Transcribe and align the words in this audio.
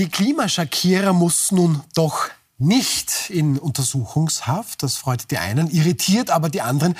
Die 0.00 0.08
Klimaschakierer 0.08 1.12
muss 1.12 1.52
nun 1.52 1.82
doch 1.94 2.30
nicht 2.60 3.30
in 3.30 3.58
Untersuchungshaft. 3.58 4.82
Das 4.82 4.96
freut 4.96 5.30
die 5.30 5.38
einen, 5.38 5.70
irritiert 5.70 6.30
aber 6.30 6.50
die 6.50 6.60
anderen. 6.60 6.94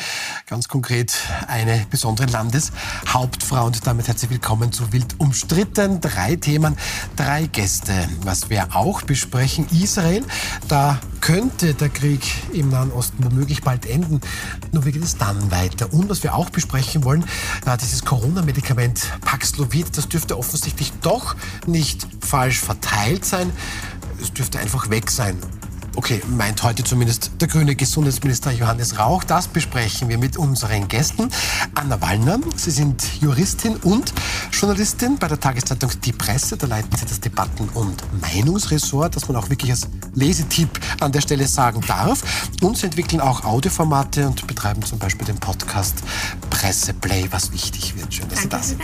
Ganz 0.46 0.68
konkret 0.68 1.12
eine 1.46 1.86
besondere 1.90 2.26
Landeshauptfrau. 2.28 3.66
Und 3.66 3.86
damit 3.86 4.08
herzlich 4.08 4.30
willkommen 4.30 4.72
zu 4.72 4.90
Wild 4.92 5.20
umstritten. 5.20 6.00
Drei 6.00 6.36
Themen, 6.36 6.76
drei 7.14 7.44
Gäste. 7.46 8.08
Was 8.22 8.48
wir 8.48 8.74
auch 8.74 9.02
besprechen, 9.02 9.66
Israel. 9.70 10.24
Da 10.66 10.98
könnte 11.20 11.74
der 11.74 11.90
Krieg 11.90 12.22
im 12.54 12.70
Nahen 12.70 12.90
Osten 12.90 13.22
womöglich 13.22 13.62
bald 13.62 13.84
enden. 13.84 14.22
Nur 14.72 14.86
wie 14.86 14.92
geht 14.92 15.04
es 15.04 15.18
dann 15.18 15.50
weiter? 15.50 15.92
Und 15.92 16.08
was 16.08 16.22
wir 16.22 16.34
auch 16.34 16.48
besprechen 16.48 17.04
wollen, 17.04 17.24
dieses 17.82 18.04
Corona-Medikament 18.06 19.02
Paxlovid, 19.20 19.96
das 19.96 20.08
dürfte 20.08 20.38
offensichtlich 20.38 20.92
doch 21.02 21.36
nicht 21.66 22.06
falsch 22.22 22.60
verteilt 22.60 23.26
sein 23.26 23.52
es 24.20 24.32
dürfte 24.32 24.58
einfach 24.58 24.90
weg 24.90 25.10
sein. 25.10 25.38
Okay, 25.96 26.22
meint 26.28 26.62
heute 26.62 26.84
zumindest 26.84 27.32
der 27.40 27.48
grüne 27.48 27.74
Gesundheitsminister 27.74 28.52
Johannes 28.52 28.98
Rauch. 28.98 29.24
Das 29.24 29.48
besprechen 29.48 30.08
wir 30.08 30.18
mit 30.18 30.36
unseren 30.36 30.86
Gästen. 30.86 31.28
Anna 31.74 32.00
Wallner, 32.00 32.38
Sie 32.54 32.70
sind 32.70 33.04
Juristin 33.20 33.76
und 33.76 34.12
Journalistin 34.52 35.18
bei 35.18 35.26
der 35.26 35.40
Tageszeitung 35.40 35.90
Die 36.04 36.12
Presse. 36.12 36.56
Da 36.56 36.68
leiten 36.68 36.96
Sie 36.96 37.06
das 37.06 37.20
Debatten- 37.20 37.68
und 37.74 38.04
Meinungsressort, 38.20 39.16
das 39.16 39.26
man 39.26 39.36
auch 39.36 39.50
wirklich 39.50 39.72
als 39.72 39.88
Lesetipp 40.14 40.80
an 41.00 41.10
der 41.10 41.22
Stelle 41.22 41.48
sagen 41.48 41.80
darf. 41.86 42.22
Und 42.62 42.78
Sie 42.78 42.86
entwickeln 42.86 43.20
auch 43.20 43.44
Audioformate 43.44 44.28
und 44.28 44.46
betreiben 44.46 44.82
zum 44.84 44.98
Beispiel 44.98 45.26
den 45.26 45.38
Podcast 45.38 46.02
Presseplay, 46.50 47.26
was 47.30 47.52
wichtig 47.52 47.96
wird. 47.96 48.14
Schön, 48.14 48.28
dass 48.28 48.42
Sie 48.42 48.48
da 48.48 48.62
sind. 48.62 48.80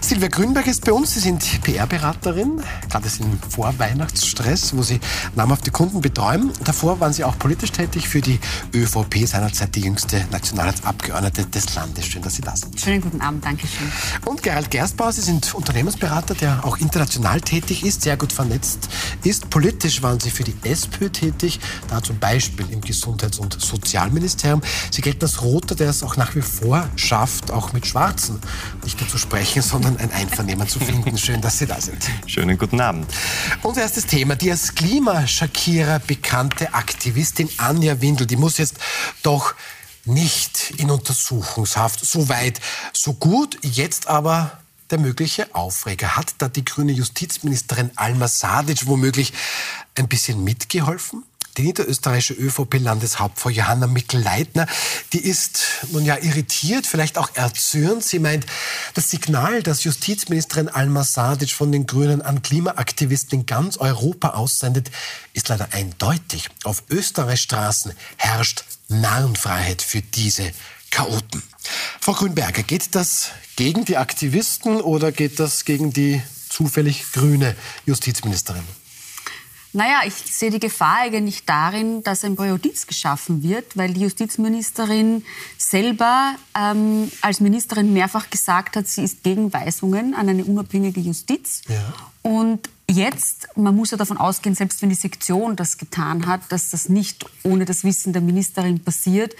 Silvia 0.00 0.28
Grünberg 0.28 0.66
ist 0.66 0.84
bei 0.84 0.92
uns. 0.92 1.14
Sie 1.14 1.20
sind 1.20 1.62
PR-Beraterin, 1.62 2.62
gerade 2.88 3.08
im 3.20 3.38
Vorweihnachtsstress, 3.48 4.76
wo 4.76 4.82
Sie 4.82 4.98
namhafte 5.34 5.70
Kunden 5.70 5.99
Kunden 6.00 6.02
betreuen. 6.02 6.50
Davor 6.64 7.00
waren 7.00 7.12
Sie 7.12 7.24
auch 7.24 7.38
politisch 7.38 7.72
tätig 7.72 8.08
für 8.08 8.20
die 8.20 8.38
ÖVP, 8.74 9.26
seinerzeit 9.26 9.74
die 9.74 9.82
jüngste 9.82 10.24
Nationalratsabgeordnete 10.30 11.46
des 11.46 11.74
Landes. 11.74 12.06
Schön, 12.06 12.22
dass 12.22 12.34
Sie 12.34 12.42
da 12.42 12.56
sind. 12.56 12.78
Schönen 12.80 13.00
guten 13.00 13.20
Abend, 13.20 13.44
danke 13.44 13.66
schön. 13.66 13.90
Und 14.24 14.42
Gerald 14.42 14.70
Gerstbauer, 14.70 15.12
Sie 15.12 15.20
sind 15.20 15.54
Unternehmensberater, 15.54 16.34
der 16.34 16.64
auch 16.64 16.78
international 16.78 17.40
tätig 17.40 17.84
ist, 17.84 18.02
sehr 18.02 18.16
gut 18.16 18.32
vernetzt 18.32 18.88
ist. 19.24 19.50
Politisch 19.50 20.02
waren 20.02 20.20
Sie 20.20 20.30
für 20.30 20.44
die 20.44 20.54
SPÖ 20.62 21.10
tätig, 21.10 21.60
da 21.88 22.02
zum 22.02 22.18
Beispiel 22.18 22.66
im 22.70 22.80
Gesundheits- 22.80 23.38
und 23.38 23.60
Sozialministerium. 23.60 24.62
Sie 24.90 25.02
gelten 25.02 25.22
als 25.22 25.42
Roter, 25.42 25.74
der 25.74 25.90
es 25.90 26.02
auch 26.02 26.16
nach 26.16 26.34
wie 26.34 26.42
vor 26.42 26.88
schafft, 26.96 27.50
auch 27.50 27.72
mit 27.72 27.86
Schwarzen 27.86 28.40
nicht 28.84 29.00
nur 29.00 29.08
zu 29.08 29.18
sprechen, 29.18 29.62
sondern 29.70 29.96
ein 29.98 30.12
Einvernehmen 30.12 30.68
zu 30.68 30.78
finden. 30.80 31.16
Schön, 31.18 31.40
dass 31.40 31.58
Sie 31.58 31.66
da 31.66 31.80
sind. 31.80 31.98
Schönen 32.26 32.56
guten 32.56 32.80
Abend. 32.80 33.06
Unser 33.62 33.82
erstes 33.82 34.06
Thema, 34.06 34.36
die 34.36 34.50
als 34.50 34.74
Klimaschakierer 35.90 35.98
bekannte 35.98 36.74
Aktivistin 36.74 37.48
Anja 37.56 38.00
Windel, 38.00 38.26
die 38.26 38.36
muss 38.36 38.58
jetzt 38.58 38.76
doch 39.22 39.54
nicht 40.04 40.72
in 40.76 40.90
Untersuchungshaft. 40.90 42.04
So 42.04 42.28
weit, 42.28 42.60
so 42.92 43.14
gut. 43.14 43.58
Jetzt 43.62 44.06
aber 44.06 44.58
der 44.90 44.98
mögliche 44.98 45.54
Aufreger. 45.54 46.16
Hat 46.16 46.34
da 46.38 46.48
die 46.48 46.64
grüne 46.64 46.92
Justizministerin 46.92 47.90
Alma 47.96 48.28
Sadic 48.28 48.86
womöglich 48.86 49.32
ein 49.96 50.08
bisschen 50.08 50.42
mitgeholfen? 50.44 51.24
Die 51.56 51.62
niederösterreichische 51.62 52.34
ÖVP-Landeshauptfrau 52.34 53.50
Johanna 53.50 53.86
Mikl-Leitner, 53.86 54.66
die 55.12 55.18
ist 55.18 55.60
nun 55.90 56.04
ja 56.04 56.16
irritiert, 56.16 56.86
vielleicht 56.86 57.18
auch 57.18 57.30
erzürnt. 57.34 58.04
Sie 58.04 58.20
meint, 58.20 58.46
das 58.94 59.10
Signal, 59.10 59.62
das 59.62 59.82
Justizministerin 59.84 60.68
Alma 60.68 61.02
Sadic 61.02 61.50
von 61.50 61.72
den 61.72 61.86
Grünen 61.86 62.22
an 62.22 62.42
Klimaaktivisten 62.42 63.40
in 63.40 63.46
ganz 63.46 63.76
Europa 63.78 64.30
aussendet, 64.30 64.90
ist 65.32 65.48
leider 65.48 65.72
eindeutig. 65.72 66.48
Auf 66.64 66.84
Österreichs 66.88 67.42
Straßen 67.42 67.92
herrscht 68.16 68.64
Narrenfreiheit 68.88 69.82
für 69.82 70.02
diese 70.02 70.52
Chaoten. 70.90 71.42
Frau 72.00 72.12
Grünberger, 72.12 72.62
geht 72.62 72.94
das 72.94 73.30
gegen 73.56 73.84
die 73.84 73.96
Aktivisten 73.96 74.80
oder 74.80 75.12
geht 75.12 75.38
das 75.40 75.64
gegen 75.64 75.92
die 75.92 76.22
zufällig 76.48 77.12
grüne 77.12 77.56
Justizministerin? 77.86 78.64
Naja, 79.72 80.00
ich 80.04 80.14
sehe 80.14 80.50
die 80.50 80.58
Gefahr 80.58 80.98
eigentlich 81.02 81.44
darin, 81.44 82.02
dass 82.02 82.24
ein 82.24 82.34
Präjudiz 82.34 82.86
geschaffen 82.88 83.42
wird, 83.42 83.76
weil 83.76 83.94
die 83.94 84.00
Justizministerin 84.00 85.24
selber 85.58 86.34
ähm, 86.58 87.10
als 87.20 87.40
Ministerin 87.40 87.92
mehrfach 87.92 88.30
gesagt 88.30 88.76
hat, 88.76 88.88
sie 88.88 89.04
ist 89.04 89.22
gegen 89.22 89.52
Weisungen 89.52 90.14
an 90.14 90.28
eine 90.28 90.44
unabhängige 90.44 91.00
Justiz. 91.00 91.62
Ja. 91.68 91.94
Und 92.22 92.68
jetzt, 92.90 93.48
man 93.56 93.74
muss 93.74 93.90
ja 93.90 93.96
davon 93.96 94.16
ausgehen, 94.16 94.54
selbst 94.54 94.82
wenn 94.82 94.88
die 94.88 94.94
Sektion 94.94 95.56
das 95.56 95.78
getan 95.78 96.26
hat, 96.26 96.40
dass 96.50 96.70
das 96.70 96.88
nicht 96.88 97.24
ohne 97.42 97.64
das 97.64 97.84
Wissen 97.84 98.12
der 98.12 98.22
Ministerin 98.22 98.80
passiert, 98.80 99.34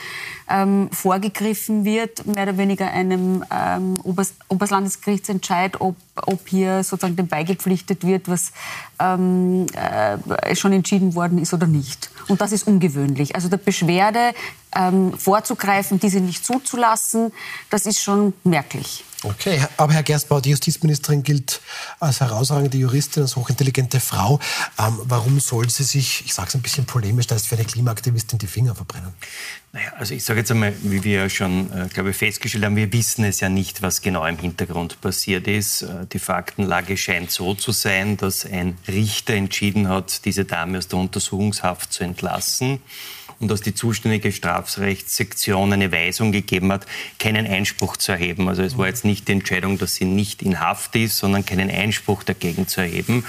ähm, 0.48 0.88
vorgegriffen 0.92 1.84
wird, 1.84 2.26
mehr 2.26 2.44
oder 2.44 2.58
weniger 2.58 2.90
einem 2.90 3.44
ähm, 3.50 3.98
Obers 4.02 4.34
Oberlandesgerichtsentscheid, 4.48 5.80
ob, 5.80 5.96
ob 6.16 6.48
hier 6.48 6.82
sozusagen 6.82 7.16
dem 7.16 7.28
beigepflichtet 7.28 8.04
wird, 8.04 8.28
was 8.28 8.52
ähm, 8.98 9.66
äh, 9.74 10.54
schon 10.54 10.72
entschieden 10.72 11.14
worden 11.14 11.38
ist 11.38 11.52
oder 11.54 11.66
nicht. 11.66 12.10
Und 12.28 12.40
das 12.40 12.52
ist 12.52 12.66
ungewöhnlich. 12.66 13.34
Also 13.34 13.48
der 13.48 13.58
Beschwerde 13.58 14.32
ähm, 14.74 15.12
vorzugreifen, 15.16 15.98
diese 15.98 16.20
nicht 16.20 16.44
zuzulassen, 16.44 17.32
das 17.70 17.86
ist 17.86 18.00
schon 18.00 18.32
merklich. 18.44 19.04
Okay, 19.22 19.62
aber 19.76 19.92
Herr 19.92 20.02
Gerstbauer, 20.02 20.40
die 20.40 20.50
Justizministerin 20.50 21.22
gilt 21.22 21.60
als 21.98 22.20
herausragende 22.20 22.78
Juristin, 22.78 23.22
als 23.22 23.36
hochintelligente 23.36 24.00
Frau. 24.00 24.40
Ähm, 24.78 24.98
warum 25.04 25.40
soll 25.40 25.68
sie 25.68 25.84
sich, 25.84 26.24
ich 26.24 26.32
sage 26.32 26.48
es 26.48 26.54
ein 26.54 26.62
bisschen 26.62 26.86
polemisch, 26.86 27.26
da 27.26 27.34
ist 27.34 27.46
für 27.46 27.56
eine 27.56 27.66
Klimaaktivistin 27.66 28.38
die 28.38 28.46
Finger 28.46 28.74
verbrennen? 28.74 29.12
Naja, 29.72 29.92
also 29.98 30.14
ich 30.14 30.24
sage 30.24 30.40
jetzt 30.40 30.50
einmal, 30.50 30.74
wie 30.82 31.04
wir 31.04 31.20
ja 31.20 31.28
schon, 31.28 31.70
äh, 31.70 31.88
glaube 31.88 32.10
ich, 32.10 32.16
festgestellt 32.16 32.64
haben, 32.64 32.76
wir 32.76 32.90
wissen 32.94 33.24
es 33.24 33.40
ja 33.40 33.50
nicht, 33.50 33.82
was 33.82 34.00
genau 34.00 34.24
im 34.24 34.38
Hintergrund 34.38 35.00
passiert 35.02 35.46
ist. 35.46 35.82
Äh, 35.82 36.06
die 36.10 36.18
Faktenlage 36.18 36.96
scheint 36.96 37.30
so 37.30 37.54
zu 37.54 37.72
sein, 37.72 38.16
dass 38.16 38.46
ein 38.46 38.78
Richter 38.88 39.34
entschieden 39.34 39.88
hat, 39.88 40.24
diese 40.24 40.46
Dame 40.46 40.78
aus 40.78 40.88
der 40.88 40.98
Untersuchungshaft 40.98 41.92
zu 41.92 42.04
entlassen 42.04 42.80
und 43.40 43.50
dass 43.50 43.62
die 43.62 43.74
zuständige 43.74 44.32
Strafrechtssektion 44.32 45.72
eine 45.72 45.90
Weisung 45.90 46.30
gegeben 46.30 46.70
hat, 46.70 46.86
keinen 47.18 47.46
Einspruch 47.46 47.96
zu 47.96 48.12
erheben. 48.12 48.48
Also 48.48 48.62
es 48.62 48.76
war 48.76 48.86
jetzt 48.86 49.06
nicht 49.06 49.28
die 49.28 49.32
Entscheidung, 49.32 49.78
dass 49.78 49.94
sie 49.94 50.04
nicht 50.04 50.42
in 50.42 50.60
Haft 50.60 50.94
ist, 50.94 51.16
sondern 51.16 51.46
keinen 51.46 51.70
Einspruch 51.70 52.22
dagegen 52.22 52.68
zu 52.68 52.82
erheben. 52.82 53.24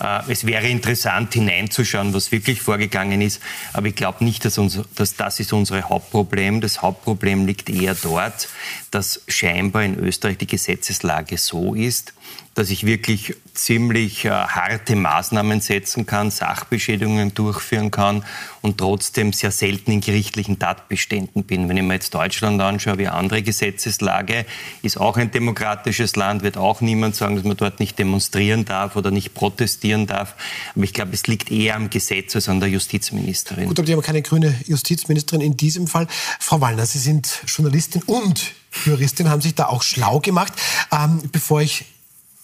Äh, 0.00 0.20
es 0.28 0.46
wäre 0.46 0.68
interessant 0.68 1.34
hineinzuschauen, 1.34 2.14
was 2.14 2.30
wirklich 2.30 2.62
vorgegangen 2.62 3.20
ist, 3.20 3.42
aber 3.72 3.88
ich 3.88 3.96
glaube 3.96 4.24
nicht, 4.24 4.44
dass, 4.44 4.58
uns, 4.58 4.80
dass 4.94 5.16
das 5.16 5.40
ist 5.40 5.52
unser 5.52 5.82
Hauptproblem. 5.82 6.60
Das 6.60 6.80
Hauptproblem 6.80 7.44
liegt 7.44 7.68
eher 7.68 7.96
dort, 7.96 8.48
dass 8.92 9.22
scheinbar 9.26 9.82
in 9.82 9.98
Österreich 9.98 10.38
die 10.38 10.46
Gesetzeslage 10.46 11.36
so 11.36 11.74
ist, 11.74 12.14
dass 12.54 12.70
ich 12.70 12.86
wirklich 12.86 13.34
ziemlich 13.58 14.24
äh, 14.24 14.30
harte 14.30 14.96
Maßnahmen 14.96 15.60
setzen 15.60 16.06
kann, 16.06 16.30
Sachbeschädigungen 16.30 17.34
durchführen 17.34 17.90
kann 17.90 18.24
und 18.62 18.78
trotzdem 18.78 19.32
sehr 19.32 19.50
selten 19.50 19.90
in 19.90 20.00
gerichtlichen 20.00 20.58
Tatbeständen 20.58 21.44
bin. 21.44 21.68
Wenn 21.68 21.76
ich 21.76 21.82
mir 21.82 21.94
jetzt 21.94 22.14
Deutschland 22.14 22.60
anschaue, 22.60 22.98
wie 22.98 23.08
andere 23.08 23.42
Gesetzeslage, 23.42 24.46
ist 24.82 24.98
auch 24.98 25.16
ein 25.16 25.30
demokratisches 25.30 26.16
Land, 26.16 26.42
wird 26.42 26.56
auch 26.56 26.80
niemand 26.80 27.16
sagen, 27.16 27.36
dass 27.36 27.44
man 27.44 27.56
dort 27.56 27.80
nicht 27.80 27.98
demonstrieren 27.98 28.64
darf 28.64 28.96
oder 28.96 29.10
nicht 29.10 29.34
protestieren 29.34 30.06
darf. 30.06 30.34
Aber 30.74 30.84
ich 30.84 30.92
glaube, 30.92 31.12
es 31.12 31.26
liegt 31.26 31.50
eher 31.50 31.76
am 31.76 31.90
Gesetz 31.90 32.34
als 32.36 32.48
an 32.48 32.60
der 32.60 32.68
Justizministerin. 32.68 33.66
Gut, 33.66 33.78
aber 33.78 33.86
die 33.86 33.92
haben 33.92 34.02
keine 34.02 34.22
grüne 34.22 34.54
Justizministerin 34.66 35.40
in 35.40 35.56
diesem 35.56 35.86
Fall. 35.86 36.06
Frau 36.38 36.60
Wallner, 36.60 36.86
Sie 36.86 36.98
sind 36.98 37.40
Journalistin 37.46 38.02
und 38.02 38.52
Juristin, 38.84 39.28
haben 39.28 39.40
sich 39.40 39.54
da 39.54 39.66
auch 39.66 39.82
schlau 39.82 40.20
gemacht. 40.20 40.52
Ähm, 40.92 41.22
bevor 41.32 41.60
ich 41.60 41.86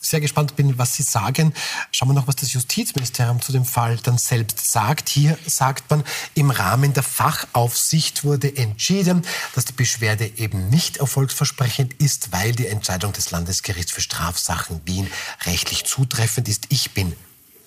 sehr 0.04 0.20
gespannt 0.20 0.56
bin, 0.56 0.78
was 0.78 0.94
Sie 0.94 1.02
sagen. 1.02 1.54
Schauen 1.90 2.08
wir 2.10 2.14
noch, 2.14 2.26
was 2.26 2.36
das 2.36 2.52
Justizministerium 2.52 3.40
zu 3.40 3.52
dem 3.52 3.64
Fall 3.64 3.96
dann 4.02 4.18
selbst 4.18 4.70
sagt. 4.70 5.08
Hier 5.08 5.38
sagt 5.46 5.90
man, 5.90 6.04
im 6.34 6.50
Rahmen 6.50 6.92
der 6.92 7.02
Fachaufsicht 7.02 8.24
wurde 8.24 8.56
entschieden, 8.56 9.22
dass 9.54 9.64
die 9.64 9.72
Beschwerde 9.72 10.30
eben 10.36 10.68
nicht 10.68 10.98
erfolgsversprechend 10.98 11.94
ist, 11.94 12.32
weil 12.32 12.52
die 12.52 12.66
Entscheidung 12.66 13.12
des 13.12 13.30
Landesgerichts 13.30 13.92
für 13.92 14.00
Strafsachen 14.00 14.80
Wien 14.84 15.08
rechtlich 15.44 15.84
zutreffend 15.84 16.48
ist. 16.48 16.66
Ich 16.68 16.92
bin 16.92 17.14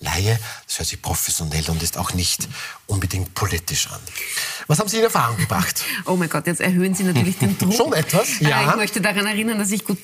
Laie, 0.00 0.38
das 0.66 0.78
hört 0.78 0.88
sich 0.88 1.02
professionell 1.02 1.68
und 1.70 1.82
ist 1.82 1.98
auch 1.98 2.14
nicht 2.14 2.48
unbedingt 2.86 3.34
politisch 3.34 3.88
an. 3.88 3.98
Was 4.68 4.78
haben 4.78 4.88
Sie 4.88 4.98
in 4.98 5.04
Erfahrung 5.04 5.36
gebracht? 5.36 5.84
Oh 6.04 6.16
mein 6.16 6.28
Gott, 6.28 6.46
jetzt 6.46 6.60
erhöhen 6.60 6.94
Sie 6.94 7.02
natürlich 7.02 7.36
den 7.38 7.58
Druck. 7.58 7.74
Schon 7.74 7.92
etwas, 7.92 8.38
ja. 8.40 8.70
Ich 8.70 8.76
möchte 8.76 9.00
daran 9.00 9.26
erinnern, 9.26 9.58
dass 9.58 9.70
ich 9.70 9.84
gut 9.84 9.98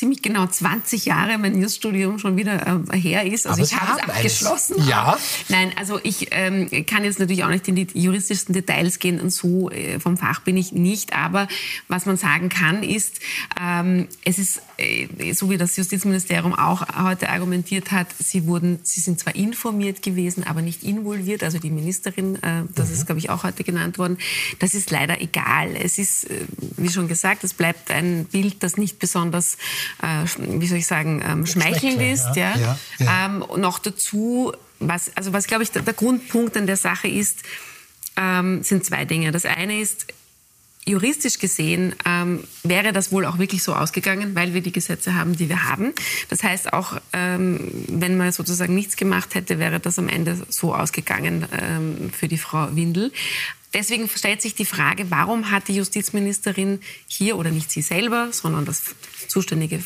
ziemlich 0.00 0.22
genau 0.22 0.46
20 0.46 1.04
Jahre 1.04 1.36
mein 1.36 1.52
Newsstudium 1.52 2.18
schon 2.18 2.36
wieder 2.38 2.82
äh, 2.90 2.96
her 2.98 3.26
ist. 3.26 3.46
Also 3.46 3.62
Aber 3.62 3.70
ich 3.70 3.78
habe 3.78 4.00
es 4.00 4.08
abgeschlossen. 4.08 4.88
Ja. 4.88 5.18
Nein, 5.50 5.72
also 5.76 6.00
ich 6.02 6.28
ähm, 6.30 6.68
kann 6.86 7.04
jetzt 7.04 7.18
natürlich 7.18 7.44
auch 7.44 7.50
nicht 7.50 7.68
in 7.68 7.74
die 7.74 7.86
juristischsten 7.92 8.54
Details 8.54 8.98
gehen 8.98 9.20
und 9.20 9.28
so 9.30 9.70
äh, 9.70 10.00
vom 10.00 10.16
Fach 10.16 10.40
bin 10.40 10.56
ich 10.56 10.72
nicht. 10.72 11.12
Aber 11.14 11.48
was 11.88 12.06
man 12.06 12.16
sagen 12.16 12.48
kann, 12.48 12.82
ist, 12.82 13.20
ähm, 13.60 14.08
es 14.24 14.38
ist, 14.38 14.62
äh, 14.78 15.34
so 15.34 15.50
wie 15.50 15.58
das 15.58 15.76
Justizministerium 15.76 16.54
auch 16.54 16.80
heute 17.04 17.28
argumentiert 17.28 17.92
hat, 17.92 18.06
sie 18.18 18.46
wurden, 18.46 18.80
sie 18.82 19.00
sind 19.00 19.20
zwar 19.20 19.34
informiert 19.36 20.00
gewesen, 20.02 20.44
aber 20.44 20.62
nicht 20.62 20.82
involviert. 20.82 21.42
Also 21.44 21.58
die 21.58 21.70
Ministerin, 21.70 22.36
äh, 22.42 22.62
das 22.74 22.88
Mhm. 22.88 22.94
ist, 22.94 23.04
glaube 23.06 23.18
ich, 23.18 23.28
auch 23.28 23.44
heute 23.44 23.64
genannt 23.64 23.98
worden. 23.98 24.16
Das 24.60 24.72
ist 24.72 24.90
leider 24.90 25.20
egal. 25.20 25.76
Es 25.76 25.98
ist, 25.98 26.24
äh, 26.30 26.46
wie 26.78 26.88
schon 26.88 27.06
gesagt, 27.06 27.44
es 27.44 27.52
bleibt 27.52 27.90
ein 27.90 28.24
Bild, 28.24 28.62
das 28.62 28.78
nicht 28.78 28.98
besonders, 28.98 29.58
äh, 30.02 30.26
wie 30.38 30.66
soll 30.66 30.78
ich 30.78 30.86
sagen, 30.86 31.22
ähm, 31.26 31.46
schmeichelnd 31.46 32.00
ist. 32.00 32.36
ja. 32.36 32.56
Ja. 32.56 32.78
Ja. 32.98 33.26
Ähm, 33.26 33.44
noch 33.56 33.78
dazu, 33.78 34.52
was, 34.78 35.16
also 35.16 35.32
was 35.32 35.46
glaube 35.46 35.62
ich 35.62 35.70
der, 35.70 35.82
der 35.82 35.94
Grundpunkt 35.94 36.56
an 36.56 36.66
der 36.66 36.76
Sache 36.76 37.08
ist, 37.08 37.38
ähm, 38.16 38.62
sind 38.62 38.84
zwei 38.84 39.04
Dinge. 39.04 39.32
Das 39.32 39.44
eine 39.44 39.80
ist, 39.80 40.06
juristisch 40.86 41.38
gesehen 41.38 41.94
ähm, 42.06 42.44
wäre 42.62 42.92
das 42.92 43.12
wohl 43.12 43.26
auch 43.26 43.38
wirklich 43.38 43.62
so 43.62 43.74
ausgegangen, 43.74 44.34
weil 44.34 44.54
wir 44.54 44.60
die 44.60 44.72
Gesetze 44.72 45.14
haben, 45.14 45.36
die 45.36 45.48
wir 45.48 45.64
haben. 45.64 45.92
Das 46.28 46.42
heißt, 46.42 46.72
auch 46.72 47.00
ähm, 47.12 47.70
wenn 47.88 48.16
man 48.16 48.32
sozusagen 48.32 48.74
nichts 48.74 48.96
gemacht 48.96 49.34
hätte, 49.34 49.58
wäre 49.58 49.80
das 49.80 49.98
am 49.98 50.08
Ende 50.08 50.38
so 50.48 50.74
ausgegangen 50.74 51.46
ähm, 51.60 52.10
für 52.10 52.28
die 52.28 52.38
Frau 52.38 52.74
Windel. 52.74 53.12
Deswegen 53.72 54.08
stellt 54.08 54.42
sich 54.42 54.54
die 54.54 54.64
Frage, 54.64 55.10
warum 55.10 55.52
hat 55.52 55.68
die 55.68 55.76
Justizministerin 55.76 56.80
hier, 57.06 57.36
oder 57.36 57.50
nicht 57.50 57.70
sie 57.70 57.82
selber, 57.82 58.28
sondern 58.32 58.64
das 58.64 58.82
zuständige 59.30 59.80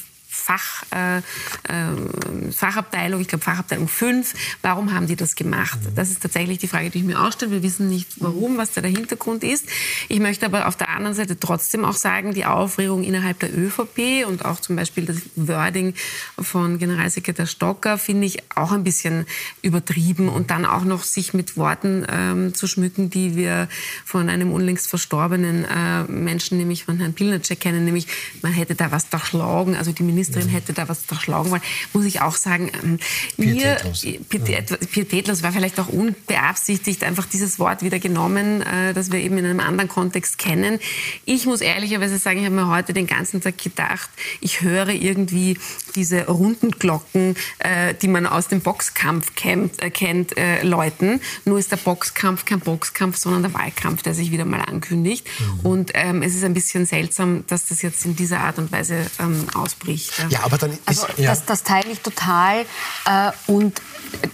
Fach, 0.45 0.83
äh, 0.95 1.19
äh, 1.19 2.53
Fachabteilung, 2.53 3.19
ich 3.23 3.29
glaube 3.29 3.43
Fachabteilung 3.43 3.89
5, 3.89 4.35
warum 4.61 4.93
haben 4.93 5.07
die 5.07 5.17
das 5.17 5.37
gemacht? 5.37 5.79
Das 5.95 6.11
ist 6.11 6.23
tatsächlich 6.23 6.59
die 6.59 6.69
Frage, 6.69 6.91
die 6.91 6.99
ich 6.99 7.05
mir 7.05 7.19
auch 7.19 7.33
stelle. 7.33 7.51
Wir 7.51 7.63
wissen 7.63 7.89
nicht, 7.89 8.09
warum, 8.19 8.59
was 8.59 8.73
da 8.73 8.83
der 8.83 8.91
Hintergrund 8.91 9.43
ist. 9.43 9.67
Ich 10.11 10.21
möchte 10.21 10.45
aber 10.45 10.69
auf 10.69 10.77
der 10.77 10.91
anderen 10.91 11.15
Seite 11.15 11.41
trotzdem 11.41 11.87
auch 11.87 11.95
sagen, 11.95 12.35
die 12.35 12.45
Aufregung 12.45 13.05
innerhalb 13.05 13.39
der 13.39 13.57
ÖVP 13.57 14.27
und 14.29 14.45
auch 14.45 14.61
zum 14.61 14.77
Beispiel 14.77 15.07
das 15.07 15.17
Wording 15.35 15.95
von 16.39 16.79
Generalsekretär 16.79 17.47
Stocker 17.47 17.97
finde 17.97 18.27
ich 18.27 18.43
auch 18.55 18.73
ein 18.73 18.85
bisschen 18.85 19.25
übertrieben 19.63 20.29
und 20.29 20.51
dann 20.51 20.67
auch 20.67 20.85
noch 20.85 21.05
sich 21.05 21.33
mit 21.33 21.57
Worten 21.57 22.05
ähm, 22.11 22.53
zu 22.53 22.67
schmücken, 22.67 23.09
die 23.09 23.35
wir 23.35 23.69
von 24.05 24.29
einem 24.29 24.53
unlängst 24.53 24.89
verstorbenen 24.89 25.65
äh, 25.65 26.03
Menschen, 26.03 26.59
nämlich 26.59 26.85
von 26.85 26.99
Herrn 26.99 27.15
Pilnacek 27.15 27.61
kennen, 27.61 27.87
nämlich 27.87 28.09
man 28.43 28.53
hätte 28.53 28.75
da 28.75 28.93
was 28.93 29.09
durchschlagen, 29.09 29.75
also 29.75 29.93
die 29.93 30.03
Ministerin 30.35 30.49
hätte 30.49 30.73
da 30.73 30.89
was 30.89 31.07
durchschlagen 31.07 31.51
wollen, 31.51 31.63
muss 31.93 32.05
ich 32.05 32.21
auch 32.21 32.37
sagen, 32.37 32.71
ähm, 32.83 32.99
Pietätlos. 33.37 34.05
mir 34.05 34.19
Pietät- 34.29 34.91
pietätlos 34.91 35.43
war 35.43 35.53
vielleicht 35.53 35.79
auch 35.81 35.89
unbeabsichtigt 35.89 37.05
einfach 37.05 37.27
dieses 37.27 37.59
Wort 37.59 37.83
wieder 37.83 37.99
genommen, 37.99 38.63
äh, 38.63 38.95
das 38.95 39.13
wir 39.13 39.21
eben 39.21 39.39
in 39.39 39.45
einem 39.45 39.61
anderen 39.61 39.89
Kontext 39.89 40.39
kennen. 40.39 40.79
Ich 41.25 41.47
muss 41.47 41.61
ehrlicherweise 41.61 42.19
sagen, 42.19 42.39
ich 42.41 42.45
habe 42.47 42.55
mir 42.55 42.69
heute 42.69 42.93
den 42.93 43.07
ganzen 43.07 43.41
Tag 43.41 43.59
gedacht, 43.59 44.11
ich 44.41 44.61
höre 44.61 44.89
irgendwie 44.89 45.59
diese 45.95 46.27
runden 46.27 46.71
Glocken, 46.73 47.37
äh, 47.59 47.95
die 47.95 48.09
man 48.09 48.27
aus 48.27 48.49
dem 48.49 48.61
Boxkampf 48.61 49.35
kennt, 49.35 49.83
äh, 49.83 49.91
kennt 49.91 50.37
äh, 50.37 50.63
läuten. 50.63 51.21
Nur 51.45 51.59
ist 51.59 51.71
der 51.71 51.77
Boxkampf 51.77 52.45
kein 52.45 52.61
Boxkampf, 52.61 53.17
sondern 53.17 53.43
der 53.43 53.55
Wahlkampf, 53.55 54.03
der 54.03 54.15
sich 54.15 54.31
wieder 54.31 54.45
mal 54.45 54.61
ankündigt. 54.61 55.27
Und 55.63 55.93
ähm, 55.95 56.23
es 56.23 56.35
ist 56.35 56.45
ein 56.45 56.55
bisschen 56.55 56.87
seltsam, 56.87 57.45
dass 57.47 57.67
das 57.67 57.83
jetzt 57.83 58.05
in 58.05 58.17
dieser 58.17 58.41
Art 58.41 58.59
und 58.59 58.73
Weise 58.73 59.07
ähm, 59.19 59.47
ausbricht. 59.55 60.13
Ja, 60.31 60.41
aber 60.43 60.59
dann 60.59 60.73
ist, 60.73 60.81
Also 60.87 61.07
ja. 61.17 61.31
das, 61.31 61.45
das 61.45 61.63
teile 61.63 61.91
ich 61.91 62.01
total. 62.01 62.65
Äh, 63.07 63.33
und 63.47 63.81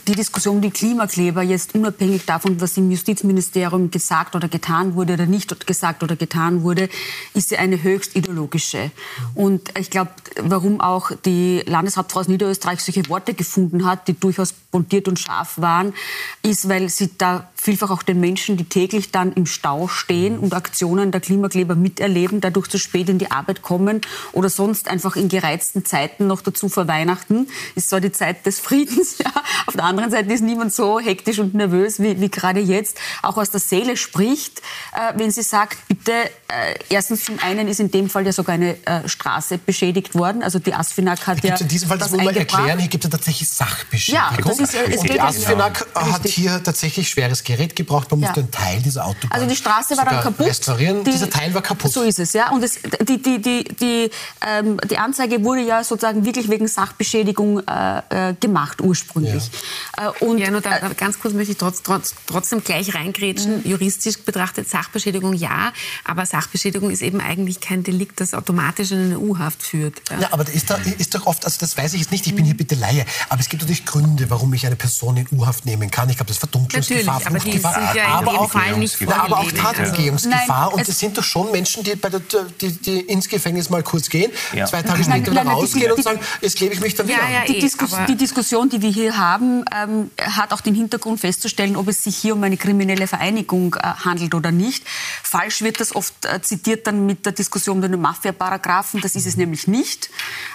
die 0.06 0.14
Diskussion 0.14 0.56
um 0.56 0.62
die 0.62 0.70
Klimakleber, 0.70 1.42
jetzt 1.42 1.75
unabhängig 1.75 2.25
davon, 2.26 2.60
was 2.60 2.76
im 2.76 2.90
Justizministerium 2.90 3.90
gesagt 3.90 4.34
oder 4.34 4.48
getan 4.48 4.94
wurde 4.94 5.14
oder 5.14 5.26
nicht 5.26 5.66
gesagt 5.66 6.02
oder 6.02 6.16
getan 6.16 6.62
wurde, 6.62 6.88
ist 7.34 7.50
ja 7.50 7.58
eine 7.58 7.82
höchst 7.82 8.16
ideologische. 8.16 8.90
Und 9.34 9.76
ich 9.78 9.90
glaube, 9.90 10.10
warum 10.40 10.81
auch 10.81 11.12
die 11.25 11.62
Landeshauptfrau 11.66 12.20
aus 12.20 12.28
Niederösterreich 12.28 12.81
solche 12.81 13.08
Worte 13.08 13.34
gefunden 13.34 13.84
hat, 13.87 14.08
die 14.08 14.19
durchaus 14.19 14.52
pontiert 14.52 15.08
und 15.08 15.19
scharf 15.19 15.60
waren, 15.60 15.94
ist, 16.42 16.69
weil 16.69 16.88
sie 16.88 17.10
da 17.16 17.48
vielfach 17.61 17.91
auch 17.91 18.03
den 18.03 18.21
Menschen, 18.21 18.57
die 18.57 18.65
täglich 18.65 19.11
dann 19.11 19.33
im 19.33 19.47
Stau 19.47 19.89
stehen 19.89 20.39
und 20.39 20.55
Aktionen 20.55 21.11
der 21.12 21.21
Klimakleber 21.21 21.75
miterleben, 21.75 22.41
dadurch 22.41 22.69
zu 22.69 22.79
spät 22.79 23.09
in 23.09 23.19
die 23.19 23.31
Arbeit 23.31 23.62
kommen 23.62 24.01
oder 24.33 24.49
sonst 24.49 24.89
einfach 24.89 25.17
in 25.17 25.29
gereizten 25.29 25.85
Zeiten 25.85 26.27
noch 26.27 26.41
dazu 26.41 26.69
vor 26.69 26.89
Weihnachten, 26.89 27.49
ist 27.75 27.91
zwar 27.91 28.01
die 28.01 28.12
Zeit 28.12 28.47
des 28.47 28.61
Friedens, 28.61 29.19
ja, 29.25 29.31
auf 29.67 29.75
der 29.75 29.85
anderen 29.85 30.11
Seite 30.11 30.33
ist 30.33 30.43
niemand 30.43 30.73
so 30.73 30.99
hektisch 31.01 31.39
und 31.39 31.55
nervös 31.55 32.01
wie, 32.01 32.21
wie 32.21 32.31
gerade 32.31 32.61
jetzt, 32.61 32.99
auch 33.23 33.37
aus 33.37 33.51
der 33.51 33.61
Seele 33.61 33.97
spricht, 33.97 34.61
äh, 34.93 35.12
wenn 35.17 35.31
sie 35.31 35.43
sagt, 35.43 35.79
bitte, 35.89 36.12
äh, 36.12 36.75
erstens 36.89 37.25
zum 37.25 37.39
einen 37.41 37.69
ist 37.69 37.81
in 37.81 37.91
dem 37.91 38.09
Fall 38.09 38.25
ja 38.25 38.33
sogar 38.33 38.55
eine 38.55 38.77
äh, 38.87 39.09
Straße 39.09 39.59
beschädigt 39.59 40.15
worden, 40.15 40.43
also 40.43 40.59
die 40.59 40.73
ASFINAG 40.75 41.27
hat 41.27 41.45
ja 41.45 41.57
in 41.57 41.69
diesem 41.69 41.89
Fall, 41.89 41.99
das 41.99 42.09
das 42.09 42.17
muss 42.17 42.25
man 42.25 42.29
eingebracht. 42.35 42.59
erklären, 42.59 42.79
hier 42.79 42.89
gibt 42.89 43.05
es 43.05 43.11
tatsächlich 43.11 43.49
Sachbeschädigung. 43.49 44.31
Ja, 44.31 44.37
das 44.43 44.59
ist, 44.61 44.75
äh, 44.75 44.85
es 44.89 44.97
und 45.01 45.03
geht 45.03 45.12
die 45.12 45.17
ja- 45.19 45.25
ASFINAG 45.29 45.87
hat 45.95 46.09
Richtig. 46.15 46.35
hier 46.35 46.62
tatsächlich 46.62 47.09
schweres 47.09 47.45
Gerät 47.50 47.75
gebraucht. 47.76 48.11
Man 48.11 48.20
Ja. 48.20 48.26
musste 48.29 48.41
einen 48.41 48.50
Teil 48.50 48.81
dieser 48.82 49.05
Autobahn 49.06 49.32
Also 49.32 49.47
die 49.47 49.56
Straße 49.56 49.97
war 49.97 50.05
dann 50.05 50.20
kaputt. 50.23 50.47
restaurieren. 50.47 51.05
Die- 51.05 51.11
Dieser 51.11 51.31
Teil 51.31 51.52
war 51.55 51.62
kaputt. 51.62 51.93
So 51.93 52.02
ist 52.02 52.19
es, 52.19 52.32
ja. 52.32 52.50
Und 52.50 52.62
es, 52.62 52.79
die, 53.08 53.20
die, 53.20 53.41
die, 53.43 53.64
die, 53.64 54.11
ähm, 54.47 54.79
die 54.88 54.99
Anzeige 54.99 55.43
wurde 55.44 55.62
ja 55.62 55.82
sozusagen 55.85 56.25
wirklich 56.25 56.49
wegen 56.49 56.69
Sachbeschädigung 56.69 57.61
äh, 57.67 58.31
äh, 58.31 58.35
gemacht 58.35 58.81
ursprünglich. 58.81 59.50
Äh, 59.97 60.25
und 60.25 60.38
Ja, 60.38 60.50
nur 60.50 60.61
da, 60.61 60.79
da 60.79 60.88
ganz 60.91 61.19
kurz 61.19 61.35
möchte 61.35 61.52
ich 61.52 61.58
trotz, 61.58 61.82
trotz, 61.82 62.14
trotzdem 62.26 62.62
gleich 62.62 62.94
reingrätschen. 62.94 63.67
Juristisch 63.69 64.19
betrachtet 64.19 64.69
Sachbeschädigung 64.69 65.35
ja, 65.35 65.73
aber 66.05 66.25
Sachbeschädigung 66.26 66.91
ist 66.91 67.02
eben 67.02 67.20
eigentlich 67.20 67.61
kein 67.61 67.82
Delikt, 67.82 68.20
das 68.20 68.35
automatisch 68.35 68.91
in 68.93 68.99
eine 69.05 69.19
U-Haft 69.19 69.62
führt. 69.62 70.00
Ja. 70.11 70.20
Ja, 70.20 70.29
aber 70.32 70.44
da 70.44 70.52
ist, 70.52 70.70
da 70.70 70.76
ist 70.99 71.14
doch 71.14 71.26
oft, 71.26 71.44
also 71.44 71.56
das 71.61 71.76
weiß 71.76 71.94
ich 71.94 72.00
jetzt 72.00 72.12
nicht, 72.12 72.26
ich 72.26 72.35
bin 72.35 72.44
hier 72.44 72.56
bitte 72.56 72.75
Laie, 72.75 73.05
aber 73.29 73.41
es 73.41 73.49
gibt 73.49 73.62
natürlich 73.62 73.85
Gründe, 73.87 74.31
warum 74.31 74.52
ich 74.55 74.67
eine 74.67 74.76
Person 74.76 75.17
in 75.17 75.26
U-Haft 75.32 75.67
nehmen 75.67 75.91
kann. 75.91 76.08
Ich 76.11 76.17
glaube, 76.17 76.29
das 76.29 76.37
ist 76.37 76.41
Verdunklungsgefahr, 76.41 77.14
Natürlich, 77.20 77.31
aber 77.40 77.50
die 77.50 77.58
sind 77.58 77.94
ja 77.94 78.04
in 78.04 78.10
aber 78.10 78.31
dem 78.32 78.38
auch, 78.40 78.50
Fall 78.50 78.76
nicht 78.78 79.02
aber 79.08 79.38
auch. 79.38 79.44
Also, 79.44 79.56
Tatbegehungsgefahr. 79.56 80.66
Nein, 80.66 80.75
und 80.75 80.81
es- 80.82 80.88
es 80.88 80.98
sind 80.98 81.16
doch 81.19 81.25
schon 81.25 81.50
Menschen, 81.50 81.82
die, 81.82 81.94
bei 81.96 82.08
der, 82.08 82.20
die, 82.60 82.72
die 82.72 83.00
ins 83.00 83.28
Gefängnis 83.28 83.70
mal 83.70 83.82
kurz 83.82 84.08
gehen, 84.08 84.31
Ja. 84.52 84.66
zwei 84.66 84.82
Tage 84.82 85.02
später 85.04 85.20
wieder 85.32 85.32
nein, 85.32 85.46
nein, 85.46 85.54
die- 85.56 85.60
rausgehen 85.62 85.87
die- 85.87 85.92
und 85.92 86.02
sagen, 86.02 86.20
jetzt 86.40 86.56
klebe 86.56 86.75
ich 86.75 86.81
mich 86.81 86.94
da 86.94 87.04
wieder 87.04 87.19
Ja, 87.19 87.25
an. 87.26 87.32
ja, 87.32 87.40
die, 87.46 87.56
eh, 87.56 87.60
Diskus 87.60 87.90
die 88.08 88.16
Diskussion, 88.16 88.69
die 88.69 88.82
wir 88.82 88.90
hier 88.90 89.16
haben, 89.16 89.64
ähm, 89.75 90.10
hat 90.20 90.52
auch 90.52 90.60
den 90.60 90.75
Hintergrund 90.75 91.20
festzustellen, 91.20 91.76
ob 91.76 91.88
es 91.88 92.04
sich 92.04 92.16
hier 92.16 92.34
um 92.34 92.42
eine 92.42 92.56
kriminelle 92.56 93.06
Vereinigung 93.06 93.75
äh, 93.75 93.81
handelt 94.04 94.34
oder 94.34 94.50
nicht. 94.52 94.84
Falsch 95.22 95.62
wird 95.62 95.81
das 95.81 95.94
oft 95.94 96.25
äh, 96.25 96.40
zitiert 96.42 96.87
dann 96.87 97.06
mit 97.06 97.25
der 97.26 97.32
Diskussion 97.32 97.76
um 97.76 97.82
den 97.82 98.00
Mafia-Paragraphen. 98.00 99.00
Das 99.00 99.14
ist 99.14 99.26
es 99.26 99.37
nämlich 99.37 99.66
nicht. 99.66 100.11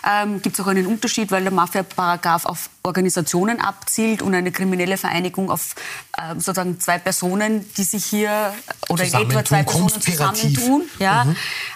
Ähm, 0.09 0.41
Gibt 0.41 0.57
es 0.59 0.63
auch 0.65 0.67
einen 0.69 0.85
Unterschied, 0.85 1.31
weil 1.31 1.43
der 1.43 1.51
Mafia-Paragraph 1.51 2.45
auf 2.45 2.69
Organisationen 2.83 3.59
abzielt 3.59 4.21
und 4.21 4.35
eine 4.35 4.51
kriminelle 4.51 4.97
Vereinigung 4.97 5.49
auf 5.49 5.75
äh, 6.17 6.33
sozusagen 6.35 6.74
zwei 6.79 6.97
Personen, 6.99 7.71
die 7.75 7.83
sich 7.83 8.05
hier 8.05 8.53
oder 8.89 9.03
in 9.03 9.13
etwa 9.13 9.43
zwei 9.43 9.63
Personen 9.63 10.01
zusammentun. 10.01 10.83
Ja? 10.99 11.25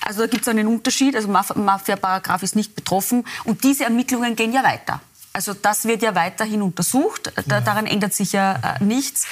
Also 0.05 0.21
da 0.21 0.27
gibt 0.27 0.43
es 0.43 0.47
einen 0.47 0.67
Unterschied. 0.67 1.15
Also 1.15 1.27
Maf- 1.27 1.55
Mafia-Paragraph 1.55 2.43
ist 2.43 2.55
nicht 2.55 2.75
betroffen. 2.75 3.25
Und 3.43 3.63
diese 3.63 3.83
Ermittlungen 3.83 4.35
gehen 4.35 4.53
ja 4.53 4.63
weiter. 4.63 5.01
Also 5.31 5.53
das 5.53 5.85
wird 5.85 6.01
ja 6.01 6.15
weiterhin 6.15 6.61
untersucht. 6.61 7.31
Da, 7.47 7.61
daran 7.61 7.85
ändert 7.85 8.13
sich 8.13 8.31
ja 8.31 8.55
äh, 8.55 8.83
nichts. 8.83 9.27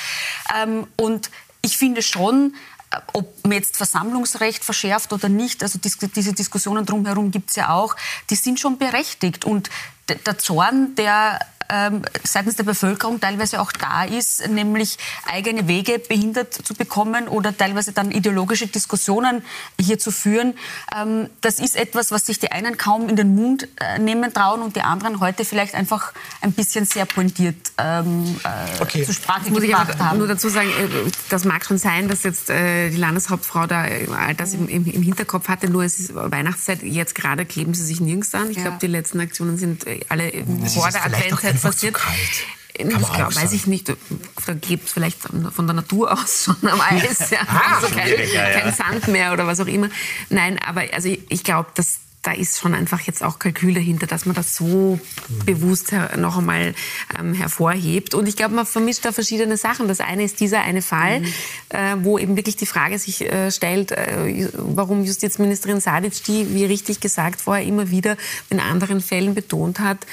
Ähm, 0.55 0.87
und 0.95 1.31
ich 1.61 1.77
finde 1.77 2.01
schon, 2.01 2.53
äh, 2.91 2.97
ob 3.13 3.43
man 3.43 3.53
jetzt 3.53 3.77
Versammlungsrecht 3.77 4.63
verschärft 4.63 5.11
oder 5.11 5.27
nicht, 5.27 5.63
also 5.63 5.79
diese 5.79 6.33
Diskussionen 6.33 6.85
drumherum 6.85 7.31
gibt 7.31 7.49
es 7.49 7.55
ja 7.55 7.69
auch, 7.69 7.95
die 8.29 8.35
sind 8.35 8.59
schon 8.59 8.77
berechtigt. 8.77 9.43
Und 9.43 9.69
der 10.07 10.37
Zorn, 10.37 10.95
der 10.95 11.39
ähm, 11.69 12.01
seitens 12.23 12.55
der 12.55 12.63
Bevölkerung 12.63 13.19
teilweise 13.19 13.59
auch 13.61 13.71
da 13.71 14.03
ist, 14.05 14.47
nämlich 14.49 14.97
eigene 15.25 15.67
Wege 15.67 15.99
behindert 15.99 16.53
zu 16.53 16.73
bekommen 16.73 17.27
oder 17.27 17.55
teilweise 17.55 17.91
dann 17.91 18.11
ideologische 18.11 18.67
Diskussionen 18.67 19.43
hier 19.79 19.99
zu 19.99 20.11
führen. 20.11 20.53
Ähm, 20.95 21.29
das 21.41 21.59
ist 21.59 21.75
etwas, 21.75 22.11
was 22.11 22.25
sich 22.25 22.39
die 22.39 22.51
einen 22.51 22.77
kaum 22.77 23.09
in 23.09 23.15
den 23.15 23.35
Mund 23.35 23.67
äh, 23.79 23.99
nehmen 23.99 24.33
trauen 24.33 24.61
und 24.61 24.75
die 24.75 24.81
anderen 24.81 25.19
heute 25.19 25.45
vielleicht 25.45 25.75
einfach 25.75 26.13
ein 26.41 26.51
bisschen 26.53 26.85
sehr 26.85 27.05
pointiert 27.05 27.71
ähm, 27.77 28.39
äh, 28.43 28.81
Okay. 28.81 29.03
zur 29.05 29.13
Sprache 29.13 29.49
Muss 29.49 29.63
ich 29.63 29.69
gebracht 29.69 29.91
aber 29.95 30.05
haben. 30.09 30.17
nur 30.19 30.27
dazu 30.27 30.49
sagen, 30.49 30.69
äh, 30.69 31.09
das 31.29 31.43
mag 31.45 31.65
schon 31.65 31.77
sein, 31.77 32.07
dass 32.07 32.23
jetzt 32.23 32.49
äh, 32.49 32.89
die 32.89 32.97
Landeshauptfrau 32.97 33.67
da 33.67 33.85
äh, 33.87 34.07
all 34.17 34.35
das 34.35 34.53
im, 34.53 34.67
im, 34.67 34.85
im 34.85 35.01
Hinterkopf 35.01 35.47
hatte, 35.49 35.69
nur 35.69 35.83
es 35.83 35.99
ist 35.99 36.15
Weihnachtszeit, 36.15 36.83
jetzt 36.83 37.15
gerade 37.15 37.45
kleben 37.45 37.73
sie 37.73 37.83
sich 37.85 37.99
nirgends 37.99 38.33
an. 38.35 38.49
Ich 38.51 38.57
Ja. 38.57 38.63
glaube, 38.63 38.77
die 38.81 38.87
letzten 38.87 39.19
Aktionen 39.19 39.57
sind 39.57 39.85
äh, 39.87 39.99
alle 40.09 40.31
Das 40.31 40.73
vor 40.73 40.89
der 40.91 41.01
vielleicht 41.01 41.29
Adventszeit 41.65 41.65
einfach 41.65 41.71
passiert. 41.71 41.97
zu 41.97 42.03
kalt. 42.03 42.57
Äh, 42.73 42.83
Kann 42.85 43.01
Ich 43.01 43.13
glaub, 43.13 43.35
weiß 43.35 43.53
ich 43.53 43.67
nicht, 43.67 43.89
da 43.89 44.53
gibt 44.53 44.87
es 44.87 44.93
vielleicht 44.93 45.19
von 45.21 45.67
der 45.67 45.73
Natur 45.73 46.11
aus 46.11 46.43
schon 46.61 46.69
am 46.69 46.81
Eis, 46.81 47.31
ja. 47.31 47.39
Ah, 47.47 47.75
also 47.75 47.93
kein, 47.93 48.09
ja, 48.33 48.59
kein 48.59 48.73
Sand 48.73 49.07
mehr 49.07 49.33
oder 49.33 49.47
was 49.47 49.59
auch 49.59 49.67
immer. 49.67 49.89
Nein, 50.29 50.59
aber 50.65 50.83
also 50.93 51.09
ich, 51.09 51.21
ich 51.29 51.43
glaube, 51.43 51.69
dass 51.75 51.99
da 52.27 52.33
ist 52.33 52.59
schon 52.59 52.73
einfach 52.73 52.99
jetzt 53.01 53.23
auch 53.23 53.39
Kalkül 53.39 53.73
dahinter, 53.73 54.05
dass 54.05 54.25
man 54.25 54.35
das 54.35 54.53
so 54.53 54.99
mhm. 55.29 55.45
bewusst 55.45 55.93
noch 56.17 56.37
einmal 56.37 56.75
ähm, 57.17 57.33
hervorhebt. 57.33 58.13
Und 58.13 58.27
ich 58.27 58.35
glaube, 58.35 58.53
man 58.53 58.65
vermischt 58.65 59.05
da 59.05 59.13
verschiedene 59.13 59.55
Sachen. 59.55 59.87
Das 59.87 60.01
eine 60.01 60.23
ist 60.23 60.41
dieser 60.41 60.61
eine 60.61 60.81
Fall, 60.81 61.21
mhm. 61.21 61.25
äh, 61.69 62.03
wo 62.03 62.17
eben 62.17 62.35
wirklich 62.35 62.57
die 62.57 62.65
Frage 62.65 62.99
sich 62.99 63.21
äh, 63.21 63.49
stellt, 63.49 63.93
äh, 63.93 64.49
warum 64.53 65.05
Justizministerin 65.05 65.79
Sadic, 65.79 66.21
die, 66.25 66.53
wie 66.53 66.65
richtig 66.65 66.99
gesagt, 66.99 67.39
vorher 67.39 67.65
immer 67.65 67.91
wieder 67.91 68.17
in 68.49 68.59
anderen 68.59 68.99
Fällen 68.99 69.33
betont 69.33 69.79
hat, 69.79 70.05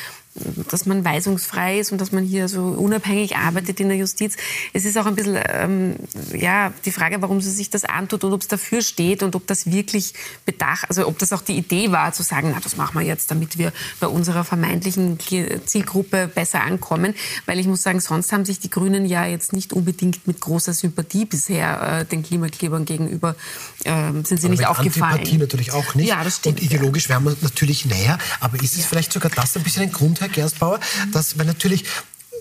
dass 0.71 0.85
man 0.87 1.05
weisungsfrei 1.05 1.79
ist 1.79 1.93
und 1.93 2.00
dass 2.00 2.11
man 2.11 2.25
hier 2.25 2.49
so 2.49 2.64
unabhängig 2.64 3.37
arbeitet 3.37 3.79
in 3.79 3.88
der 3.88 3.97
Justiz. 3.97 4.37
Es 4.73 4.85
ist 4.85 4.99
auch 4.99 5.07
ein 5.07 5.14
bisschen 5.14 5.38
ähm, 5.49 5.97
ja, 6.33 6.73
die 6.85 6.91
Frage, 6.91 7.23
warum 7.23 7.41
sie 7.41 7.50
sich 7.50 7.71
das 7.71 7.85
antut 7.85 8.25
und 8.25 8.33
ob 8.33 8.41
es 8.43 8.49
dafür 8.49 8.83
steht 8.83 9.23
und 9.23 9.37
ob 9.37 9.47
das 9.47 9.71
wirklich 9.71 10.14
bedacht, 10.45 10.87
also 10.88 11.07
ob 11.07 11.19
das 11.19 11.33
auch 11.33 11.43
die 11.43 11.57
Idee 11.57 11.93
war, 11.93 12.12
zu 12.12 12.23
sagen, 12.23 12.50
na, 12.53 12.61
das 12.61 12.76
machen 12.76 12.99
wir 12.99 13.07
jetzt, 13.07 13.31
damit 13.31 13.59
wir 13.59 13.73
bei 14.00 14.09
unserer 14.09 14.45
vermeintlichen 14.45 15.19
Zielgruppe 15.67 16.29
besser 16.29 16.62
ankommen. 16.62 17.14
Weil 17.47 17.61
ich 17.61 17.67
muss 17.67 17.83
sagen, 17.83 18.00
sonst 18.00 18.33
haben 18.33 18.45
sich 18.45 18.59
die 18.59 18.71
Grünen 18.71 19.07
ja 19.07 19.26
jetzt 19.26 19.53
nicht 19.53 19.73
unbedingt 19.73 20.26
mit 20.26 20.41
großer 20.41 20.73
Sympathie 20.73 21.26
bisher 21.26 22.00
äh, 22.00 22.05
den 22.05 22.25
Klimaklebern 22.25 22.85
gegenüber 22.85 23.37
äh, 23.85 24.12
sind 24.25 24.41
sie 24.41 24.47
aber 24.47 24.49
nicht 24.49 24.67
aufgefallen. 24.67 25.12
Antipathie 25.12 25.38
natürlich 25.38 25.73
auch 25.73 25.95
nicht. 25.95 26.09
Ja, 26.09 26.25
das 26.25 26.37
stimmt. 26.37 26.61
Und 26.61 26.64
ideologisch 26.64 27.05
ja. 27.05 27.11
wären 27.11 27.25
wir 27.25 27.37
natürlich 27.43 27.85
näher. 27.87 28.19
Aber 28.41 28.57
ist 28.62 28.73
es 28.73 28.81
ja. 28.81 28.87
vielleicht 28.88 29.12
sogar 29.12 29.31
das 29.31 29.57
ein 29.57 29.62
bisschen 29.62 29.83
ein 29.83 29.93
Grund, 29.93 30.21
Herr 30.21 30.29
Gerstbauer, 30.29 30.81
dass, 31.12 31.38
weil 31.38 31.47
natürlich 31.47 31.85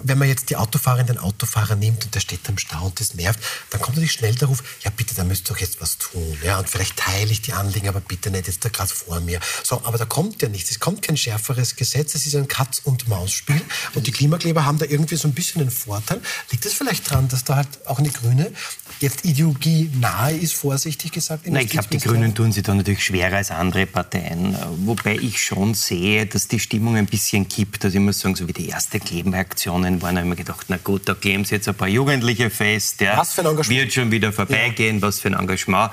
wenn 0.02 0.18
man 0.18 0.28
jetzt 0.28 0.50
die 0.50 0.56
Autofahrerin, 0.56 1.08
den 1.08 1.18
Autofahrer 1.18 1.76
nimmt 1.76 2.06
und 2.06 2.16
der 2.16 2.20
steht 2.20 2.48
am 2.50 2.58
Stau 2.58 2.86
und 2.86 3.00
das 3.00 3.14
nervt, 3.14 3.40
dann 3.70 3.82
kommt 3.82 3.96
natürlich 3.96 4.14
schnell 4.14 4.36
der 4.36 4.48
Ruf, 4.48 4.64
ja 4.84 4.92
bitte, 4.96 5.16
da 5.16 5.24
müsst 5.24 5.50
ihr 5.50 5.54
doch 5.54 5.62
jetzt 5.62 5.82
was 5.82 5.98
tun. 5.98 6.38
Ja, 6.44 6.60
und 6.60 6.70
vielleicht 6.70 6.98
teile 6.98 7.32
ich 7.32 7.42
die 7.42 7.54
Anliegen, 7.54 7.88
aber 7.88 8.02
bitte 8.02 8.32
nicht 8.32 8.48
jetzt 8.48 8.64
da 8.66 8.70
gerade 8.70 8.94
vor 8.94 9.20
mir. 9.20 9.40
So, 9.64 9.82
aber 9.86 9.98
da 9.98 10.06
kommt 10.06 10.42
ja 10.42 10.50
nichts. 10.50 10.72
Es 10.72 10.80
kommt 10.80 11.02
kein 11.02 11.18
schärferes 11.18 11.76
Gesetz. 11.76 12.16
Es 12.16 12.26
ist 12.26 12.36
ein 12.36 12.48
Katz-und-Maus-Spiel. 12.48 13.62
Und 13.96 14.08
die 14.08 14.12
Klimakleber 14.12 14.66
haben 14.66 14.78
da 14.78 14.86
irgendwie 14.86 15.16
so 15.16 15.28
ein 15.28 15.34
bisschen 15.34 15.62
einen 15.62 15.72
Vorteil. 15.72 16.22
Liegt 16.52 16.66
es 16.66 16.74
vielleicht 16.74 17.10
daran, 17.10 17.28
dass 17.28 17.44
da 17.44 17.58
halt 17.58 17.68
auch 17.86 18.00
eine 18.00 18.10
Grüne 18.10 18.52
jetzt 19.00 19.26
Ideologie 19.26 19.90
nahe 20.00 20.36
ist, 20.36 20.54
vorsichtig 20.54 21.12
gesagt? 21.12 21.48
Nein, 21.48 21.66
ich 21.66 21.72
glaube, 21.72 21.88
die 21.90 21.98
Grünen 21.98 22.34
tun 22.34 22.52
sich 22.52 22.64
da 22.64 22.74
natürlich 22.74 23.04
schwerer 23.04 23.38
als 23.38 23.52
andere 23.52 23.86
Parteien. 23.86 24.58
Wobei 24.86 25.16
ich 25.16 25.42
schon 25.42 25.74
sehe, 25.74 26.26
dass 26.26 26.48
die 26.48 26.60
Stimmung 26.60 26.96
ein 26.96 27.06
bisschen 27.06 27.48
kippt. 27.48 27.84
Also 27.86 27.98
ich 27.98 28.04
muss 28.04 28.20
sagen, 28.20 28.36
so 28.36 28.48
wie 28.48 28.54
die 28.54 28.70
erste 28.70 29.00
Klebenaktion 29.00 29.83
Aktionen 29.84 30.02
waren, 30.02 30.18
haben 30.18 30.30
wir 30.30 30.36
gedacht, 30.36 30.66
na 30.70 30.78
gut, 30.78 31.08
da 31.08 31.14
kleben 31.14 31.46
sie 31.46 31.56
jetzt 31.56 31.68
ein 31.68 31.76
paar 31.76 31.88
Jugendliche 31.88 32.50
fest. 32.50 33.02
Ja, 33.02 33.18
was 33.18 33.34
für 33.34 33.42
ein 33.42 33.48
Engagement. 33.48 33.82
Wird 33.82 33.94
schon 33.94 34.12
wieder 34.12 34.32
vorbeigehen, 34.32 34.98
ja. 34.98 35.02
was 35.02 35.20
für 35.20 35.30
ein 35.30 35.34
Engagement. 35.34 35.92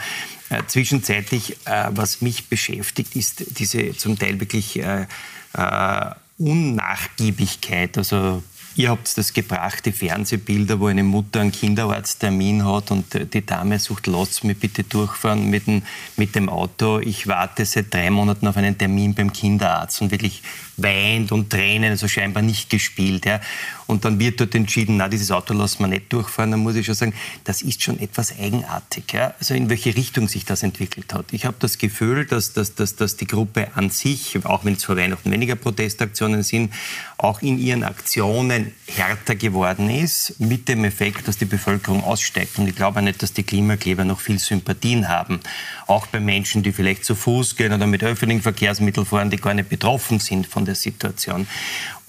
Äh, 0.49 0.62
zwischenzeitlich, 0.66 1.56
äh, 1.66 1.88
was 1.90 2.20
mich 2.20 2.49
beschäftigt, 2.49 3.16
ist 3.16 3.59
diese 3.59 3.97
zum 3.97 4.18
Teil 4.18 4.40
wirklich 4.40 4.78
äh, 4.80 5.06
äh 5.54 6.11
Unnachgiebigkeit. 6.38 7.99
Also 7.99 8.42
Ihr 8.76 8.88
habt 8.88 9.18
das 9.18 9.35
gebracht, 9.35 9.85
die 9.85 9.92
Fernsehbilder, 9.92 10.78
wo 10.78 10.87
eine 10.87 11.02
Mutter 11.02 11.40
einen 11.40 11.50
Kinderarzttermin 11.50 12.64
hat 12.64 12.92
und 12.92 13.35
die 13.35 13.44
Dame 13.44 13.78
sucht, 13.80 14.06
lasst 14.06 14.44
mich 14.44 14.59
bitte 14.59 14.85
durchfahren 14.85 15.50
mit 15.50 15.66
dem, 15.66 15.82
mit 16.16 16.37
dem 16.37 16.49
Auto. 16.49 17.00
Ich 17.00 17.26
warte 17.26 17.64
seit 17.66 17.92
drei 17.92 18.11
Monaten 18.11 18.47
auf 18.47 18.56
einen 18.56 18.78
Termin 18.78 19.12
beim 19.12 19.32
Kinderarzt 19.32 20.00
und 20.00 20.12
wirklich 20.12 20.42
weint 20.82 21.32
und 21.32 21.50
Tränen, 21.50 21.90
also 21.90 22.08
scheinbar 22.08 22.42
nicht 22.42 22.70
gespielt. 22.70 23.26
Ja. 23.26 23.40
Und 23.87 24.04
dann 24.04 24.20
wird 24.20 24.40
dort 24.40 24.54
entschieden, 24.54 24.99
na, 24.99 25.08
dieses 25.08 25.32
Auto 25.32 25.52
lassen 25.52 25.80
wir 25.80 25.88
nicht 25.88 26.12
durchfahren. 26.12 26.52
Dann 26.52 26.60
muss 26.60 26.76
ich 26.76 26.87
schon 26.87 26.94
sagen, 26.94 27.12
das 27.42 27.60
ist 27.60 27.82
schon 27.82 27.99
etwas 27.99 28.38
eigenartig. 28.38 29.12
Ja. 29.12 29.34
Also 29.40 29.54
in 29.54 29.68
welche 29.68 29.96
Richtung 29.96 30.28
sich 30.28 30.44
das 30.44 30.62
entwickelt 30.62 31.12
hat. 31.12 31.26
Ich 31.32 31.44
habe 31.44 31.56
das 31.58 31.76
Gefühl, 31.76 32.25
dass, 32.25 32.52
dass, 32.52 32.76
dass, 32.76 32.94
dass 32.94 33.16
die 33.16 33.26
Gruppe 33.26 33.68
an 33.75 33.90
sich, 33.90 34.38
auch 34.44 34.64
wenn 34.64 34.75
es 34.75 34.84
vor 34.84 34.96
Weihnachten 34.96 35.30
weniger 35.32 35.56
Protestaktionen 35.56 36.44
sind, 36.44 36.72
auch 37.18 37.42
in 37.42 37.58
ihren 37.58 37.82
Aktionen 37.82 38.72
härter 38.87 39.34
geworden 39.34 39.90
ist, 39.90 40.38
mit 40.38 40.68
dem 40.68 40.84
Effekt, 40.84 41.26
dass 41.26 41.37
die 41.37 41.44
Bevölkerung 41.44 42.04
aussteigt. 42.04 42.58
Und 42.58 42.68
ich 42.68 42.76
glaube 42.76 43.02
nicht, 43.02 43.22
dass 43.22 43.32
die 43.32 43.42
Klimakleber 43.42 44.04
noch 44.04 44.20
viel 44.20 44.38
Sympathien 44.38 45.08
haben. 45.08 45.40
Auch 45.88 46.06
bei 46.06 46.20
Menschen, 46.20 46.62
die 46.62 46.72
vielleicht 46.72 47.04
zu 47.04 47.14
Fuß 47.14 47.56
gehen 47.56 47.72
oder 47.72 47.88
mit 47.88 48.04
öffentlichen 48.04 48.42
Verkehrsmitteln 48.42 49.04
fahren, 49.04 49.30
die 49.30 49.37
gar 49.37 49.54
nicht 49.54 49.68
betroffen 49.68 50.20
sind 50.20 50.46
von 50.46 50.64
der 50.64 50.69
Situation. 50.74 51.46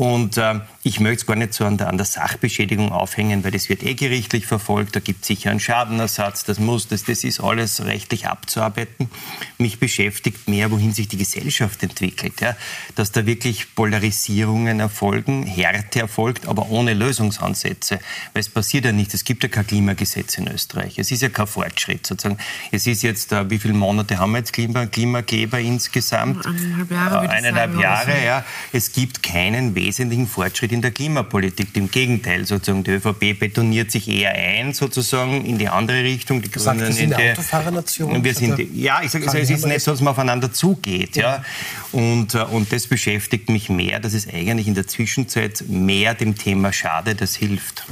Und 0.02 0.36
äh, 0.40 0.62
ich 0.82 1.00
möchte 1.00 1.22
es 1.22 1.26
gar 1.28 1.36
nicht 1.36 1.54
so 1.54 1.64
an 1.64 1.78
der, 1.78 1.88
an 1.88 1.98
der, 1.98 2.08
Sachbeschädigung 2.08 2.92
aufhängen, 2.92 3.44
weil 3.44 3.52
das 3.52 3.70
wird 3.70 3.84
eh 3.84 3.94
gerichtlich 3.94 4.48
verfolgt. 4.48 4.96
Da 4.96 5.00
gibt 5.00 5.22
es 5.22 5.28
sicher 5.28 5.52
einen 5.52 5.60
Schadenersatz. 5.60 6.44
Das 6.44 6.58
muss, 6.58 6.88
das, 6.88 7.04
das 7.04 7.24
ist 7.24 7.40
alles 7.40 7.86
rechtlich 7.86 8.26
abzuarbeiten. 8.26 9.12
Mich 9.60 9.78
beschäftigt 9.78 10.50
mehr, 10.50 10.72
wohin 10.72 10.92
sich 10.92 11.08
die 11.08 11.18
Gesellschaft 11.18 11.84
entwickelt. 11.84 12.42
Ja? 12.42 12.56
Dass 12.96 13.12
da 13.12 13.28
wirklich 13.28 13.76
Polarisierungen 13.76 14.80
erfolgen, 14.80 15.46
Härte 15.46 16.00
erfolgt, 16.00 16.48
aber 16.48 16.72
ohne 16.72 16.96
Lösungsansätze. 16.96 18.00
Weil 18.34 18.40
es 18.40 18.50
passiert 18.50 18.86
ja 18.86 18.92
nicht. 18.92 19.14
Es 19.14 19.24
gibt 19.24 19.44
ja 19.44 19.50
kein 19.50 19.68
Klimagesetz 19.68 20.36
in 20.40 20.48
Österreich. 20.48 20.98
Es 20.98 21.12
ist 21.12 21.22
ja 21.22 21.30
kein 21.30 21.46
Fortschritt 21.46 22.08
sozusagen. 22.08 22.40
Es 22.72 22.88
ist 22.88 23.04
jetzt, 23.04 23.34
äh, 23.34 23.48
wie 23.52 23.60
viele 23.60 23.76
Monate 23.76 24.18
haben 24.18 24.32
wir 24.32 24.40
jetzt 24.40 24.52
Klima, 24.52 24.88
Klimageber 24.88 25.60
insgesamt? 25.60 26.44
Eineinhalb 26.44 26.90
Jahre. 26.90 27.26
Äh, 27.26 27.30
eineinhalb 27.30 27.80
Jahre, 27.80 28.26
ja. 28.26 28.44
Es 28.74 28.94
gibt 28.94 29.22
keinen 29.22 29.76
Weg 29.76 29.91
wesentlichen 29.92 30.28
Fortschritt 30.28 30.72
in 30.72 30.82
der 30.82 30.92
Klimapolitik. 30.92 31.76
Im 31.76 31.92
Gegenteil, 31.92 32.46
sozusagen, 32.46 32.84
die 32.84 32.92
ÖVP 32.92 33.38
betoniert 33.38 33.92
sich 33.92 34.08
eher 34.08 34.32
ein, 34.32 34.74
sozusagen, 34.74 35.46
in 35.46 35.58
die 35.58 35.68
andere 35.68 36.04
Richtung. 36.04 36.42
Die 36.42 36.50
Grünen 36.50 36.80
sagst, 36.80 37.00
in 37.00 37.14
eine 37.14 37.32
Autofahrernation. 37.32 38.24
Wir 38.24 38.34
sind, 38.34 38.58
ja, 38.74 39.02
ich 39.04 39.12
sage, 39.12 39.26
es 39.26 39.50
ist 39.50 39.66
nicht 39.66 39.82
so, 39.82 39.92
dass 39.92 40.00
man 40.00 40.12
aufeinander 40.12 40.54
zugeht. 40.54 41.18
Ja. 41.18 41.38
ja. 41.38 41.46
Und, 41.92 42.36
äh, 42.36 42.44
und 42.44 42.72
das 42.72 42.88
beschäftigt 42.88 43.50
mich 43.50 43.70
mehr, 43.70 44.00
dass 44.00 44.14
es 44.14 44.28
eigentlich 44.28 44.68
in 44.68 44.76
der 44.76 44.88
Zwischenzeit 44.88 45.66
mehr 45.68 46.14
dem 46.14 46.38
Thema 46.38 46.72
schadet, 46.72 47.22
als 47.22 47.36
hilft. 47.36 47.86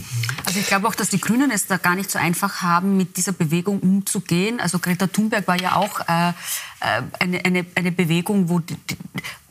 Also 0.46 0.60
ich 0.60 0.68
glaube 0.68 0.88
auch, 0.88 0.96
dass 0.96 1.10
die 1.10 1.20
Grünen 1.20 1.52
es 1.52 1.68
da 1.68 1.76
gar 1.76 1.96
nicht 1.96 2.10
so 2.10 2.18
einfach 2.18 2.62
haben, 2.62 2.96
mit 2.96 3.18
dieser 3.18 3.34
Bewegung 3.34 3.80
umzugehen. 3.80 4.62
Also 4.62 4.80
Greta 4.80 5.08
Thunberg 5.08 5.48
war 5.48 5.60
ja 5.60 5.76
auch 5.76 6.00
äh 6.08 6.34
eine, 6.80 7.44
eine, 7.46 7.66
eine 7.76 7.92
Bewegung, 7.92 8.50
wo, 8.50 8.62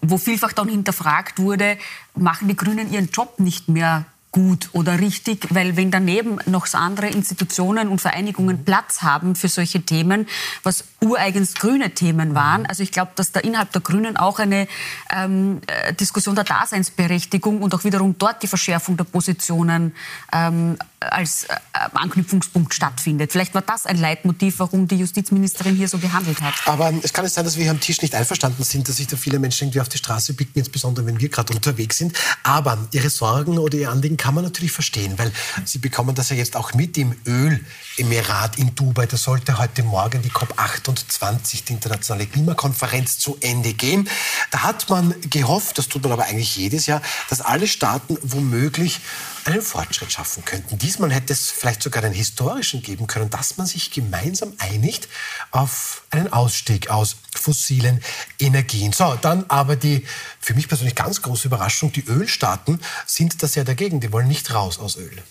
wo 0.00 0.18
vielfach 0.18 0.52
dann 0.52 0.68
hinterfragt 0.68 1.38
wurde, 1.38 1.78
machen 2.14 2.48
die 2.48 2.56
Grünen 2.56 2.92
ihren 2.92 3.08
Job 3.10 3.40
nicht 3.40 3.68
mehr 3.68 4.06
gut 4.30 4.68
oder 4.72 5.00
richtig, 5.00 5.46
weil 5.50 5.76
wenn 5.76 5.90
daneben 5.90 6.38
noch 6.46 6.72
andere 6.74 7.08
Institutionen 7.08 7.88
und 7.88 8.00
Vereinigungen 8.00 8.64
Platz 8.64 9.00
haben 9.02 9.34
für 9.34 9.48
solche 9.48 9.82
Themen, 9.82 10.26
was 10.62 10.84
ureigens 11.00 11.54
grüne 11.54 11.90
Themen 11.90 12.34
waren, 12.34 12.66
also 12.66 12.82
ich 12.82 12.92
glaube, 12.92 13.12
dass 13.14 13.32
da 13.32 13.40
innerhalb 13.40 13.72
der 13.72 13.80
Grünen 13.80 14.16
auch 14.16 14.38
eine 14.38 14.68
ähm, 15.10 15.60
äh, 15.66 15.94
Diskussion 15.94 16.34
der 16.34 16.44
Daseinsberechtigung 16.44 17.62
und 17.62 17.74
auch 17.74 17.84
wiederum 17.84 18.16
dort 18.18 18.42
die 18.42 18.48
Verschärfung 18.48 18.96
der 18.96 19.04
Positionen 19.04 19.94
ähm, 20.32 20.76
als 21.00 21.44
äh, 21.44 21.56
Anknüpfungspunkt 21.94 22.74
stattfindet. 22.74 23.30
Vielleicht 23.32 23.54
war 23.54 23.62
das 23.62 23.86
ein 23.86 23.96
Leitmotiv, 23.96 24.58
warum 24.58 24.88
die 24.88 24.96
Justizministerin 24.96 25.76
hier 25.76 25.88
so 25.88 25.98
gehandelt 25.98 26.40
hat. 26.40 26.54
Aber 26.66 26.92
es 27.02 27.12
kann 27.12 27.24
es 27.24 27.34
sein, 27.34 27.44
dass 27.44 27.56
wir 27.56 27.62
hier 27.62 27.70
am 27.70 27.80
Tisch 27.80 28.02
nicht 28.02 28.14
einverstanden 28.14 28.64
sind, 28.64 28.88
dass 28.88 28.96
sich 28.96 29.06
da 29.06 29.16
viele 29.16 29.38
Menschen 29.38 29.64
irgendwie 29.64 29.80
auf 29.80 29.88
die 29.88 29.98
Straße 29.98 30.34
blicken, 30.34 30.58
insbesondere 30.58 31.06
wenn 31.06 31.20
wir 31.20 31.28
gerade 31.28 31.52
unterwegs 31.52 31.98
sind. 31.98 32.16
Aber 32.42 32.78
Ihre 32.92 33.10
Sorgen 33.10 33.58
oder 33.58 33.78
Ihr 33.78 33.90
Anliegen 33.90 34.16
kann 34.16 34.34
man 34.34 34.44
natürlich 34.44 34.72
verstehen, 34.72 35.18
weil 35.18 35.32
Sie 35.64 35.78
bekommen 35.78 36.14
das 36.14 36.30
ja 36.30 36.36
jetzt 36.36 36.56
auch 36.56 36.74
mit 36.74 36.98
im 36.98 37.14
Ölemirat 37.26 38.58
in 38.58 38.74
Dubai. 38.74 39.06
Da 39.06 39.16
sollte 39.16 39.58
heute 39.58 39.84
Morgen 39.84 40.22
die 40.22 40.30
COP28, 40.30 41.64
die 41.64 41.74
internationale 41.74 42.26
Klimakonferenz, 42.26 43.18
zu 43.18 43.38
Ende 43.40 43.72
gehen. 43.74 44.08
Da 44.50 44.62
hat 44.62 44.88
man 44.90 45.14
gehofft, 45.30 45.78
das 45.78 45.88
tut 45.88 46.02
man 46.02 46.12
aber 46.12 46.24
eigentlich 46.24 46.56
jedes 46.56 46.86
Jahr, 46.86 47.02
dass 47.28 47.40
alle 47.40 47.68
Staaten 47.68 48.16
womöglich 48.22 49.00
einen 49.48 49.62
Fortschritt 49.62 50.12
schaffen 50.12 50.44
könnten. 50.44 50.78
Diesmal 50.78 51.10
hätte 51.10 51.32
es 51.32 51.50
vielleicht 51.50 51.82
sogar 51.82 52.04
einen 52.04 52.14
historischen 52.14 52.82
geben 52.82 53.06
können, 53.06 53.30
dass 53.30 53.56
man 53.56 53.66
sich 53.66 53.90
gemeinsam 53.90 54.52
einigt 54.58 55.08
auf 55.50 56.04
einen 56.10 56.32
Ausstieg 56.32 56.90
aus 56.90 57.16
fossilen 57.34 58.00
Energien. 58.38 58.92
So, 58.92 59.16
dann 59.20 59.46
aber 59.48 59.76
die 59.76 60.04
für 60.38 60.54
mich 60.54 60.68
persönlich 60.68 60.94
ganz 60.94 61.22
große 61.22 61.48
Überraschung, 61.48 61.92
die 61.92 62.04
Ölstaaten 62.06 62.80
sind 63.06 63.42
da 63.42 63.46
sehr 63.46 63.64
dagegen, 63.64 64.00
die 64.00 64.12
wollen 64.12 64.28
nicht 64.28 64.52
raus 64.52 64.78
aus 64.78 64.96
Öl. 64.96 65.22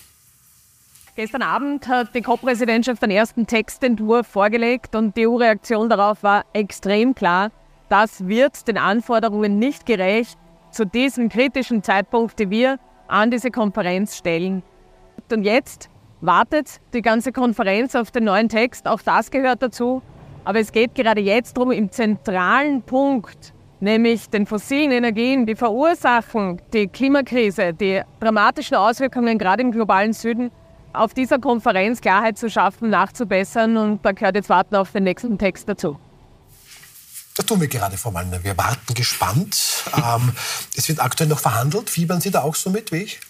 Gestern 1.16 1.42
Abend 1.42 1.88
hat 1.88 2.14
die 2.14 2.22
COP-Präsidentschaft 2.22 3.02
den 3.02 3.12
ersten 3.12 3.48
Textentwurf 3.48 4.28
vorgelegt 4.28 4.96
und 4.96 5.16
die 5.16 5.28
EU-Reaktion 5.28 5.90
darauf 5.90 6.22
war 6.24 6.46
extrem 6.54 7.16
klar. 7.16 7.52
Das 7.90 8.28
wird 8.28 8.68
den 8.68 8.78
Anforderungen 8.78 9.60
nicht 9.60 9.86
gerecht. 9.86 10.38
Zu 10.72 10.86
diesem 10.86 11.30
kritischen 11.30 11.82
Zeitpunkt, 11.82 12.38
die 12.40 12.50
wir 12.50 12.80
an 13.08 13.32
diese 13.32 13.52
Konferenz 13.52 14.18
stellen. 14.18 14.64
Und 15.32 15.44
jetzt 15.44 15.90
wartet 16.22 16.80
die 16.94 17.02
ganze 17.02 17.32
Konferenz 17.32 17.96
auf 17.96 18.12
den 18.12 18.26
neuen 18.26 18.50
Text, 18.50 18.88
auch 18.88 19.02
das 19.02 19.32
gehört 19.32 19.62
dazu. 19.62 20.02
Aber 20.44 20.60
es 20.60 20.72
geht 20.72 20.96
gerade 20.96 21.22
jetzt 21.22 21.58
darum, 21.58 21.72
im 21.72 21.92
zentralen 21.92 22.82
Punkt, 22.82 23.54
nämlich 23.82 24.30
den 24.30 24.46
fossilen 24.46 24.92
Energien, 24.92 25.46
die 25.46 25.56
verursachen 25.56 26.62
die 26.74 26.88
Klimakrise, 26.88 27.74
die 27.74 28.02
dramatischen 28.20 28.78
Auswirkungen 28.78 29.38
gerade 29.38 29.62
im 29.62 29.72
globalen 29.72 30.14
Süden, 30.14 30.52
auf 30.94 31.14
dieser 31.14 31.40
Konferenz 31.40 32.00
Klarheit 32.00 32.38
zu 32.38 32.50
schaffen, 32.50 32.90
nachzubessern. 32.90 33.76
Und 33.76 34.06
da 34.06 34.14
gehört 34.14 34.36
jetzt 34.36 34.50
warten 34.50 34.76
auf 34.76 34.94
den 34.94 35.04
nächsten 35.04 35.38
Text 35.38 35.68
dazu. 35.68 35.98
Tun 37.48 37.62
wir 37.62 37.70
gerade, 37.70 37.98
Frau 37.98 38.14
Wallner. 38.14 38.44
Wir 38.44 38.58
warten 38.58 38.94
gespannt. 38.94 39.86
ähm, 39.96 40.34
es 40.76 40.90
wird 40.90 41.00
aktuell 41.00 41.30
noch 41.30 41.40
verhandelt. 41.40 41.90
Fiebern 41.90 42.20
Sie 42.20 42.30
da 42.30 42.42
auch 42.42 42.56
so 42.56 42.70
mit 42.70 42.92
wie 42.92 43.04
ich? 43.04 43.22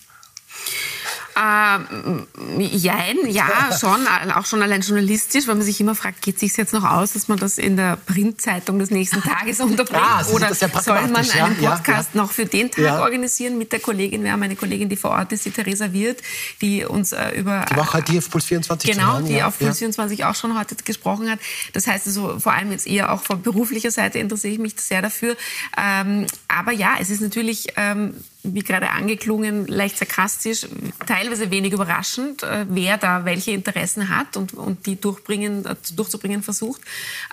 Ähm, 1.39 2.25
jein, 2.57 3.17
ja, 3.29 3.47
schon, 3.79 4.07
auch 4.33 4.45
schon 4.47 4.63
allein 4.63 4.81
journalistisch, 4.81 5.47
weil 5.47 5.53
man 5.53 5.63
sich 5.63 5.79
immer 5.79 5.93
fragt, 5.93 6.23
geht 6.23 6.35
es 6.35 6.41
sich 6.41 6.57
jetzt 6.57 6.73
noch 6.73 6.83
aus, 6.83 7.13
dass 7.13 7.27
man 7.27 7.37
das 7.37 7.59
in 7.59 7.77
der 7.77 7.95
Printzeitung 7.95 8.79
des 8.79 8.89
nächsten 8.89 9.21
Tages 9.21 9.59
unterbringt? 9.59 10.01
Ja, 10.01 10.25
Oder 10.33 10.55
soll 10.55 11.07
man 11.09 11.29
einen 11.29 11.61
ja, 11.61 11.75
Podcast 11.75 12.09
ja, 12.13 12.21
noch 12.21 12.31
für 12.31 12.47
den 12.47 12.71
Tag 12.71 12.83
ja. 12.83 13.01
organisieren 13.01 13.59
mit 13.59 13.71
der 13.71 13.79
Kollegin? 13.79 14.23
Wir 14.23 14.31
haben 14.31 14.41
eine 14.41 14.55
Kollegin, 14.55 14.89
die 14.89 14.95
vor 14.95 15.11
Ort 15.11 15.31
ist, 15.31 15.45
die 15.45 15.51
Theresa 15.51 15.93
Wirth, 15.93 16.23
die 16.61 16.85
uns 16.85 17.11
äh, 17.11 17.29
über... 17.37 17.65
Die 17.69 17.75
war 17.75 17.93
heute 17.93 18.17
auf 18.17 18.31
Puls 18.31 18.45
24 18.45 18.91
Genau, 18.91 19.21
die 19.21 19.43
auf 19.43 19.59
Puls 19.59 19.77
24 19.77 20.25
auch 20.25 20.35
schon 20.35 20.57
heute 20.57 20.75
gesprochen 20.75 21.29
hat. 21.29 21.39
Das 21.73 21.85
heißt 21.85 22.07
also, 22.07 22.39
vor 22.39 22.53
allem 22.53 22.71
jetzt 22.71 22.87
eher 22.87 23.11
auch 23.11 23.21
von 23.21 23.43
beruflicher 23.43 23.91
Seite 23.91 24.17
interessiere 24.17 24.53
ich 24.53 24.59
mich 24.59 24.73
sehr 24.77 25.03
dafür. 25.03 25.35
Ähm, 25.77 26.25
aber 26.47 26.71
ja, 26.71 26.95
es 26.99 27.11
ist 27.11 27.21
natürlich... 27.21 27.67
Ähm, 27.75 28.15
wie 28.53 28.61
gerade 28.61 28.89
angeklungen, 28.89 29.67
leicht 29.67 29.97
sarkastisch, 29.97 30.67
teilweise 31.05 31.51
wenig 31.51 31.73
überraschend, 31.73 32.43
äh, 32.43 32.65
wer 32.69 32.97
da 32.97 33.25
welche 33.25 33.51
Interessen 33.51 34.09
hat 34.09 34.37
und, 34.37 34.53
und 34.53 34.85
die 34.85 34.99
durchbringen, 34.99 35.65
äh, 35.65 35.75
durchzubringen 35.95 36.43
versucht. 36.43 36.81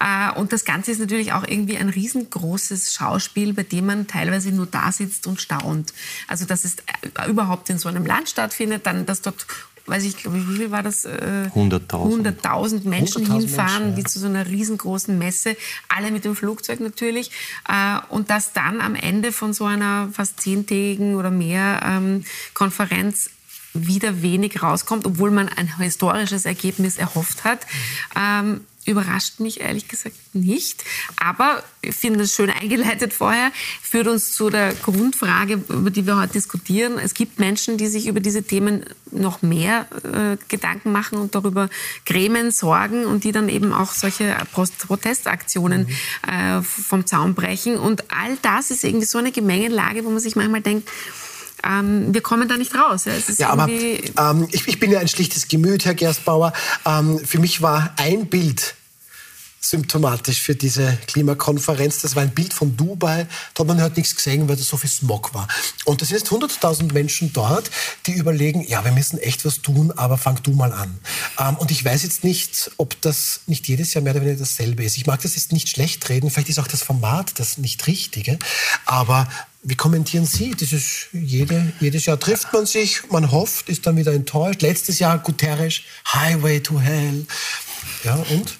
Äh, 0.00 0.32
und 0.38 0.52
das 0.52 0.64
Ganze 0.64 0.90
ist 0.90 1.00
natürlich 1.00 1.32
auch 1.32 1.46
irgendwie 1.46 1.76
ein 1.76 1.88
riesengroßes 1.88 2.94
Schauspiel, 2.94 3.52
bei 3.52 3.62
dem 3.62 3.86
man 3.86 4.06
teilweise 4.06 4.50
nur 4.50 4.66
da 4.66 4.92
sitzt 4.92 5.26
und 5.26 5.40
staunt. 5.40 5.92
Also 6.28 6.44
dass 6.44 6.64
es 6.64 6.76
überhaupt 7.28 7.70
in 7.70 7.78
so 7.78 7.88
einem 7.88 8.06
Land 8.06 8.28
stattfindet, 8.28 8.86
dann 8.86 9.06
dass 9.06 9.22
dort 9.22 9.46
weiß 9.86 10.04
ich, 10.04 10.16
glaube 10.16 10.48
wie 10.48 10.56
viel 10.56 10.70
war 10.70 10.82
das? 10.82 11.04
Äh, 11.04 11.50
100.000 11.54 11.94
100 11.94 12.84
Menschen 12.84 13.22
100 13.22 13.40
hinfahren, 13.40 13.82
Menschen, 13.82 13.90
ja. 13.90 13.96
die 13.96 14.04
zu 14.04 14.18
so 14.18 14.26
einer 14.26 14.46
riesengroßen 14.46 15.16
Messe, 15.16 15.56
alle 15.88 16.10
mit 16.10 16.24
dem 16.24 16.34
Flugzeug 16.34 16.80
natürlich. 16.80 17.30
Äh, 17.68 17.98
und 18.08 18.30
dass 18.30 18.52
dann 18.52 18.80
am 18.80 18.94
Ende 18.94 19.32
von 19.32 19.52
so 19.52 19.64
einer 19.64 20.08
fast 20.12 20.40
zehntägigen 20.40 21.16
oder 21.16 21.30
mehr 21.30 21.80
ähm, 21.84 22.24
Konferenz 22.54 23.30
wieder 23.74 24.22
wenig 24.22 24.62
rauskommt, 24.62 25.04
obwohl 25.04 25.32
man 25.32 25.48
ein 25.48 25.78
historisches 25.78 26.46
Ergebnis 26.46 26.96
erhofft 26.96 27.44
hat. 27.44 27.66
Ähm, 28.16 28.60
überrascht 28.86 29.40
mich 29.40 29.60
ehrlich 29.60 29.88
gesagt 29.88 30.16
nicht. 30.32 30.84
Aber 31.16 31.62
ich 31.80 31.94
finde 31.94 32.24
es 32.24 32.34
schön 32.34 32.50
eingeleitet 32.50 33.12
vorher, 33.12 33.50
führt 33.82 34.08
uns 34.08 34.32
zu 34.34 34.50
der 34.50 34.74
Grundfrage, 34.74 35.54
über 35.68 35.90
die 35.90 36.06
wir 36.06 36.18
heute 36.18 36.34
diskutieren. 36.34 36.98
Es 36.98 37.14
gibt 37.14 37.38
Menschen, 37.38 37.76
die 37.76 37.86
sich 37.86 38.06
über 38.06 38.20
diese 38.20 38.42
Themen 38.42 38.84
noch 39.10 39.42
mehr 39.42 39.86
äh, 40.02 40.36
Gedanken 40.48 40.92
machen 40.92 41.18
und 41.18 41.34
darüber 41.34 41.68
grämen, 42.04 42.50
sorgen 42.50 43.06
und 43.06 43.24
die 43.24 43.32
dann 43.32 43.48
eben 43.48 43.72
auch 43.72 43.92
solche 43.92 44.36
Protestaktionen 44.52 45.86
mhm. 45.86 46.32
äh, 46.32 46.62
vom 46.62 47.06
Zaun 47.06 47.34
brechen. 47.34 47.76
Und 47.76 48.10
all 48.10 48.36
das 48.42 48.70
ist 48.70 48.84
irgendwie 48.84 49.06
so 49.06 49.18
eine 49.18 49.32
Gemengelage, 49.32 50.04
wo 50.04 50.10
man 50.10 50.20
sich 50.20 50.36
manchmal 50.36 50.60
denkt, 50.60 50.88
ähm, 51.66 52.12
wir 52.12 52.20
kommen 52.20 52.48
da 52.48 52.56
nicht 52.56 52.74
raus. 52.74 53.06
Ja, 53.38 53.50
aber 53.50 53.68
ähm, 53.68 54.48
ich, 54.52 54.68
ich, 54.68 54.80
bin 54.80 54.90
ja 54.90 55.00
ein 55.00 55.08
schlichtes 55.08 55.48
Gemüt, 55.48 55.84
Herr 55.84 55.94
Gerstbauer. 55.94 56.52
Ähm, 56.84 57.18
für 57.18 57.38
mich 57.38 57.62
war 57.62 57.94
ein 57.96 58.26
Bild 58.26 58.74
symptomatisch 59.64 60.42
für 60.42 60.54
diese 60.54 60.98
Klimakonferenz. 61.06 62.02
Das 62.02 62.14
war 62.14 62.22
ein 62.22 62.34
Bild 62.34 62.52
von 62.52 62.76
Dubai. 62.76 63.26
Da 63.54 63.60
hat 63.60 63.66
man 63.66 63.80
halt 63.80 63.96
nichts 63.96 64.14
gesehen, 64.14 64.46
weil 64.46 64.56
da 64.56 64.62
so 64.62 64.76
viel 64.76 64.90
Smog 64.90 65.32
war. 65.32 65.48
Und 65.86 66.02
das 66.02 66.08
sind 66.08 66.26
100.000 66.26 66.92
Menschen 66.92 67.32
dort, 67.32 67.70
die 68.06 68.12
überlegen, 68.12 68.62
ja, 68.66 68.84
wir 68.84 68.92
müssen 68.92 69.18
echt 69.18 69.44
was 69.46 69.62
tun, 69.62 69.90
aber 69.92 70.18
fang 70.18 70.42
du 70.42 70.52
mal 70.52 70.72
an. 70.72 70.98
Ähm, 71.38 71.56
und 71.56 71.70
ich 71.70 71.82
weiß 71.82 72.02
jetzt 72.02 72.24
nicht, 72.24 72.72
ob 72.76 73.00
das 73.00 73.40
nicht 73.46 73.66
jedes 73.66 73.94
Jahr 73.94 74.02
mehr 74.02 74.12
oder 74.12 74.20
weniger 74.20 74.40
dasselbe 74.40 74.84
ist. 74.84 74.98
Ich 74.98 75.06
mag 75.06 75.22
das 75.22 75.34
jetzt 75.34 75.52
nicht 75.52 75.68
schlecht 75.68 76.08
reden. 76.10 76.30
Vielleicht 76.30 76.50
ist 76.50 76.58
auch 76.58 76.68
das 76.68 76.82
Format 76.82 77.38
das 77.38 77.56
nicht 77.56 77.86
Richtige. 77.86 78.38
Aber 78.84 79.28
wie 79.62 79.76
kommentieren 79.76 80.26
Sie 80.26 80.50
dieses 80.50 81.06
jede, 81.12 81.72
jedes 81.80 82.04
Jahr 82.04 82.20
trifft 82.20 82.52
man 82.52 82.66
sich, 82.66 83.10
man 83.10 83.32
hofft, 83.32 83.70
ist 83.70 83.86
dann 83.86 83.96
wieder 83.96 84.12
enttäuscht. 84.12 84.60
Letztes 84.60 84.98
Jahr 84.98 85.18
Guterres, 85.18 85.80
Highway 86.12 86.60
to 86.60 86.78
Hell. 86.78 87.26
Ja, 88.04 88.16
und? 88.28 88.58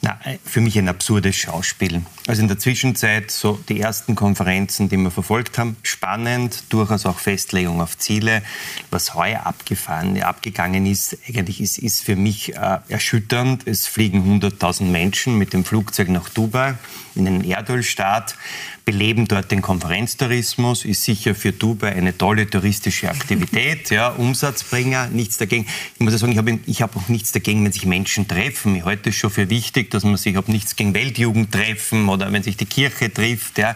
Na, 0.00 0.18
für 0.44 0.60
mich 0.60 0.78
ein 0.78 0.88
absurdes 0.88 1.36
Schauspiel. 1.36 2.02
Also 2.26 2.42
in 2.42 2.48
der 2.48 2.58
Zwischenzeit 2.58 3.30
so 3.30 3.58
die 3.68 3.80
ersten 3.80 4.14
Konferenzen, 4.14 4.88
die 4.88 4.96
wir 4.96 5.10
verfolgt 5.10 5.58
haben, 5.58 5.76
spannend, 5.82 6.64
durchaus 6.68 7.06
auch 7.06 7.18
Festlegung 7.18 7.80
auf 7.80 7.98
Ziele. 7.98 8.42
Was 8.90 9.14
heuer 9.14 9.46
abgefahren, 9.46 10.20
abgegangen 10.22 10.86
ist, 10.86 11.18
eigentlich 11.28 11.60
ist, 11.60 11.78
ist 11.78 12.02
für 12.02 12.16
mich 12.16 12.54
äh, 12.54 12.78
erschütternd. 12.88 13.66
Es 13.66 13.86
fliegen 13.86 14.40
100.000 14.40 14.84
Menschen 14.84 15.38
mit 15.38 15.52
dem 15.52 15.64
Flugzeug 15.64 16.08
nach 16.08 16.28
Dubai 16.28 16.74
in 17.14 17.26
einen 17.26 17.44
Erdölstaat 17.44 18.36
beleben 18.84 19.28
dort 19.28 19.50
den 19.50 19.62
Konferenztourismus, 19.62 20.84
ist 20.84 21.04
sicher 21.04 21.34
für 21.34 21.52
Dubai 21.52 21.92
eine 21.92 22.16
tolle 22.16 22.48
touristische 22.48 23.08
Aktivität, 23.10 23.90
ja, 23.90 24.08
Umsatzbringer, 24.08 25.08
nichts 25.08 25.38
dagegen. 25.38 25.66
Ich 25.94 26.00
muss 26.00 26.12
ja 26.12 26.18
sagen, 26.18 26.32
ich 26.32 26.38
habe 26.38 26.58
ich 26.66 26.82
hab 26.82 26.96
auch 26.96 27.08
nichts 27.08 27.32
dagegen, 27.32 27.64
wenn 27.64 27.72
sich 27.72 27.86
Menschen 27.86 28.26
treffen. 28.26 28.76
Ich 28.76 28.84
halte 28.84 29.10
es 29.10 29.16
schon 29.16 29.30
für 29.30 29.50
wichtig, 29.50 29.90
dass 29.90 30.04
man 30.04 30.16
sich, 30.16 30.32
ich 30.32 30.36
habe 30.36 30.50
nichts 30.50 30.74
gegen 30.74 30.94
Weltjugendtreffen 30.94 32.08
oder 32.08 32.32
wenn 32.32 32.42
sich 32.42 32.56
die 32.56 32.66
Kirche 32.66 33.12
trifft, 33.12 33.58
ja, 33.58 33.74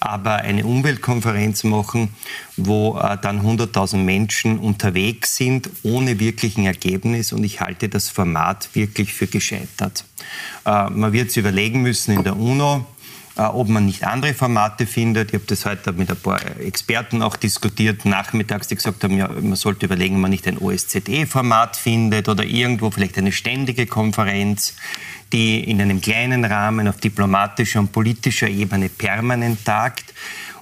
aber 0.00 0.36
eine 0.36 0.64
Umweltkonferenz 0.64 1.64
machen, 1.64 2.08
wo 2.56 2.98
äh, 2.98 3.18
dann 3.20 3.42
100.000 3.42 3.98
Menschen 3.98 4.58
unterwegs 4.58 5.36
sind, 5.36 5.68
ohne 5.82 6.18
wirklichen 6.18 6.64
Ergebnis 6.64 7.32
und 7.32 7.44
ich 7.44 7.60
halte 7.60 7.88
das 7.88 8.08
Format 8.08 8.70
wirklich 8.74 9.12
für 9.12 9.26
gescheitert. 9.26 10.04
Äh, 10.64 10.90
man 10.90 11.12
wird 11.12 11.28
es 11.28 11.36
überlegen 11.36 11.82
müssen 11.82 12.12
in 12.12 12.24
der 12.24 12.36
UNO, 12.36 12.86
äh, 13.36 13.42
ob 13.42 13.68
man 13.68 13.84
nicht 13.84 14.04
andere 14.04 14.32
Formate 14.32 14.86
findet. 14.86 15.28
Ich 15.28 15.34
habe 15.34 15.44
das 15.46 15.66
heute 15.66 15.92
mit 15.92 16.10
ein 16.10 16.16
paar 16.16 16.40
Experten 16.58 17.20
auch 17.20 17.36
diskutiert, 17.36 18.06
nachmittags, 18.06 18.68
die 18.68 18.76
gesagt 18.76 19.04
haben, 19.04 19.18
ja, 19.18 19.28
man 19.28 19.56
sollte 19.56 19.86
überlegen, 19.86 20.16
ob 20.16 20.22
man 20.22 20.30
nicht 20.30 20.48
ein 20.48 20.56
OSZE-Format 20.56 21.76
findet 21.76 22.28
oder 22.28 22.44
irgendwo 22.44 22.90
vielleicht 22.90 23.18
eine 23.18 23.32
ständige 23.32 23.86
Konferenz, 23.86 24.74
die 25.32 25.62
in 25.62 25.82
einem 25.82 26.00
kleinen 26.00 26.44
Rahmen 26.44 26.88
auf 26.88 26.98
diplomatischer 26.98 27.80
und 27.80 27.92
politischer 27.92 28.48
Ebene 28.48 28.88
permanent 28.88 29.64
tagt 29.64 30.14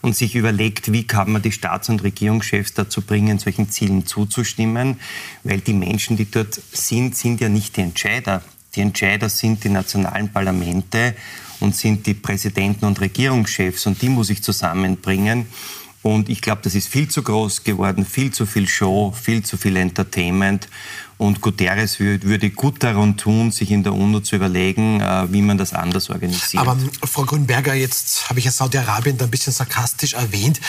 und 0.04 0.14
sich 0.14 0.34
überlegt, 0.34 0.92
wie 0.92 1.04
kann 1.04 1.32
man 1.32 1.40
die 1.40 1.50
Staats- 1.50 1.88
und 1.88 2.02
Regierungschefs 2.02 2.74
dazu 2.74 3.00
bringen, 3.00 3.38
solchen 3.38 3.70
Zielen 3.70 4.04
zuzustimmen, 4.06 5.00
weil 5.44 5.60
die 5.60 5.72
Menschen, 5.72 6.18
die 6.18 6.30
dort 6.30 6.60
sind, 6.72 7.16
sind 7.16 7.40
ja 7.40 7.48
nicht 7.48 7.78
die 7.78 7.80
Entscheider. 7.80 8.42
Die 8.74 8.82
Entscheider 8.82 9.30
sind 9.30 9.64
die 9.64 9.70
nationalen 9.70 10.28
Parlamente 10.28 11.14
und 11.60 11.74
sind 11.74 12.06
die 12.06 12.12
Präsidenten 12.12 12.84
und 12.84 13.00
Regierungschefs 13.00 13.86
und 13.86 14.02
die 14.02 14.10
muss 14.10 14.28
ich 14.28 14.42
zusammenbringen. 14.42 15.46
Und 16.04 16.28
ich 16.28 16.42
glaube, 16.42 16.60
das 16.62 16.74
ist 16.74 16.86
viel 16.86 17.08
zu 17.08 17.22
groß 17.22 17.64
geworden, 17.64 18.04
viel 18.04 18.30
zu 18.30 18.44
viel 18.44 18.68
Show, 18.68 19.14
viel 19.18 19.42
zu 19.42 19.56
viel 19.56 19.74
Entertainment. 19.74 20.68
Und 21.16 21.40
Guterres 21.40 21.98
würde 21.98 22.50
gut 22.50 22.82
daran 22.82 23.16
tun, 23.16 23.50
sich 23.50 23.70
in 23.70 23.84
der 23.84 23.94
UNO 23.94 24.20
zu 24.20 24.36
überlegen, 24.36 25.00
äh, 25.00 25.32
wie 25.32 25.40
man 25.40 25.56
das 25.56 25.72
anders 25.72 26.10
organisiert. 26.10 26.60
Aber 26.60 26.76
Frau 27.04 27.24
Grünberger, 27.24 27.72
jetzt 27.72 28.28
habe 28.28 28.38
ich 28.38 28.44
ja 28.44 28.50
Saudi-Arabien 28.50 29.16
da 29.16 29.24
ein 29.24 29.30
bisschen 29.30 29.54
sarkastisch 29.54 30.12
erwähnt. 30.12 30.60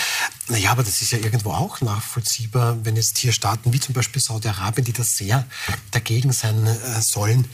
Naja, 0.48 0.72
aber 0.72 0.84
das 0.84 1.02
ist 1.02 1.12
ja 1.12 1.18
irgendwo 1.18 1.52
auch 1.52 1.82
nachvollziehbar, 1.82 2.78
wenn 2.86 2.96
jetzt 2.96 3.18
hier 3.18 3.34
Staaten 3.34 3.74
wie 3.74 3.82
zum 3.82 3.94
Beispiel 3.94 4.22
Saudi-Arabien, 4.22 4.86
die 4.86 4.94
da 4.94 5.04
sehr 5.04 5.46
dagegen 5.92 6.32
sein 6.32 6.66
äh, 6.66 7.02
sollen, 7.02 7.46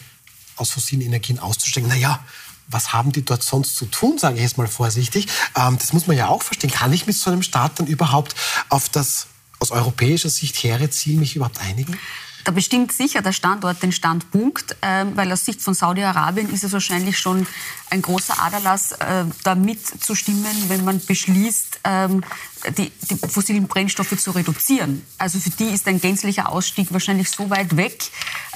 aus 0.55 0.69
fossilen 0.69 1.01
Energien 1.01 1.39
auszusteigen. 1.39 1.89
Naja, 1.89 2.23
was 2.71 2.93
haben 2.93 3.11
die 3.11 3.23
dort 3.23 3.43
sonst 3.43 3.75
zu 3.75 3.85
tun, 3.85 4.17
sage 4.17 4.35
ich 4.35 4.41
jetzt 4.41 4.57
mal 4.57 4.67
vorsichtig. 4.67 5.27
Ähm, 5.55 5.77
das 5.77 5.93
muss 5.93 6.07
man 6.07 6.17
ja 6.17 6.27
auch 6.27 6.41
verstehen. 6.41 6.71
Kann 6.71 6.93
ich 6.93 7.07
mit 7.07 7.15
so 7.15 7.29
einem 7.29 7.43
Staat 7.43 7.79
dann 7.79 7.87
überhaupt 7.87 8.35
auf 8.69 8.89
das 8.89 9.27
aus 9.59 9.71
europäischer 9.71 10.29
Sicht 10.29 10.55
hehre 10.63 10.89
Ziel 10.89 11.19
mich 11.19 11.35
überhaupt 11.35 11.61
einigen? 11.61 11.97
Da 12.43 12.51
bestimmt 12.51 12.91
sicher 12.91 13.21
der 13.21 13.33
Standort 13.33 13.83
den 13.83 13.91
Standpunkt, 13.91 14.75
äh, 14.81 15.05
weil 15.13 15.31
aus 15.31 15.45
Sicht 15.45 15.61
von 15.61 15.75
Saudi-Arabien 15.75 16.51
ist 16.51 16.63
es 16.63 16.71
wahrscheinlich 16.71 17.19
schon 17.19 17.45
ein 17.91 18.01
großer 18.01 18.41
Aderlass, 18.41 18.93
äh, 18.93 19.25
da 19.43 19.55
mitzustimmen, 19.55 20.69
wenn 20.69 20.83
man 20.85 20.99
beschließt, 21.05 21.81
ähm, 21.83 22.23
die, 22.77 22.91
die, 23.09 23.15
fossilen 23.15 23.67
Brennstoffe 23.67 24.17
zu 24.17 24.31
reduzieren. 24.31 25.05
Also 25.17 25.39
für 25.39 25.49
die 25.49 25.65
ist 25.65 25.87
ein 25.87 25.99
gänzlicher 25.99 26.51
Ausstieg 26.51 26.93
wahrscheinlich 26.93 27.29
so 27.29 27.49
weit 27.49 27.75
weg, 27.75 28.03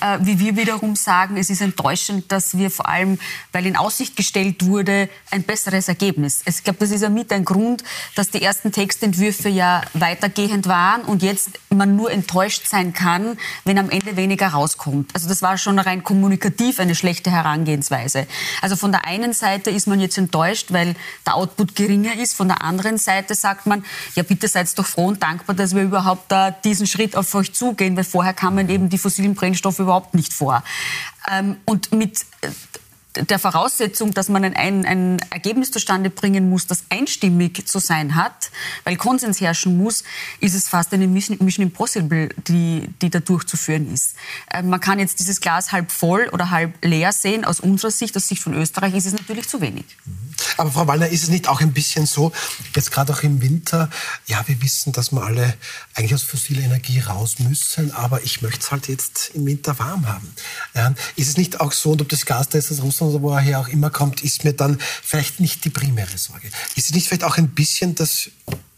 äh, 0.02 0.20
wie 0.22 0.40
wir 0.40 0.56
wiederum 0.56 0.96
sagen, 0.96 1.38
es 1.38 1.50
ist 1.50 1.62
enttäuschend, 1.62 2.32
dass 2.32 2.58
wir 2.58 2.70
vor 2.70 2.88
allem, 2.88 3.18
weil 3.52 3.66
in 3.66 3.76
Aussicht 3.76 4.16
gestellt 4.16 4.66
wurde, 4.66 5.10
ein 5.32 5.44
besseres 5.44 5.88
Ergebnis. 5.88 6.42
Ich 6.46 6.64
glaube, 6.64 6.80
das 6.80 6.92
ist 6.92 7.02
ja 7.02 7.10
mit 7.10 7.32
ein 7.32 7.46
Grund, 7.46 7.84
dass 8.16 8.30
die 8.30 8.42
ersten 8.42 8.72
Textentwürfe 8.72 9.50
ja 9.50 9.82
weitergehend 9.94 10.68
waren 10.68 11.02
und 11.02 11.24
jetzt 11.24 11.60
man 11.70 11.96
nur 11.96 12.12
enttäuscht 12.12 12.68
sein 12.68 12.94
kann, 12.94 13.38
wenn 13.64 13.78
am 13.78 13.90
Ende 13.90 14.16
weniger 14.16 14.50
rauskommt. 14.50 15.12
Also 15.14 15.28
das 15.28 15.42
war 15.42 15.58
schon 15.58 15.80
rein 15.80 16.04
kommunikativ 16.04 16.80
eine 16.80 16.96
schlechte 16.96 17.32
Herangehensweise. 17.32 18.28
Also 18.62 18.76
von 18.76 18.92
der 18.92 19.06
einen 19.06 19.25
Seite 19.34 19.70
ist 19.70 19.88
man 19.88 20.00
jetzt 20.00 20.18
enttäuscht, 20.18 20.72
weil 20.72 20.96
der 21.26 21.36
Output 21.36 21.76
geringer 21.76 22.18
ist. 22.18 22.36
Von 22.36 22.48
der 22.48 22.62
anderen 22.62 22.98
Seite 22.98 23.36
sagt 23.36 23.66
man, 23.66 23.84
ja 24.16 24.24
bitte 24.24 24.48
seid 24.48 24.78
doch 24.78 24.86
froh 24.86 25.08
und 25.08 25.22
dankbar, 25.22 25.56
dass 25.56 25.76
wir 25.76 25.84
überhaupt 25.84 26.32
da 26.32 26.52
diesen 26.52 26.88
Schritt 26.88 27.16
auf 27.16 27.34
euch 27.36 27.54
zugehen, 27.54 27.96
weil 27.96 28.04
vorher 28.04 28.34
kamen 28.34 28.70
eben 28.70 28.90
die 28.90 28.98
fossilen 28.98 29.36
Brennstoffe 29.36 29.80
überhaupt 29.80 30.14
nicht 30.14 30.34
vor. 30.34 30.64
Ähm, 31.32 31.58
und 31.66 31.92
mit 31.92 32.26
der 33.30 33.40
Voraussetzung, 33.40 34.14
dass 34.14 34.30
man 34.30 34.44
ein, 34.44 34.86
ein 34.86 35.20
Ergebnis 35.30 35.72
zustande 35.72 36.10
bringen 36.10 36.50
muss, 36.50 36.68
das 36.68 36.84
einstimmig 36.90 37.68
zu 37.68 37.80
sein 37.80 38.16
hat, 38.16 38.52
weil 38.84 38.98
Konsens 38.98 39.42
herrschen 39.42 39.78
muss, 39.78 40.04
ist 40.40 40.56
es 40.56 40.68
fast 40.68 40.94
eine 40.94 41.08
Mission, 41.08 41.38
Impossible, 41.40 42.30
die, 42.48 42.88
die 43.02 43.10
da 43.10 43.20
durchzuführen 43.20 43.92
ist. 43.94 44.16
Äh, 44.52 44.62
man 44.64 44.80
kann 44.80 45.00
jetzt 45.00 45.20
dieses 45.20 45.42
Glas 45.42 45.72
halb 45.72 45.92
voll 45.92 46.30
oder 46.32 46.52
halb 46.52 46.74
leer 46.84 47.12
sehen. 47.12 47.46
Aus 47.46 47.60
unserer 47.60 47.92
Sicht, 47.92 48.16
aus 48.18 48.28
Sicht 48.28 48.42
von 48.42 48.54
Österreich, 48.54 48.94
ist 48.94 49.06
es 49.06 49.14
natürlich 49.14 49.48
zu 49.48 49.62
wenig. 49.62 49.86
Aber 50.58 50.72
Frau 50.72 50.88
Wallner, 50.88 51.08
ist 51.08 51.24
es 51.24 51.30
nicht 51.30 51.48
auch 51.48 51.62
ein 51.62 51.74
bisschen 51.74 52.06
so, 52.06 52.32
jetzt 52.76 52.92
gerade 52.92 53.14
auch 53.14 53.24
im 53.24 53.42
Winter, 53.42 53.90
ja, 54.28 54.44
wir 54.48 54.62
wissen, 54.62 54.92
dass 54.92 55.12
wir 55.12 55.24
alle 55.24 55.54
eigentlich 55.94 56.14
aus 56.14 56.24
fossiler 56.24 56.64
Energie 56.64 57.00
raus 57.00 57.40
müssen, 57.40 57.92
aber 57.92 58.24
ich 58.24 58.42
möchte 58.42 58.62
es 58.62 58.72
halt 58.72 58.88
jetzt 58.88 59.32
im 59.34 59.46
Winter 59.46 59.78
warm 59.80 60.08
haben. 60.08 60.34
Ja, 60.74 60.94
ist 61.16 61.30
es 61.30 61.38
nicht 61.38 61.60
auch 61.60 61.72
so, 61.72 61.92
und 61.92 62.02
ob 62.02 62.10
das 62.10 62.26
Gas 62.26 62.50
da 62.50 62.58
ist 62.58 62.72
aus 62.72 62.82
Russland 62.82 63.05
oder 63.06 63.22
woher 63.22 63.60
auch 63.60 63.68
immer 63.68 63.90
kommt, 63.90 64.24
ist 64.24 64.44
mir 64.44 64.54
dann 64.54 64.78
vielleicht 64.80 65.40
nicht 65.40 65.66
die 65.66 65.70
primäre 65.70 66.18
Sorge. 66.18 66.48
Ist 66.76 66.88
es 66.88 66.94
nicht 66.94 67.08
vielleicht 67.08 67.24
auch 67.24 67.38
ein 67.38 67.50
bisschen, 67.50 67.96
dass 67.96 68.30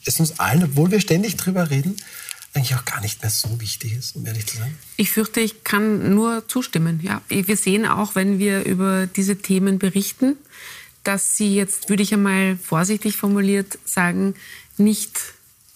es 0.06 0.20
uns 0.20 0.40
allen, 0.40 0.63
obwohl 0.63 0.92
wir 0.92 1.02
ständig 1.02 1.36
drüber 1.36 1.70
reden, 1.70 1.96
eigentlich 2.54 2.76
auch 2.76 2.86
gar 2.86 3.02
nicht 3.02 3.22
mehr 3.22 3.30
so 3.30 3.60
wichtig 3.60 3.94
ist, 3.94 4.16
um 4.16 4.26
ehrlich 4.26 4.48
zu 4.48 4.58
sein? 4.58 4.76
Ich 4.96 5.12
fürchte, 5.12 5.40
ich 5.40 5.63
kann 5.63 6.13
nur 6.13 6.48
zustimmen. 6.48 7.00
Ja. 7.04 7.22
Wir 7.30 7.58
sehen 7.58 7.86
auch, 7.86 8.16
wenn 8.16 8.40
wir 8.40 8.63
über 8.66 9.08
diese 9.08 9.38
Themen 9.38 9.80
berichten, 9.80 10.36
dass 11.04 11.38
sie 11.38 11.56
jetzt, 11.56 11.90
würde 11.90 12.04
ich 12.04 12.13
einmal 12.13 12.58
vorsichtig 12.58 13.16
formuliert 13.16 13.78
sagen, 13.86 14.36
nicht 14.78 15.20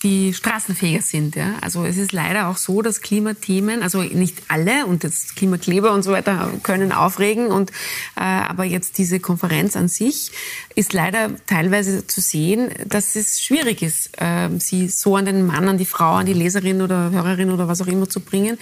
die 0.04 0.34
straßenfähiger 0.34 1.02
sind. 1.02 1.36
Ja? 1.36 1.56
Also 1.62 1.86
es 1.86 1.98
ist 1.98 2.12
leider 2.12 2.48
auch 2.48 2.58
so, 2.58 2.82
dass 2.82 3.02
Klimathemen, 3.02 3.84
also 3.84 4.02
nicht 4.02 4.42
alle 4.48 4.86
und 4.88 5.04
jetzt 5.04 5.36
Klimakleber 5.36 5.94
und 5.94 6.02
so 6.02 6.12
weiter 6.12 6.52
können 6.64 6.92
aufregen, 6.92 7.48
und, 7.48 7.72
äh, 8.16 8.22
aber 8.22 8.64
jetzt 8.64 8.98
diese 8.98 9.20
Konferenz 9.20 9.76
an 9.76 9.88
sich 9.88 10.32
ist 10.76 10.94
leider 10.94 11.32
teilweise 11.46 12.08
zu 12.08 12.20
sehen, 12.22 12.70
dass 12.86 13.16
es 13.16 13.42
schwierig 13.42 13.84
ist, 13.84 14.10
äh, 14.20 14.50
sie 14.58 14.88
so 14.88 15.16
an 15.16 15.26
den 15.26 15.46
Mann, 15.46 15.70
an 15.70 15.78
die 15.78 15.86
Frau, 15.86 16.14
an 16.16 16.26
die 16.26 16.34
Leserin 16.34 16.82
oder 16.82 17.12
Hörerin 17.12 17.52
oder 17.52 17.68
was 17.68 17.82
auch 17.82 17.88
immer 17.88 18.10
zu 18.10 18.22
bringen. 18.22 18.58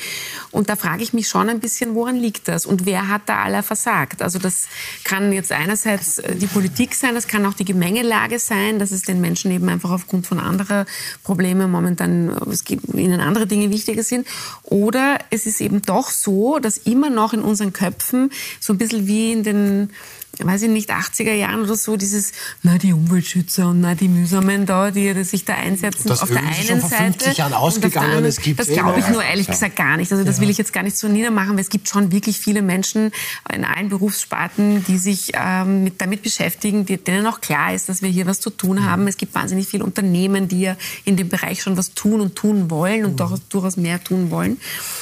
Und 0.51 0.69
da 0.69 0.75
frage 0.75 1.03
ich 1.03 1.13
mich 1.13 1.29
schon 1.29 1.49
ein 1.49 1.59
bisschen, 1.59 1.95
woran 1.95 2.15
liegt 2.15 2.49
das 2.49 2.65
und 2.65 2.85
wer 2.85 3.07
hat 3.07 3.23
da 3.27 3.43
aller 3.43 3.63
versagt? 3.63 4.21
Also 4.21 4.39
das 4.39 4.67
kann 5.05 5.31
jetzt 5.31 5.51
einerseits 5.53 6.17
äh, 6.17 6.35
die 6.35 6.47
Politik 6.47 6.95
sein, 6.95 7.15
das 7.15 7.27
kann 7.27 7.45
auch 7.45 7.53
die 7.53 7.65
Gemengelage 7.65 8.39
sein, 8.39 8.77
dass 8.79 8.91
es 8.91 9.03
den 9.03 9.21
Menschen 9.21 9.51
eben 9.51 9.69
einfach 9.69 9.91
aufgrund 9.91 10.27
von 10.27 10.39
anderer 10.39 10.85
Probleme 11.29 11.67
momentan, 11.67 12.35
es 12.51 12.63
gibt 12.63 12.91
ihnen 12.95 13.19
andere 13.19 13.45
Dinge 13.45 13.69
wichtiger 13.69 14.01
sind. 14.01 14.25
Oder 14.63 15.19
es 15.29 15.45
ist 15.45 15.61
eben 15.61 15.83
doch 15.83 16.09
so, 16.09 16.57
dass 16.57 16.79
immer 16.79 17.11
noch 17.11 17.33
in 17.33 17.41
unseren 17.43 17.71
Köpfen 17.71 18.31
so 18.59 18.73
ein 18.73 18.79
bisschen 18.79 19.05
wie 19.05 19.31
in 19.31 19.43
den 19.43 19.91
weiß 20.37 20.61
ich 20.63 20.69
nicht, 20.69 20.91
80er 20.91 21.33
Jahren 21.33 21.61
oder 21.61 21.75
so, 21.75 21.97
dieses, 21.97 22.31
na, 22.63 22.77
die 22.77 22.93
Umweltschützer 22.93 23.69
und 23.69 23.81
na, 23.81 23.95
die 23.95 24.07
Mühsamen 24.07 24.65
da, 24.65 24.91
die 24.91 25.23
sich 25.23 25.43
da 25.43 25.55
einsetzen, 25.55 26.07
das 26.07 26.21
auf 26.21 26.29
der 26.29 26.39
einen 26.39 26.53
schon 26.53 26.79
vor 26.79 26.89
50 26.89 27.21
Seite. 27.21 27.37
Jahren 27.37 27.53
ausgegangen, 27.53 28.05
anderen, 28.05 28.25
es 28.25 28.39
gibt 28.39 28.59
das 28.59 28.67
glaube 28.67 28.99
ich 28.99 29.07
nur 29.09 29.23
ehrlich 29.23 29.47
ja. 29.47 29.53
gesagt 29.53 29.75
gar 29.75 29.97
nicht. 29.97 30.11
Also 30.11 30.23
das 30.23 30.37
ja. 30.37 30.41
will 30.41 30.49
ich 30.49 30.57
jetzt 30.57 30.71
gar 30.71 30.83
nicht 30.83 30.97
so 30.97 31.07
niedermachen, 31.07 31.53
weil 31.55 31.61
es 31.61 31.69
gibt 31.69 31.89
schon 31.89 32.11
wirklich 32.11 32.39
viele 32.39 32.61
Menschen 32.61 33.11
in 33.53 33.65
allen 33.65 33.89
Berufssparten, 33.89 34.85
die 34.85 34.97
sich 34.97 35.31
ähm, 35.33 35.83
mit, 35.83 35.99
damit 35.99 36.21
beschäftigen, 36.21 36.85
die, 36.85 36.97
denen 36.97 37.25
auch 37.27 37.41
klar 37.41 37.73
ist, 37.73 37.89
dass 37.89 38.01
wir 38.01 38.09
hier 38.09 38.25
was 38.25 38.39
zu 38.39 38.49
tun 38.49 38.77
mhm. 38.77 38.85
haben. 38.85 39.07
Es 39.07 39.17
gibt 39.17 39.35
wahnsinnig 39.35 39.67
viele 39.67 39.83
Unternehmen, 39.83 40.47
die 40.47 40.61
ja 40.61 40.77
in 41.03 41.17
dem 41.17 41.27
Bereich 41.27 41.61
schon 41.61 41.75
was 41.75 41.93
tun 41.93 42.21
und 42.21 42.35
tun 42.35 42.69
wollen 42.69 43.05
und 43.05 43.19
mhm. 43.19 43.41
durchaus 43.49 43.77
mehr 43.77 44.01
tun 44.03 44.31
wollen. 44.31 44.57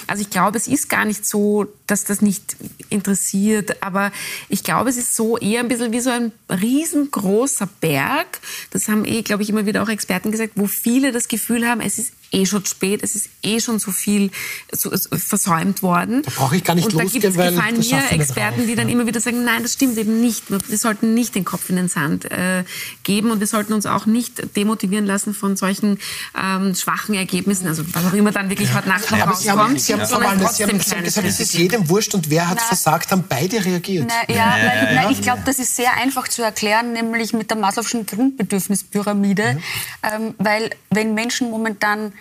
Also 0.07 0.21
ich 0.21 0.29
glaube, 0.29 0.57
es 0.57 0.67
ist 0.67 0.89
gar 0.89 1.05
nicht 1.05 1.27
so, 1.27 1.67
dass 1.85 2.05
das 2.05 2.21
nicht 2.21 2.55
interessiert, 2.89 3.83
aber 3.83 4.11
ich 4.49 4.63
glaube, 4.63 4.89
es 4.89 4.97
ist 4.97 5.15
so 5.17 5.37
eher 5.37 5.59
ein 5.59 5.67
bisschen 5.67 5.91
wie 5.91 5.99
so 5.99 6.11
ein 6.11 6.31
riesengroßer 6.49 7.67
Berg. 7.81 8.39
Das 8.69 8.87
haben 8.87 9.03
eh, 9.03 9.23
glaube 9.23 9.43
ich, 9.43 9.49
immer 9.49 9.65
wieder 9.65 9.83
auch 9.83 9.89
Experten 9.89 10.31
gesagt, 10.31 10.53
wo 10.55 10.67
viele 10.67 11.11
das 11.11 11.27
Gefühl 11.27 11.67
haben, 11.67 11.81
es 11.81 11.97
ist 11.97 12.13
eh 12.31 12.45
schon 12.45 12.65
spät, 12.65 13.03
es 13.03 13.15
ist 13.15 13.29
eh 13.43 13.59
schon 13.59 13.79
so 13.79 13.91
viel 13.91 14.31
so, 14.71 14.95
so 14.95 15.09
versäumt 15.17 15.81
worden. 15.81 16.23
Da 16.23 16.31
brauche 16.35 16.55
ich 16.55 16.63
gar 16.63 16.75
nicht 16.75 16.85
Und 16.85 17.01
losgehen, 17.01 17.33
da 17.35 17.49
gefallen 17.49 17.79
mir 17.79 18.11
Experten, 18.11 18.67
die 18.67 18.75
dann 18.75 18.87
ja. 18.87 18.93
immer 18.93 19.07
wieder 19.07 19.21
sagen, 19.21 19.43
nein, 19.43 19.63
das 19.63 19.73
stimmt 19.73 19.97
eben 19.97 20.21
nicht. 20.21 20.43
Wir 20.49 20.77
sollten 20.77 21.13
nicht 21.13 21.35
den 21.35 21.45
Kopf 21.45 21.69
in 21.69 21.75
den 21.77 21.87
Sand 21.87 22.25
äh, 22.25 22.63
geben 23.03 23.31
und 23.31 23.39
wir 23.39 23.47
sollten 23.47 23.73
uns 23.73 23.85
auch 23.85 24.05
nicht 24.05 24.55
demotivieren 24.55 25.05
lassen 25.05 25.33
von 25.33 25.55
solchen 25.55 25.99
ähm, 26.37 26.75
schwachen 26.75 27.15
Ergebnissen, 27.15 27.67
also 27.67 27.83
was 27.93 28.05
auch 28.05 28.13
immer 28.13 28.31
dann 28.31 28.49
wirklich 28.49 28.69
ja. 28.69 28.75
heute 28.75 28.89
Nacht 28.89 29.09
noch 29.11 29.17
ja, 29.17 29.25
rauskommt. 29.25 29.41
Sie 29.41 29.51
haben, 29.51 29.77
Sie 29.77 29.93
haben, 29.93 30.05
Sie 30.05 30.15
haben, 30.15 30.53
Sie 30.53 30.63
haben 30.63 31.03
gesagt, 31.03 31.27
es 31.27 31.39
ist 31.39 31.53
jedem 31.53 31.89
wurscht 31.89 32.13
und 32.13 32.29
wer 32.29 32.49
hat 32.49 32.57
na, 32.57 32.63
versagt, 32.63 33.11
haben 33.11 33.23
beide 33.27 33.63
reagiert. 33.63 34.07
Na, 34.07 34.33
ja, 34.33 34.55
na, 34.57 35.03
na, 35.03 35.11
ich 35.11 35.21
glaube, 35.21 35.41
das 35.45 35.59
ist 35.59 35.75
sehr 35.75 35.93
einfach 35.95 36.27
zu 36.27 36.41
erklären, 36.41 36.93
nämlich 36.93 37.33
mit 37.33 37.49
der 37.49 37.57
Maslow'schen 37.57 38.05
Grundbedürfnispyramide, 38.05 39.61
ähm, 40.03 40.35
weil 40.37 40.69
wenn 40.89 41.13
Menschen 41.13 41.49
momentan 41.49 42.13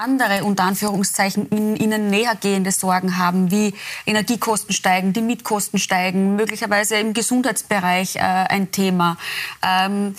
andere, 0.00 0.44
unter 0.44 0.64
Anführungszeichen, 0.64 1.48
in, 1.50 1.76
ihnen 1.76 2.08
näher 2.08 2.34
gehende 2.34 2.72
Sorgen 2.72 3.18
haben, 3.18 3.50
wie 3.50 3.74
Energiekosten 4.06 4.74
steigen, 4.74 5.12
die 5.12 5.20
Mietkosten 5.20 5.78
steigen, 5.78 6.36
möglicherweise 6.36 6.96
im 6.96 7.12
Gesundheitsbereich 7.12 8.16
äh, 8.16 8.20
ein 8.20 8.72
Thema. 8.72 9.18
Ähm, 9.62 10.14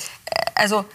also 0.54 0.86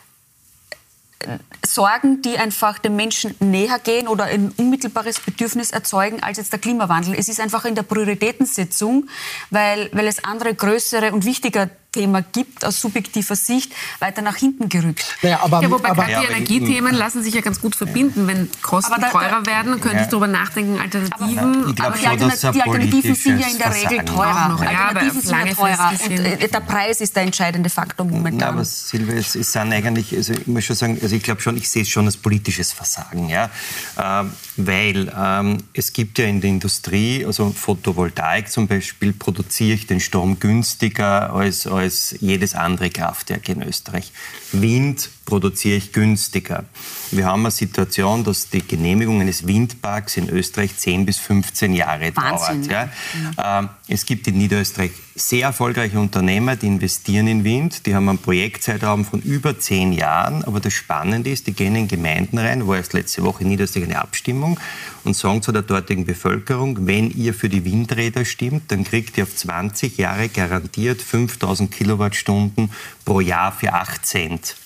Sorgen, 1.64 2.22
die 2.22 2.38
einfach 2.38 2.78
dem 2.78 2.94
Menschen 2.94 3.34
näher 3.40 3.80
gehen 3.80 4.06
oder 4.06 4.24
ein 4.24 4.52
unmittelbares 4.56 5.18
Bedürfnis 5.18 5.72
erzeugen 5.72 6.22
als 6.22 6.38
jetzt 6.38 6.52
der 6.52 6.60
Klimawandel. 6.60 7.14
Es 7.18 7.28
ist 7.28 7.40
einfach 7.40 7.64
in 7.64 7.74
der 7.74 7.82
Prioritätensetzung, 7.82 9.08
weil, 9.50 9.90
weil 9.92 10.06
es 10.06 10.22
andere 10.22 10.54
größere 10.54 11.12
und 11.12 11.24
wichtiger 11.24 11.68
Thema 11.96 12.20
gibt, 12.20 12.62
aus 12.62 12.78
subjektiver 12.78 13.36
Sicht 13.36 13.72
weiter 14.00 14.20
nach 14.20 14.36
hinten 14.36 14.68
gerückt. 14.68 15.16
Naja, 15.22 15.40
aber, 15.42 15.62
ja, 15.62 15.70
wobei 15.70 15.88
aber, 15.88 16.04
gerade 16.04 16.26
die 16.26 16.32
Energiethemen 16.32 16.94
lassen 16.94 17.22
sich 17.22 17.34
ja 17.34 17.40
ganz 17.40 17.58
gut 17.58 17.74
verbinden. 17.74 18.26
Wenn 18.26 18.50
Kosten 18.60 19.00
da, 19.00 19.08
teurer 19.08 19.46
werden, 19.46 19.80
könnte 19.80 19.96
ja. 19.96 20.02
ich 20.02 20.08
darüber 20.08 20.26
nachdenken, 20.26 20.78
Alternativen. 20.78 21.38
Aber, 21.38 21.86
aber 21.86 21.96
die, 21.96 22.06
Alternat 22.06 22.54
die, 22.54 22.62
Alternativen 22.62 23.14
sind 23.14 23.40
ja 23.40 23.46
in 23.48 23.58
der 23.58 23.74
Regel 23.74 24.04
teurer. 24.04 24.48
Noch. 24.48 24.62
Ja, 24.62 24.88
Alternativen 24.88 25.20
sind 25.22 25.46
ja 25.46 25.54
teurer. 25.54 25.92
Und, 26.04 26.10
äh, 26.10 26.48
der 26.48 26.60
Preis 26.60 27.00
ist 27.00 27.16
der 27.16 27.22
entscheidende 27.22 27.70
Faktor 27.70 28.04
momentan. 28.04 28.38
Na, 28.38 28.48
aber 28.48 28.64
Silvia, 28.64 29.14
es, 29.14 29.34
es 29.34 29.52
sind 29.52 29.72
eigentlich, 29.72 30.14
also 30.14 30.34
ich 30.34 30.46
muss 30.46 30.64
schon 30.64 30.76
sagen, 30.76 30.98
also 31.02 31.16
ich 31.16 31.22
glaube 31.22 31.40
schon, 31.40 31.56
ich 31.56 31.70
sehe 31.70 31.82
es 31.82 31.88
schon 31.88 32.04
als 32.04 32.18
politisches 32.18 32.72
Versagen. 32.72 33.30
Ja? 33.30 33.50
Ähm, 33.98 34.32
weil 34.58 35.12
ähm, 35.16 35.58
es 35.72 35.92
gibt 35.92 36.18
ja 36.18 36.26
in 36.26 36.40
der 36.40 36.50
Industrie, 36.50 37.24
also 37.24 37.50
Photovoltaik 37.50 38.50
zum 38.50 38.66
Beispiel, 38.66 39.12
produziere 39.12 39.74
ich 39.74 39.86
den 39.86 40.00
Strom 40.00 40.38
günstiger 40.38 41.32
als, 41.32 41.66
als 41.66 41.85
als 41.86 42.16
jedes 42.20 42.54
andere 42.54 42.90
Kraftwerk 42.90 43.48
in 43.48 43.62
Österreich. 43.62 44.12
Wind 44.50 45.08
produziere 45.26 45.76
ich 45.76 45.92
günstiger. 45.92 46.64
Wir 47.10 47.26
haben 47.26 47.42
eine 47.42 47.50
Situation, 47.50 48.24
dass 48.24 48.48
die 48.48 48.66
Genehmigung 48.66 49.20
eines 49.20 49.46
Windparks 49.46 50.16
in 50.16 50.30
Österreich 50.30 50.76
10 50.76 51.04
bis 51.04 51.18
15 51.18 51.74
Jahre 51.74 52.16
Wahnsinn. 52.16 52.68
dauert. 52.68 52.90
Ja. 53.36 53.58
Ähm, 53.60 53.68
es 53.88 54.06
gibt 54.06 54.26
in 54.26 54.38
Niederösterreich 54.38 54.92
sehr 55.14 55.46
erfolgreiche 55.46 55.98
Unternehmer, 55.98 56.56
die 56.56 56.66
investieren 56.66 57.26
in 57.26 57.44
Wind. 57.44 57.86
Die 57.86 57.94
haben 57.94 58.08
einen 58.08 58.18
Projektzeitraum 58.18 59.04
von 59.04 59.20
über 59.20 59.58
10 59.58 59.92
Jahren. 59.92 60.44
Aber 60.44 60.60
das 60.60 60.72
Spannende 60.72 61.30
ist, 61.30 61.46
die 61.46 61.52
gehen 61.52 61.74
in 61.74 61.88
Gemeinden 61.88 62.38
rein, 62.38 62.66
war 62.66 62.76
erst 62.76 62.92
letzte 62.92 63.22
Woche 63.22 63.42
in 63.42 63.48
Niederösterreich 63.48 63.88
eine 63.88 64.00
Abstimmung 64.00 64.60
und 65.04 65.16
sagen 65.16 65.42
zu 65.42 65.52
der 65.52 65.62
dortigen 65.62 66.04
Bevölkerung, 66.04 66.86
wenn 66.86 67.10
ihr 67.10 67.34
für 67.34 67.48
die 67.48 67.64
Windräder 67.64 68.24
stimmt, 68.24 68.70
dann 68.70 68.84
kriegt 68.84 69.18
ihr 69.18 69.24
auf 69.24 69.34
20 69.34 69.96
Jahre 69.96 70.28
garantiert 70.28 71.02
5000 71.02 71.70
Kilowattstunden 71.70 72.70
pro 73.04 73.20
Jahr 73.20 73.52
für 73.52 73.72
8 73.72 74.04
Cent 74.04 74.56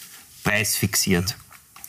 preisfixiert. 0.42 1.36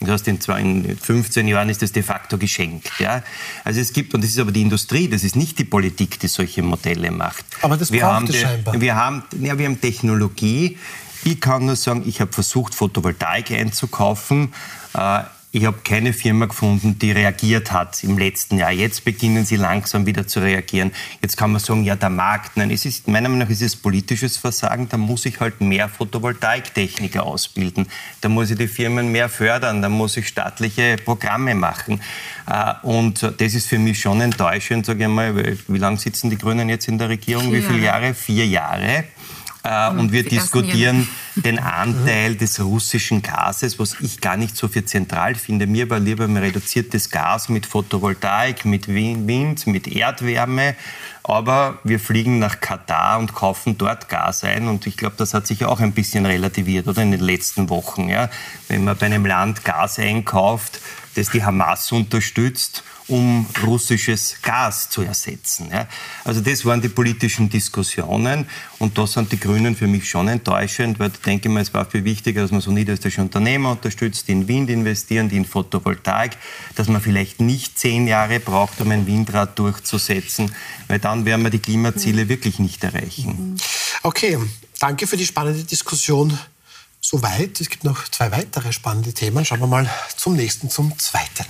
Das 0.02 0.26
heißt, 0.26 0.28
in 0.30 0.98
15 0.98 1.48
Jahren 1.48 1.70
ist 1.70 1.84
das 1.84 1.92
de 1.92 2.02
facto 2.02 2.40
geschenkt. 2.40 2.92
Ja? 2.98 3.22
Also 3.64 3.80
es 3.80 3.94
gibt, 3.94 4.16
und 4.16 4.24
das 4.24 4.32
ist 4.32 4.40
aber 4.40 4.52
die 4.52 4.64
Industrie, 4.64 5.08
das 5.08 5.24
ist 5.24 5.36
nicht 5.36 5.60
die 5.60 5.64
Politik, 5.64 6.20
die 6.20 6.28
solche 6.28 6.64
Modelle 6.64 7.12
macht. 7.12 7.46
Aber 7.62 7.78
das 7.78 7.92
wir 7.92 8.02
braucht 8.02 8.14
haben 8.14 8.28
es 8.28 8.38
scheinbar. 8.38 8.82
Wir 8.82 8.96
haben, 8.96 9.24
ja, 9.40 9.58
wir 9.60 9.66
haben 9.68 9.80
Technologie. 9.80 10.80
Ich 11.24 11.40
kann 11.40 11.68
nur 11.68 11.76
sagen, 11.76 12.04
ich 12.08 12.20
habe 12.20 12.34
versucht, 12.34 12.74
Photovoltaik 12.74 13.52
einzukaufen. 13.52 14.54
Äh, 14.96 15.22
ich 15.54 15.66
habe 15.66 15.80
keine 15.84 16.14
Firma 16.14 16.46
gefunden, 16.46 16.98
die 16.98 17.12
reagiert 17.12 17.74
hat 17.74 18.02
im 18.06 18.18
letzten 18.18 18.58
Jahr. 18.58 18.72
Jetzt 18.72 19.04
beginnen 19.04 19.46
sie 19.46 19.58
langsam 19.58 20.06
wieder 20.06 20.26
zu 20.26 20.40
reagieren. 20.40 20.92
Jetzt 21.22 21.36
kann 21.36 21.52
man 21.52 21.60
sagen, 21.60 21.84
ja, 21.84 21.98
der 21.98 22.10
Markt. 22.10 22.56
Nein, 22.56 22.72
es 22.72 22.86
ist, 22.86 23.10
meiner 23.10 23.28
Meinung 23.28 23.46
nach 23.46 23.50
ist 23.50 23.62
es 23.62 23.76
politisches 23.76 24.38
Versagen. 24.38 24.88
Da 24.88 24.96
muss 24.96 25.26
ich 25.26 25.42
halt 25.42 25.60
mehr 25.60 25.90
Photovoltaiktechniker 25.90 27.24
ausbilden. 27.24 27.88
Da 28.22 28.30
muss 28.30 28.50
ich 28.50 28.58
die 28.58 28.68
Firmen 28.68 29.12
mehr 29.12 29.28
fördern. 29.28 29.82
Da 29.82 29.90
muss 29.90 30.16
ich 30.16 30.30
staatliche 30.30 30.96
Programme 31.04 31.54
machen. 31.54 32.00
Äh, 32.48 32.74
und 32.84 33.22
das 33.22 33.54
ist 33.54 33.68
für 33.68 33.78
mich 33.78 34.00
schon 34.00 34.22
enttäuschend, 34.22 34.86
sage 34.86 35.04
ich 35.04 35.10
mal. 35.10 35.58
Wie 35.68 35.78
lange 35.78 35.98
sitzen 35.98 36.30
die 36.30 36.38
Grünen 36.38 36.70
jetzt 36.70 36.88
in 36.88 36.98
der 36.98 37.10
Regierung? 37.10 37.52
Wie 37.52 37.62
viele 37.62 37.80
Jahre? 37.80 38.14
Vier 38.14 38.48
Jahre. 38.48 39.04
Äh, 39.64 39.90
und 39.90 40.14
wir 40.14 40.24
diskutieren 40.24 41.08
den 41.36 41.60
Anteil 41.60 42.36
des 42.36 42.60
russischen 42.60 43.22
Gases, 43.22 43.80
was 43.80 43.96
ich 44.02 44.20
gar 44.20 44.38
nicht 44.38 44.58
so 44.58 44.68
für 44.68 44.84
zentral 44.84 45.36
finde. 45.36 45.68
Mir 45.68 45.90
war 45.90 46.00
lieber 46.00 46.26
ein 46.26 46.38
reduziertes 46.38 47.10
Gas 47.10 47.50
mit 47.50 47.66
Photovoltaik, 47.66 48.66
mit 48.66 48.88
Wind, 48.88 49.68
mit 49.68 49.88
Erdwärme 49.88 50.76
aber 51.24 51.80
wir 51.84 52.00
fliegen 52.00 52.40
nach 52.40 52.60
Katar 52.62 53.20
und 53.20 53.34
kaufen 53.34 53.78
dort 53.78 54.10
Gas 54.10 54.44
ein. 54.44 54.68
Und 54.68 54.88
ich 54.88 54.98
glaube, 54.98 55.16
das 55.18 55.34
hat 55.34 55.46
sich 55.46 55.66
auch 55.66 55.80
ein 55.80 55.94
bisschen 55.94 56.26
relativiert, 56.26 56.88
oder 56.88 57.04
in 57.04 57.12
den 57.12 57.20
letzten 57.20 57.70
Wochen. 57.70 58.10
Ja? 58.10 58.30
Wenn 58.68 58.84
man 58.84 58.98
bei 58.98 59.06
einem 59.06 59.26
Land 59.26 59.64
Gas 59.64 60.00
einkauft, 60.00 60.80
das 61.16 61.30
die 61.30 61.44
Hamas 61.44 61.92
unterstützt, 61.92 62.84
um 63.08 63.46
russisches 63.66 64.38
Gas 64.42 64.90
zu 64.90 65.02
ersetzen. 65.02 65.70
Ja. 65.72 65.88
Also 66.24 66.40
das 66.40 66.66
waren 66.66 66.82
die 66.82 66.88
politischen 66.88 67.50
Diskussionen 67.50 68.48
und 68.80 68.98
da 68.98 69.06
sind 69.06 69.32
die 69.34 69.40
Grünen 69.40 69.76
für 69.76 69.88
mich 69.88 70.10
schon 70.10 70.30
enttäuschend, 70.30 70.98
weil 70.98 71.10
ich 71.10 71.22
denke 71.32 71.50
mal, 71.50 71.62
es 71.62 71.74
war 71.74 71.86
viel 71.86 72.04
wichtiger, 72.04 72.42
dass 72.42 72.52
man 72.52 72.62
so 72.62 72.72
niederländische 72.72 73.22
Unternehmer 73.22 73.72
unterstützt, 73.72 74.28
die 74.28 74.34
in 74.34 74.48
Wind 74.48 74.70
investieren, 74.70 75.30
die 75.30 75.38
in 75.38 75.46
Photovoltaik, 75.46 76.38
dass 76.76 76.88
man 76.90 77.02
vielleicht 77.02 77.40
nicht 77.40 77.80
zehn 77.80 78.06
Jahre 78.08 78.40
braucht, 78.40 78.82
um 78.82 78.92
ein 78.92 79.08
Windrad 79.08 79.58
durchzusetzen, 79.58 80.54
weil 80.88 81.00
dann 81.00 81.26
werden 81.26 81.44
wir 81.44 81.50
die 81.50 81.60
Klimaziele 81.60 82.28
wirklich 82.28 82.60
nicht 82.60 82.84
erreichen. 82.84 83.58
Okay, 84.04 84.38
danke 84.80 85.08
für 85.08 85.18
die 85.18 85.26
spannende 85.26 85.64
Diskussion. 85.64 86.38
Soweit. 87.04 87.60
Es 87.60 87.70
gibt 87.70 87.84
noch 87.84 88.08
zwei 88.10 88.32
weitere 88.32 88.72
spannende 88.72 89.12
Themen. 89.12 89.44
Schauen 89.44 89.60
wir 89.60 89.68
mal 89.68 89.90
zum 90.16 90.36
nächsten, 90.36 90.70
zum 90.70 90.98
zweiten. 91.00 91.46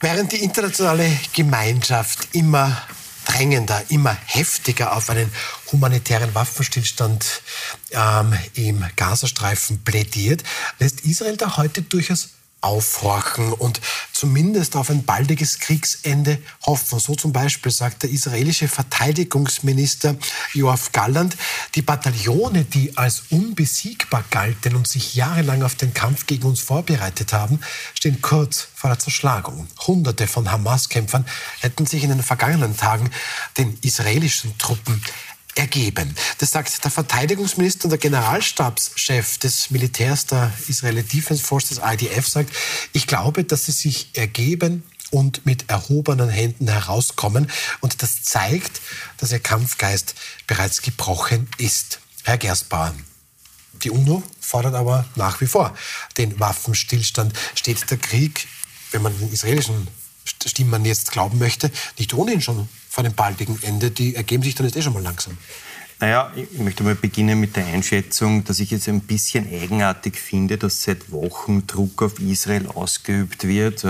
Während 0.00 0.32
die 0.32 0.42
internationale 0.42 1.10
Gemeinschaft 1.32 2.28
immer 2.32 2.76
drängender, 3.24 3.82
immer 3.88 4.16
heftiger 4.26 4.96
auf 4.96 5.08
einen 5.10 5.30
humanitären 5.72 6.34
Waffenstillstand 6.34 7.42
ähm, 7.90 8.32
im 8.54 8.84
Gazastreifen 8.96 9.82
plädiert, 9.84 10.42
lässt 10.78 11.02
Israel 11.02 11.36
da 11.36 11.56
heute 11.56 11.82
durchaus 11.82 12.30
aufhorchen 12.60 13.52
und 13.52 13.80
zumindest 14.12 14.74
auf 14.74 14.90
ein 14.90 15.04
baldiges 15.04 15.60
Kriegsende 15.60 16.38
hoffen. 16.66 16.98
So 16.98 17.14
zum 17.14 17.32
Beispiel 17.32 17.70
sagt 17.70 18.02
der 18.02 18.10
israelische 18.10 18.66
Verteidigungsminister 18.66 20.16
Joachim 20.54 20.92
Galland, 20.92 21.36
die 21.76 21.82
Bataillone, 21.82 22.64
die 22.64 22.96
als 22.96 23.24
unbesiegbar 23.30 24.24
galten 24.30 24.74
und 24.74 24.88
sich 24.88 25.14
jahrelang 25.14 25.62
auf 25.62 25.76
den 25.76 25.94
Kampf 25.94 26.26
gegen 26.26 26.48
uns 26.48 26.60
vorbereitet 26.60 27.32
haben, 27.32 27.60
stehen 27.94 28.20
kurz 28.20 28.66
vor 28.74 28.90
der 28.90 28.98
Zerschlagung. 28.98 29.68
Hunderte 29.86 30.26
von 30.26 30.50
Hamas-Kämpfern 30.50 31.26
hätten 31.60 31.86
sich 31.86 32.02
in 32.02 32.10
den 32.10 32.22
vergangenen 32.24 32.76
Tagen 32.76 33.10
den 33.56 33.78
israelischen 33.82 34.58
Truppen 34.58 35.00
ergeben. 35.54 36.14
Das 36.38 36.50
sagt 36.50 36.84
der 36.84 36.90
Verteidigungsminister 36.90 37.84
und 37.84 37.90
der 37.90 37.98
Generalstabschef 37.98 39.38
des 39.38 39.70
Militärs 39.70 40.26
der 40.26 40.52
Israeli 40.68 41.02
Defense 41.02 41.42
Forces, 41.42 41.80
IDF, 41.84 42.28
sagt, 42.28 42.50
ich 42.92 43.06
glaube, 43.06 43.44
dass 43.44 43.66
sie 43.66 43.72
sich 43.72 44.10
ergeben 44.14 44.84
und 45.10 45.46
mit 45.46 45.68
erhobenen 45.68 46.28
Händen 46.28 46.68
herauskommen. 46.68 47.50
Und 47.80 48.02
das 48.02 48.22
zeigt, 48.22 48.80
dass 49.16 49.32
ihr 49.32 49.40
Kampfgeist 49.40 50.14
bereits 50.46 50.82
gebrochen 50.82 51.48
ist. 51.58 52.00
Herr 52.24 52.38
Gerstbauer, 52.38 52.94
die 53.82 53.90
UNO 53.90 54.22
fordert 54.40 54.74
aber 54.74 55.06
nach 55.14 55.40
wie 55.40 55.46
vor 55.46 55.74
den 56.16 56.38
Waffenstillstand. 56.38 57.32
Steht 57.54 57.90
der 57.90 57.98
Krieg, 57.98 58.46
wenn 58.90 59.02
man 59.02 59.18
den 59.18 59.32
israelischen 59.32 59.88
Stimmen 60.24 60.84
jetzt 60.84 61.10
glauben 61.10 61.38
möchte, 61.38 61.70
nicht 61.98 62.12
ohnehin 62.12 62.42
schon 62.42 62.68
vor 62.98 63.04
dem 63.04 63.14
baldigen 63.14 63.56
Ende, 63.62 63.92
die 63.92 64.16
ergeben 64.16 64.42
sich 64.42 64.56
dann 64.56 64.66
jetzt 64.66 64.74
eh 64.74 64.82
schon 64.82 64.92
mal 64.92 65.04
langsam. 65.04 65.38
Naja, 66.00 66.32
ich 66.34 66.58
möchte 66.58 66.82
mal 66.82 66.96
beginnen 66.96 67.38
mit 67.38 67.54
der 67.54 67.64
Einschätzung, 67.66 68.42
dass 68.42 68.58
ich 68.58 68.72
es 68.72 68.88
ein 68.88 69.02
bisschen 69.02 69.46
eigenartig 69.48 70.16
finde, 70.16 70.58
dass 70.58 70.82
seit 70.82 71.12
Wochen 71.12 71.64
Druck 71.68 72.02
auf 72.02 72.18
Israel 72.18 72.66
ausgeübt 72.66 73.46
wird. 73.46 73.86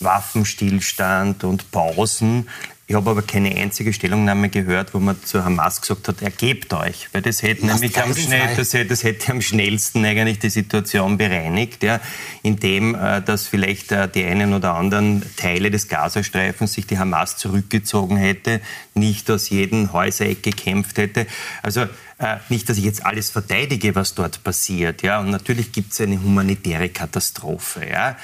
Waffenstillstand 0.00 1.44
und 1.44 1.70
Pausen. 1.70 2.48
Ich 2.90 2.94
habe 2.94 3.10
aber 3.10 3.20
keine 3.20 3.54
einzige 3.54 3.92
Stellungnahme 3.92 4.48
gehört, 4.48 4.94
wo 4.94 4.98
man 4.98 5.22
zu 5.22 5.44
Hamas 5.44 5.82
gesagt 5.82 6.08
hat, 6.08 6.22
ergebt 6.22 6.72
euch. 6.72 7.10
Weil 7.12 7.20
das 7.20 7.42
hätte, 7.42 7.66
nämlich 7.66 8.02
am, 8.02 8.16
schnell, 8.16 8.56
das, 8.56 8.70
das, 8.70 9.04
hätte 9.04 9.30
am 9.30 9.42
schnellsten 9.42 10.06
eigentlich 10.06 10.38
die 10.38 10.48
Situation 10.48 11.18
bereinigt, 11.18 11.82
ja, 11.82 12.00
indem 12.42 12.94
äh, 12.94 13.20
dass 13.20 13.46
vielleicht 13.46 13.92
äh, 13.92 14.08
die 14.08 14.24
einen 14.24 14.54
oder 14.54 14.74
anderen 14.74 15.22
Teile 15.36 15.70
des 15.70 15.88
Gazastreifens 15.88 16.72
sich 16.72 16.86
die 16.86 16.98
Hamas 16.98 17.36
zurückgezogen 17.36 18.16
hätte, 18.16 18.62
nicht 18.94 19.30
aus 19.30 19.50
jedem 19.50 19.92
Häusereck 19.92 20.42
gekämpft 20.42 20.96
hätte. 20.96 21.26
Also 21.62 21.82
äh, 21.82 22.36
nicht, 22.48 22.70
dass 22.70 22.78
ich 22.78 22.84
jetzt 22.84 23.04
alles 23.04 23.28
verteidige, 23.28 23.94
was 23.96 24.14
dort 24.14 24.42
passiert. 24.44 25.02
Ja, 25.02 25.20
und 25.20 25.28
natürlich 25.28 25.72
gibt 25.72 25.92
es 25.92 26.00
eine 26.00 26.22
humanitäre 26.22 26.88
Katastrophe. 26.88 27.86
Ja, 27.86 28.16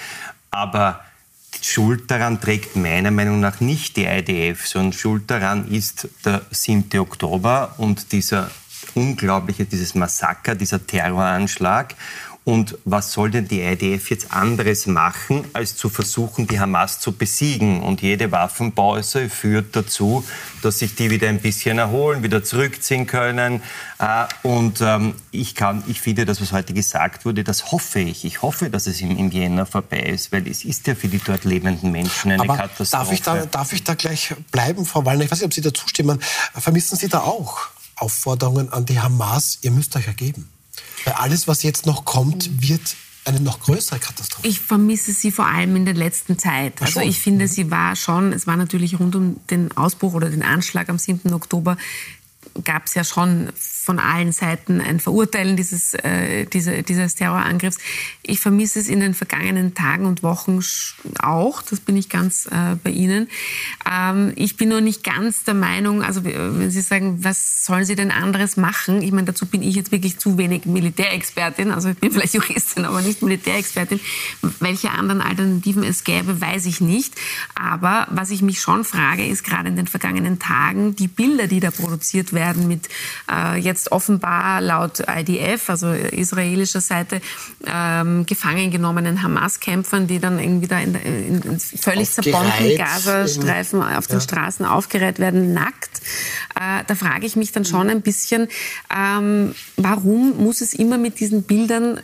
aber 0.51 1.05
Schuld 1.67 2.11
daran 2.11 2.43
trägt 2.43 2.77
meiner 2.77 3.11
Meinung 3.11 3.41
nach 3.41 3.61
nicht 3.61 3.97
die 3.97 4.05
IDF, 4.05 4.67
sondern 4.67 4.93
Schuld 4.93 5.31
daran 5.31 5.67
ist 5.67 6.09
der 6.25 6.43
7. 6.51 6.99
Oktober 6.99 7.75
und 7.79 8.13
dieser 8.13 8.51
unglaubliche, 8.95 9.65
dieses 9.65 9.95
Massaker, 9.95 10.55
dieser 10.55 10.87
Terroranschlag. 10.87 11.95
Und 12.45 12.77
was 12.85 13.13
soll 13.13 13.31
denn 13.31 13.49
die 13.49 13.63
IDF 13.63 14.11
jetzt 14.11 14.31
anderes 14.31 14.87
machen, 14.87 15.47
als 15.55 15.77
zu 15.77 15.89
versuchen, 15.89 16.47
die 16.47 16.61
Hamas 16.61 17.01
zu 17.01 17.13
besiegen? 17.13 17.83
Und 17.83 18.03
jede 18.03 18.31
Waffenpause 18.33 19.31
führt 19.31 19.75
dazu, 19.75 20.23
dass 20.61 20.81
sich 20.81 20.95
die 20.95 21.11
wieder 21.11 21.31
ein 21.31 21.41
bisschen 21.41 21.79
erholen, 21.79 22.23
wieder 22.23 22.45
zurückziehen 22.45 23.07
können. 23.07 23.63
Äh, 23.99 24.27
und 24.43 24.83
ähm, 24.83 25.15
ich, 25.31 25.55
kann, 25.55 25.85
ich 25.87 26.03
finde, 26.03 26.27
das, 26.27 26.43
was 26.43 26.53
heute 26.53 26.75
gesagt 26.75 27.25
wurde, 27.25 27.45
das 27.45 27.73
hoffe 27.73 28.01
ich. 28.01 28.27
Ich 28.27 28.43
hoffe, 28.43 28.69
dass 28.69 28.87
es 28.87 29.01
im, 29.01 29.17
im 29.17 29.31
Jänner 29.31 29.65
vorbei 29.65 30.01
ist, 30.01 30.31
weil 30.31 30.47
es 30.47 30.67
ist 30.67 30.87
ja 30.87 30.95
für 30.95 31.09
die 31.09 31.21
dort 31.25 31.45
lebenden 31.45 31.93
Menschen 31.93 32.31
eine 32.31 32.43
Aber 32.43 32.59
Katastrophe. 32.59 32.91
Darf 32.91 33.13
ich, 33.13 33.23
da, 33.23 33.47
darf 33.47 33.73
ich 33.73 33.85
da 33.85 33.95
gleich 33.95 34.35
bleiben, 34.53 34.85
Frau 34.85 35.03
Wallner? 35.07 35.25
Ich 35.25 35.31
weiß 35.31 35.39
nicht, 35.39 35.47
ob 35.47 35.55
Sie 35.55 35.63
da 35.63 35.73
zustimmen. 35.73 36.21
Vermissen 36.53 36.99
Sie 36.99 37.09
da 37.09 37.21
auch 37.21 37.69
Aufforderungen 37.97 38.71
an 38.71 38.85
die 38.85 39.01
Hamas, 39.01 39.61
ihr 39.63 39.71
müsst 39.71 39.97
euch 39.97 40.09
ergeben? 40.09 40.51
Weil 41.05 41.15
alles, 41.15 41.49
was 41.49 41.63
jetzt 41.63 41.87
noch 41.87 42.05
kommt, 42.05 42.63
wird 42.63 42.97
eine 43.25 43.41
noch 43.41 43.61
größere 43.61 43.99
Katastrophe. 43.99 44.47
Ich 44.47 44.61
vermisse 44.61 45.13
sie 45.13 45.31
vor 45.31 45.47
allem 45.47 45.77
in 45.77 45.85
der 45.85 45.95
letzten 45.95 46.39
Zeit. 46.39 46.83
Also 46.83 47.01
ich 47.01 47.19
finde, 47.19 47.45
mhm. 47.45 47.49
sie 47.49 47.71
war 47.71 47.97
schon, 47.97 48.33
es 48.33 48.47
war 48.47 48.57
natürlich 48.57 49.01
rund 49.01 49.17
um 49.17 49.41
den 49.49 49.75
Ausbruch 49.77 50.13
oder 50.15 50.29
den 50.29 50.43
Anschlag 50.43 50.89
am 50.89 50.99
7. 50.99 51.33
Oktober, 51.33 51.77
gab 52.63 52.87
es 52.87 52.95
ja 52.95 53.03
schon 53.03 53.51
von 53.57 53.99
allen 53.99 54.33
Seiten 54.33 54.81
ein 54.81 55.01
Verurteilen 55.01 55.57
dieses, 55.57 55.93
äh, 55.95 56.47
diese, 56.47 56.83
dieses 56.83 57.17
Terrorangriffs. 57.17 57.79
Ich 58.23 58.41
vermisse 58.41 58.79
es 58.79 58.89
in 58.89 59.01
den 59.01 59.13
vergangenen 59.13 59.75
Tagen 59.75 60.07
und 60.07 60.23
Wochen 60.23 60.61
auch, 61.21 61.61
das 61.63 61.81
bin 61.81 61.97
ich 61.97 62.09
ganz 62.09 62.47
äh, 62.47 62.77
bei 62.83 62.91
Ihnen. 62.91 63.29
Ähm, 63.91 64.33
ich 64.37 64.57
bin 64.57 64.71
nur 64.71 64.81
nicht 64.81 65.05
ganz 65.05 65.45
der 65.45 65.55
Meinung, 65.55 66.03
also 66.03 66.25
wenn 66.25 66.71
Sie 66.71 66.81
sagen, 66.81 67.25
was 67.25 67.65
sollen 67.65 67.85
Sie 67.85 67.97
denn 67.97 68.11
anderes 68.11 68.57
machen? 68.57 69.03
Ich 69.03 69.13
meine, 69.13 69.27
dazu 69.27 69.47
bin 69.47 69.63
ich 69.63 69.75
jetzt 69.75 69.93
wirklich 69.93 70.19
zu 70.19 70.39
wenig 70.39 70.65
Militärexpertin, 70.65 71.71
also 71.71 71.91
ich 71.91 71.99
bin 71.99 72.13
vielleicht 72.13 72.35
Juristin, 72.35 72.85
aber 72.85 73.03
nicht 73.03 73.21
Militärexpertin. 73.21 74.01
Welche 74.61 74.93
anderen 74.93 75.21
Alternativen 75.21 75.83
es 75.83 76.05
gäbe, 76.05 76.41
weiß 76.41 76.67
ich 76.67 76.81
nicht. 76.81 77.15
Aber 77.55 78.07
was 78.11 78.31
ich 78.31 78.41
mich 78.41 78.61
schon 78.61 78.85
frage, 78.85 79.27
ist 79.27 79.45
gerade 79.45 79.69
in 79.69 79.77
den 79.77 79.89
vergangenen 79.89 80.39
Tagen 80.39 80.97
die 80.97 81.09
Bilder, 81.09 81.49
die 81.49 81.61
da 81.61 81.71
produziert 81.71 82.33
werden 82.33 82.44
mit 82.53 82.89
äh, 83.31 83.59
jetzt 83.59 83.75
jetzt 83.75 83.93
offenbar 83.93 84.61
laut 84.61 85.03
IDF, 85.09 85.69
also 85.69 85.91
israelischer 85.93 86.81
Seite, 86.81 87.21
ähm, 87.67 88.25
gefangen 88.27 88.71
genommenen 88.71 89.23
Hamas-Kämpfern, 89.23 90.07
die 90.07 90.19
dann 90.21 90.39
irgendwie 90.39 90.69
da 90.69 90.79
in, 90.79 90.95
in, 90.95 91.43
in 91.43 91.61
völlig 91.61 92.11
zerbombten 92.11 92.77
Gazastreifen 92.77 93.83
auf 93.83 94.07
den 94.07 94.19
ja. 94.19 94.21
Straßen 94.21 94.65
aufgereiht 94.65 95.19
werden, 95.19 95.53
nackt. 95.53 96.01
Äh, 96.55 96.85
da 96.87 96.95
frage 96.95 97.27
ich 97.27 97.37
mich 97.37 97.53
dann 97.53 97.65
schon 97.65 97.91
ein 97.91 98.03
bisschen, 98.03 98.49
ähm, 98.95 99.55
warum 99.77 100.37
muss 100.43 100.61
es 100.61 100.73
immer 100.73 100.99
mit 100.99 101.21
diesen 101.21 101.43
Bildern 101.43 102.01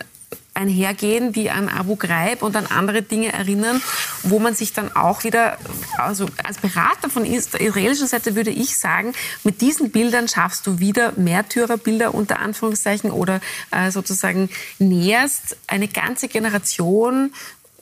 einhergehen, 0.61 1.33
die 1.33 1.51
an 1.51 1.69
Abu 1.69 1.97
Ghraib 1.97 2.43
und 2.43 2.55
an 2.55 2.67
andere 2.67 3.03
Dinge 3.03 3.33
erinnern, 3.33 3.83
wo 4.23 4.39
man 4.39 4.55
sich 4.55 4.73
dann 4.73 4.95
auch 4.95 5.25
wieder, 5.25 5.57
also 5.97 6.27
als 6.45 6.59
Berater 6.59 7.09
von 7.09 7.25
der 7.25 7.33
israelischen 7.33 8.07
Seite 8.07 8.37
würde 8.37 8.51
ich 8.51 8.79
sagen, 8.79 9.15
mit 9.43 9.61
diesen 9.63 9.91
Bildern 9.91 10.29
schaffst 10.29 10.67
du 10.67 10.79
wieder 10.79 11.13
Märtyrerbilder 11.17 12.15
unter 12.15 12.41
Anführungszeichen 12.41 13.11
oder 13.11 13.41
äh, 13.71 13.91
sozusagen 13.91 14.51
näherst 14.79 15.57
eine 15.67 15.89
ganze 15.89 16.29
Generation 16.29 17.33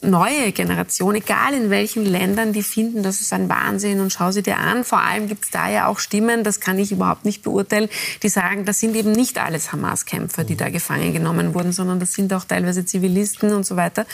neue 0.00 0.52
Generation, 0.52 1.16
egal 1.16 1.54
in 1.54 1.70
welchen 1.70 2.04
Ländern, 2.04 2.52
die 2.52 2.62
finden, 2.62 3.02
das 3.02 3.20
ist 3.20 3.32
ein 3.32 3.48
Wahnsinn 3.48 4.00
und 4.00 4.12
schau 4.12 4.30
sie 4.30 4.42
dir 4.42 4.58
an. 4.58 4.84
Vor 4.84 5.00
allem 5.00 5.26
gibt 5.28 5.44
es 5.44 5.50
da 5.50 5.68
ja 5.68 5.86
auch 5.86 5.98
Stimmen, 5.98 6.44
das 6.44 6.60
kann 6.60 6.78
ich 6.78 6.92
überhaupt 6.92 7.24
nicht 7.24 7.42
beurteilen, 7.42 7.88
die 8.22 8.28
sagen, 8.28 8.64
das 8.64 8.78
sind 8.78 8.94
eben 8.94 9.12
nicht 9.12 9.38
alles 9.38 9.72
Hamas-Kämpfer, 9.72 10.44
die 10.44 10.56
da 10.56 10.68
gefangen 10.68 11.12
genommen 11.12 11.54
wurden, 11.54 11.72
sondern 11.72 11.98
das 11.98 12.12
sind 12.12 12.32
auch 12.32 12.44
teilweise 12.44 12.84
Zivilisten 12.84 13.52
und 13.52 13.66
so 13.66 13.76
weiter. 13.76 14.06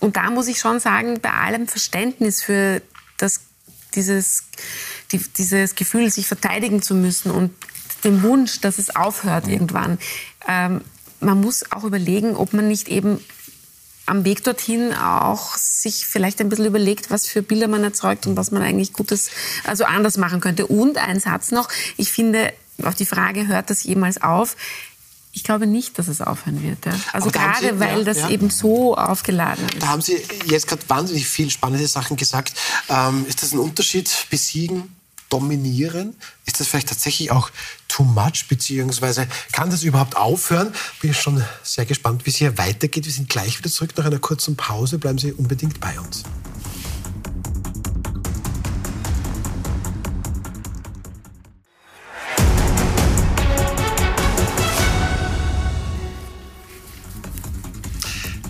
Und 0.00 0.16
da 0.16 0.30
muss 0.30 0.48
ich 0.48 0.58
schon 0.58 0.78
sagen, 0.78 1.20
bei 1.20 1.32
allem 1.32 1.68
Verständnis 1.68 2.42
für 2.42 2.82
das, 3.16 3.40
dieses, 3.94 4.44
die, 5.12 5.18
dieses 5.18 5.74
Gefühl, 5.74 6.10
sich 6.10 6.26
verteidigen 6.26 6.82
zu 6.82 6.94
müssen 6.94 7.30
und 7.30 7.54
dem 8.04 8.22
Wunsch, 8.22 8.60
dass 8.60 8.78
es 8.78 8.94
aufhört 8.94 9.48
irgendwann, 9.48 9.98
ähm, 10.46 10.82
man 11.20 11.40
muss 11.40 11.70
auch 11.72 11.84
überlegen, 11.84 12.36
ob 12.36 12.52
man 12.52 12.68
nicht 12.68 12.88
eben 12.88 13.18
am 14.06 14.24
Weg 14.24 14.44
dorthin 14.44 14.92
auch 14.94 15.56
sich 15.56 16.06
vielleicht 16.06 16.40
ein 16.40 16.48
bisschen 16.48 16.66
überlegt, 16.66 17.10
was 17.10 17.26
für 17.26 17.42
Bilder 17.42 17.68
man 17.68 17.84
erzeugt 17.84 18.26
und 18.26 18.36
was 18.36 18.50
man 18.50 18.62
eigentlich 18.62 18.92
Gutes, 18.92 19.30
also 19.64 19.84
anders 19.84 20.16
machen 20.16 20.40
könnte. 20.40 20.66
Und 20.66 20.98
ein 20.98 21.20
Satz 21.20 21.50
noch, 21.50 21.68
ich 21.96 22.12
finde, 22.12 22.52
auf 22.82 22.94
die 22.94 23.06
Frage, 23.06 23.46
hört 23.46 23.70
das 23.70 23.84
jemals 23.84 24.20
auf? 24.22 24.56
Ich 25.32 25.42
glaube 25.42 25.66
nicht, 25.66 25.98
dass 25.98 26.06
es 26.06 26.20
aufhören 26.20 26.62
wird. 26.62 26.86
Ja. 26.86 26.92
Also 27.12 27.30
gerade 27.30 27.74
Sie, 27.74 27.80
weil 27.80 27.98
ja, 27.98 28.04
das 28.04 28.18
ja. 28.18 28.30
eben 28.30 28.50
so 28.50 28.96
aufgeladen 28.96 29.64
ist. 29.68 29.82
Da 29.82 29.88
haben 29.88 30.02
Sie 30.02 30.22
jetzt 30.46 30.68
gerade 30.68 30.82
wahnsinnig 30.88 31.26
viele 31.26 31.50
spannende 31.50 31.88
Sachen 31.88 32.16
gesagt. 32.16 32.54
Ähm, 32.88 33.26
ist 33.28 33.42
das 33.42 33.52
ein 33.52 33.58
Unterschied, 33.58 34.10
besiegen, 34.30 34.94
dominieren? 35.34 36.14
Ist 36.46 36.60
das 36.60 36.68
vielleicht 36.68 36.88
tatsächlich 36.88 37.32
auch 37.32 37.50
too 37.88 38.04
much, 38.04 38.46
beziehungsweise 38.48 39.26
kann 39.52 39.68
das 39.68 39.82
überhaupt 39.82 40.16
aufhören? 40.16 40.72
Bin 41.00 41.10
ich 41.10 41.20
schon 41.20 41.42
sehr 41.64 41.86
gespannt, 41.86 42.24
wie 42.24 42.30
es 42.30 42.36
hier 42.36 42.56
weitergeht. 42.56 43.04
Wir 43.04 43.12
sind 43.12 43.28
gleich 43.28 43.58
wieder 43.58 43.70
zurück 43.70 43.90
nach 43.96 44.04
einer 44.04 44.20
kurzen 44.20 44.54
Pause. 44.56 44.98
Bleiben 44.98 45.18
Sie 45.18 45.32
unbedingt 45.32 45.80
bei 45.80 45.98
uns. 45.98 46.22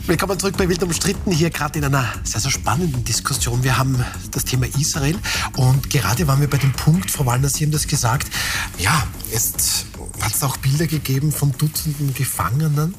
Willkommen 0.07 0.39
zurück 0.39 0.59
bei 0.59 0.69
Wild 0.69 0.83
umstritten, 0.83 1.33
hier 1.33 1.49
gerade 1.49 1.79
in 1.79 1.85
einer 1.87 2.13
sehr, 2.25 2.39
sehr 2.39 2.51
spannenden 2.51 3.05
Diskussion. 3.05 3.65
Wir 3.65 3.79
haben 3.79 4.05
das 4.33 4.45
Thema 4.45 4.67
Israel 4.67 5.19
und 5.57 5.89
gerade 5.89 6.27
waren 6.27 6.43
wir 6.43 6.51
bei 6.51 6.59
dem 6.59 6.73
Punkt, 6.73 7.11
Frau 7.11 7.25
Wallner, 7.25 7.49
Sie 7.49 7.65
haben 7.65 7.73
das 7.73 7.87
gesagt, 7.87 8.29
ja, 8.77 9.09
jetzt 9.33 9.87
hat 10.21 10.35
es 10.35 10.43
auch 10.43 10.59
Bilder 10.59 10.87
gegeben 10.87 11.33
von 11.33 11.53
Dutzenden 11.53 12.13
Gefangenen. 12.13 12.95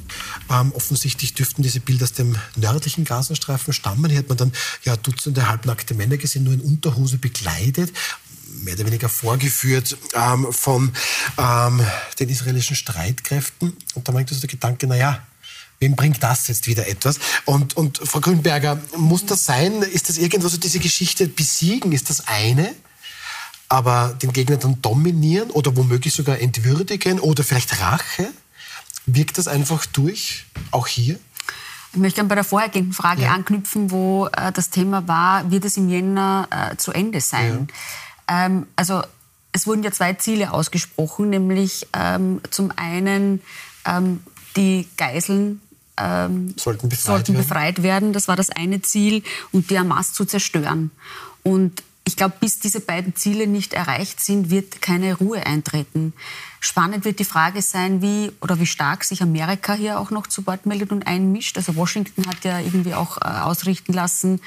Ähm, 0.49 0.71
offensichtlich 0.71 1.35
dürften 1.35 1.61
diese 1.61 1.79
Bilder 1.79 2.05
aus 2.05 2.13
dem 2.13 2.37
nördlichen 2.55 3.05
Gazastreifen 3.05 3.71
stammen. 3.71 4.09
Hier 4.09 4.19
hat 4.19 4.29
man 4.29 4.39
dann 4.39 4.51
ja, 4.83 4.97
Dutzende 4.97 5.47
halbnackte 5.47 5.93
Männer 5.93 6.17
gesehen, 6.17 6.43
nur 6.43 6.55
in 6.55 6.61
Unterhose 6.61 7.19
bekleidet 7.19 7.93
mehr 8.63 8.73
oder 8.73 8.87
weniger 8.87 9.09
vorgeführt 9.09 9.95
ähm, 10.13 10.47
von 10.51 10.91
ähm, 11.37 11.81
den 12.19 12.29
israelischen 12.29 12.75
Streitkräften. 12.75 13.77
Und 13.93 14.07
da 14.07 14.13
war 14.13 14.25
so 14.27 14.39
der 14.39 14.49
Gedanke, 14.49 14.87
naja, 14.87 15.21
Wem 15.79 15.95
bringt 15.95 16.23
das 16.23 16.47
jetzt 16.47 16.67
wieder 16.67 16.88
etwas? 16.88 17.19
Und, 17.45 17.75
und 17.75 17.97
Frau 17.97 18.19
Grünberger, 18.19 18.79
muss 18.97 19.25
das 19.25 19.45
sein? 19.45 19.81
Ist 19.81 20.09
das 20.09 20.17
irgendwas, 20.17 20.51
so 20.51 20.57
diese 20.57 20.79
Geschichte 20.79 21.27
besiegen, 21.27 21.91
ist 21.91 22.09
das 22.09 22.27
eine? 22.27 22.73
Aber 23.67 24.15
den 24.21 24.31
Gegner 24.31 24.57
dann 24.57 24.81
dominieren 24.81 25.49
oder 25.49 25.75
womöglich 25.75 26.13
sogar 26.13 26.39
entwürdigen 26.39 27.19
oder 27.19 27.43
vielleicht 27.43 27.81
Rache? 27.81 28.31
Wirkt 29.05 29.38
das 29.38 29.47
einfach 29.47 29.85
durch, 29.85 30.45
auch 30.71 30.88
hier? 30.88 31.19
Ich 31.93 31.99
möchte 31.99 32.23
bei 32.25 32.35
der 32.35 32.43
vorhergehenden 32.43 32.93
Frage 32.93 33.23
ja. 33.23 33.31
anknüpfen, 33.31 33.91
wo 33.91 34.27
äh, 34.27 34.51
das 34.51 34.69
Thema 34.69 35.07
war, 35.07 35.49
wird 35.51 35.65
es 35.65 35.77
im 35.77 35.89
Jänner 35.89 36.47
äh, 36.51 36.75
zu 36.77 36.91
Ende 36.91 37.21
sein? 37.21 37.67
Ja. 38.29 38.45
Ähm, 38.45 38.67
also 38.75 39.01
es 39.51 39.65
wurden 39.65 39.83
ja 39.83 39.91
zwei 39.91 40.13
Ziele 40.13 40.51
ausgesprochen, 40.51 41.29
nämlich 41.29 41.88
ähm, 41.93 42.41
zum 42.49 42.71
einen 42.75 43.41
ähm, 43.85 44.21
die 44.57 44.89
Geiseln 44.97 45.61
ähm, 45.97 46.53
sollten, 46.58 46.89
befreit, 46.89 47.05
sollten 47.05 47.34
werden. 47.34 47.47
befreit 47.47 47.84
werden. 47.84 48.13
Das 48.13 48.27
war 48.27 48.36
das 48.36 48.49
eine 48.49 48.81
Ziel, 48.81 49.23
und 49.51 49.69
die 49.69 49.79
Hamas 49.79 50.13
zu 50.13 50.25
zerstören. 50.25 50.91
Und 51.43 51.84
ich 52.08 52.15
glaube, 52.15 52.36
bis 52.39 52.60
diese 52.60 52.79
beiden 52.81 53.15
Ziele 53.15 53.47
nicht 53.47 53.73
erreicht 53.73 54.19
sind, 54.19 54.49
wird 54.51 54.81
keine 54.81 55.15
Ruhe 55.15 55.45
eintreten. 55.45 56.13
Spannend 56.60 57.03
wird 57.03 57.19
die 57.19 57.25
Frage 57.25 57.62
sein, 57.62 58.01
wie 58.01 58.31
oder 58.41 58.60
wie 58.60 58.65
stark 58.65 59.03
sich 59.03 59.21
Amerika 59.23 59.73
hier 59.73 59.99
auch 59.99 60.12
noch 60.12 60.27
zu 60.27 60.45
Wort 60.45 60.65
meldet 60.65 60.91
und 60.91 61.08
einmischt. 61.08 61.58
Also 61.58 61.75
Washington 61.75 62.27
hat 62.27 62.43
ja 62.43 62.60
irgendwie 62.60 62.93
auch 62.93 63.17
äh, 63.17 63.25
ausrichten 63.25 63.93
lassen, 63.93 64.39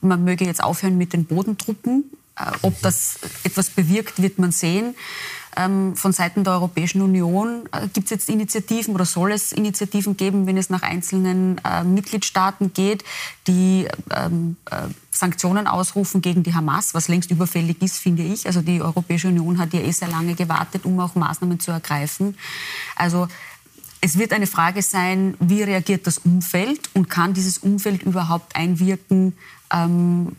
man 0.00 0.24
möge 0.24 0.44
jetzt 0.44 0.62
aufhören 0.62 0.98
mit 0.98 1.12
den 1.12 1.26
Bodentruppen. 1.26 2.04
Äh, 2.36 2.50
ob 2.62 2.80
das 2.82 3.18
etwas 3.44 3.70
bewirkt, 3.70 4.20
wird 4.20 4.38
man 4.38 4.52
sehen. 4.52 4.94
Ähm, 5.56 5.96
von 5.96 6.12
Seiten 6.12 6.44
der 6.44 6.54
Europäischen 6.54 7.02
Union 7.02 7.68
äh, 7.72 7.88
gibt 7.88 8.06
es 8.06 8.10
jetzt 8.10 8.28
Initiativen 8.28 8.94
oder 8.94 9.04
soll 9.04 9.32
es 9.32 9.52
Initiativen 9.52 10.16
geben, 10.16 10.46
wenn 10.46 10.56
es 10.56 10.70
nach 10.70 10.82
einzelnen 10.82 11.60
äh, 11.64 11.84
Mitgliedstaaten 11.84 12.72
geht, 12.72 13.04
die 13.46 13.86
ähm, 14.10 14.56
äh, 14.70 14.88
Sanktionen 15.10 15.66
ausrufen 15.66 16.22
gegen 16.22 16.42
die 16.42 16.54
Hamas, 16.54 16.94
was 16.94 17.08
längst 17.08 17.30
überfällig 17.30 17.82
ist, 17.82 17.98
finde 17.98 18.22
ich. 18.22 18.46
Also 18.46 18.62
die 18.62 18.80
Europäische 18.80 19.28
Union 19.28 19.58
hat 19.58 19.74
ja 19.74 19.80
eh 19.80 19.92
sehr 19.92 20.08
lange 20.08 20.34
gewartet, 20.34 20.84
um 20.86 20.98
auch 21.00 21.14
Maßnahmen 21.14 21.60
zu 21.60 21.70
ergreifen. 21.70 22.36
Also 22.96 23.28
es 24.00 24.18
wird 24.18 24.32
eine 24.32 24.46
Frage 24.46 24.82
sein, 24.82 25.36
wie 25.38 25.62
reagiert 25.62 26.06
das 26.06 26.18
Umfeld 26.18 26.90
und 26.94 27.08
kann 27.08 27.34
dieses 27.34 27.58
Umfeld 27.58 28.02
überhaupt 28.02 28.56
einwirken 28.56 29.34
ähm, 29.72 30.34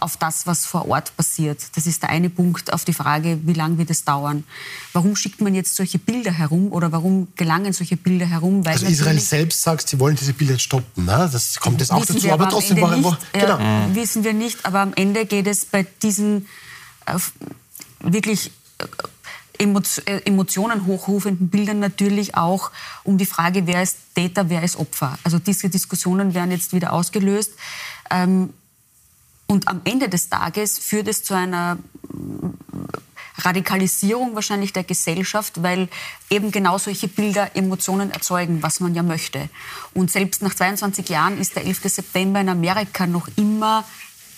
auf 0.00 0.16
das, 0.16 0.46
was 0.46 0.66
vor 0.66 0.88
Ort 0.88 1.16
passiert. 1.16 1.60
Das 1.74 1.86
ist 1.86 2.02
der 2.02 2.10
eine 2.10 2.30
Punkt 2.30 2.72
auf 2.72 2.84
die 2.84 2.92
Frage, 2.92 3.38
wie 3.44 3.52
lange 3.52 3.78
wird 3.78 3.90
es 3.90 4.04
dauern. 4.04 4.44
Warum 4.92 5.16
schickt 5.16 5.40
man 5.40 5.54
jetzt 5.54 5.74
solche 5.76 5.98
Bilder 5.98 6.32
herum 6.32 6.72
oder 6.72 6.92
warum 6.92 7.28
gelangen 7.36 7.72
solche 7.72 7.96
Bilder 7.96 8.26
herum? 8.26 8.62
Also 8.66 8.86
Israel 8.86 9.18
selbst 9.20 9.62
sagt, 9.62 9.88
sie 9.88 9.98
wollen 9.98 10.16
diese 10.16 10.32
Bilder 10.32 10.58
stoppen. 10.58 11.04
Ne? 11.04 11.28
Das 11.32 11.58
kommt 11.60 11.80
jetzt 11.80 11.92
auch 11.92 12.04
dazu. 12.04 12.26
Aber, 12.30 12.44
aber 12.44 12.48
trotzdem 12.50 12.80
war 12.80 12.96
nicht, 12.96 13.18
genau. 13.32 13.58
äh, 13.58 13.94
wissen 13.94 14.24
wir 14.24 14.32
nicht. 14.32 14.64
Aber 14.64 14.80
am 14.80 14.92
Ende 14.94 15.26
geht 15.26 15.46
es 15.46 15.64
bei 15.64 15.86
diesen 16.02 16.46
äh, 17.06 17.18
wirklich 18.00 18.50
äh, 18.78 18.86
äh, 19.58 20.20
Emotionen 20.24 20.86
hochrufenden 20.86 21.48
Bildern 21.48 21.78
natürlich 21.78 22.36
auch 22.36 22.70
um 23.04 23.18
die 23.18 23.26
Frage, 23.26 23.66
wer 23.66 23.82
ist 23.82 23.98
Täter, 24.14 24.48
wer 24.50 24.62
ist 24.62 24.76
Opfer. 24.76 25.18
Also 25.22 25.38
diese 25.38 25.68
Diskussionen 25.68 26.34
werden 26.34 26.50
jetzt 26.50 26.72
wieder 26.72 26.92
ausgelöst. 26.92 27.52
Ähm, 28.10 28.50
und 29.46 29.68
am 29.68 29.80
Ende 29.84 30.08
des 30.08 30.28
Tages 30.28 30.78
führt 30.78 31.08
es 31.08 31.22
zu 31.22 31.34
einer 31.34 31.78
Radikalisierung 33.38 34.34
wahrscheinlich 34.34 34.72
der 34.72 34.84
Gesellschaft, 34.84 35.62
weil 35.62 35.88
eben 36.30 36.50
genau 36.50 36.78
solche 36.78 37.08
Bilder 37.08 37.56
Emotionen 37.56 38.10
erzeugen, 38.10 38.62
was 38.62 38.80
man 38.80 38.94
ja 38.94 39.02
möchte. 39.02 39.48
Und 39.92 40.10
selbst 40.10 40.42
nach 40.42 40.54
22 40.54 41.08
Jahren 41.08 41.38
ist 41.38 41.56
der 41.56 41.64
11. 41.66 41.82
September 41.84 42.40
in 42.40 42.48
Amerika 42.48 43.06
noch 43.06 43.28
immer 43.36 43.84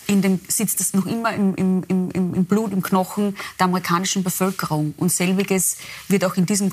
in 0.07 0.23
dem, 0.23 0.41
sitzt 0.49 0.81
es 0.81 0.95
noch 0.95 1.07
immer 1.07 1.33
im, 1.33 1.55
im, 1.55 1.83
im, 1.89 2.35
im 2.35 2.45
Blut, 2.45 2.73
im 2.73 2.83
Knochen 2.83 3.37
der 3.59 3.67
amerikanischen 3.67 4.23
Bevölkerung. 4.23 4.95
Und 4.97 5.13
selbiges 5.13 5.79
wird 6.09 6.25
auch 6.25 6.37
in 6.37 6.47
diesem 6.47 6.73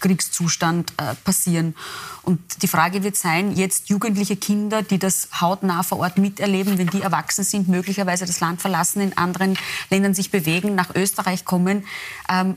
Kriegszustand 0.00 0.92
äh, 0.98 1.14
passieren. 1.24 1.74
Und 2.22 2.62
die 2.62 2.68
Frage 2.68 3.02
wird 3.02 3.16
sein, 3.16 3.52
jetzt 3.52 3.88
jugendliche 3.88 4.36
Kinder, 4.36 4.82
die 4.82 4.98
das 4.98 5.28
hautnah 5.40 5.82
vor 5.82 5.98
Ort 5.98 6.18
miterleben, 6.18 6.78
wenn 6.78 6.88
die 6.88 7.02
erwachsen 7.02 7.44
sind, 7.44 7.68
möglicherweise 7.68 8.26
das 8.26 8.40
Land 8.40 8.60
verlassen, 8.60 9.00
in 9.00 9.16
anderen 9.16 9.58
Ländern 9.90 10.14
sich 10.14 10.30
bewegen, 10.30 10.74
nach 10.74 10.94
Österreich 10.94 11.44
kommen, 11.44 11.84
ähm, 12.30 12.56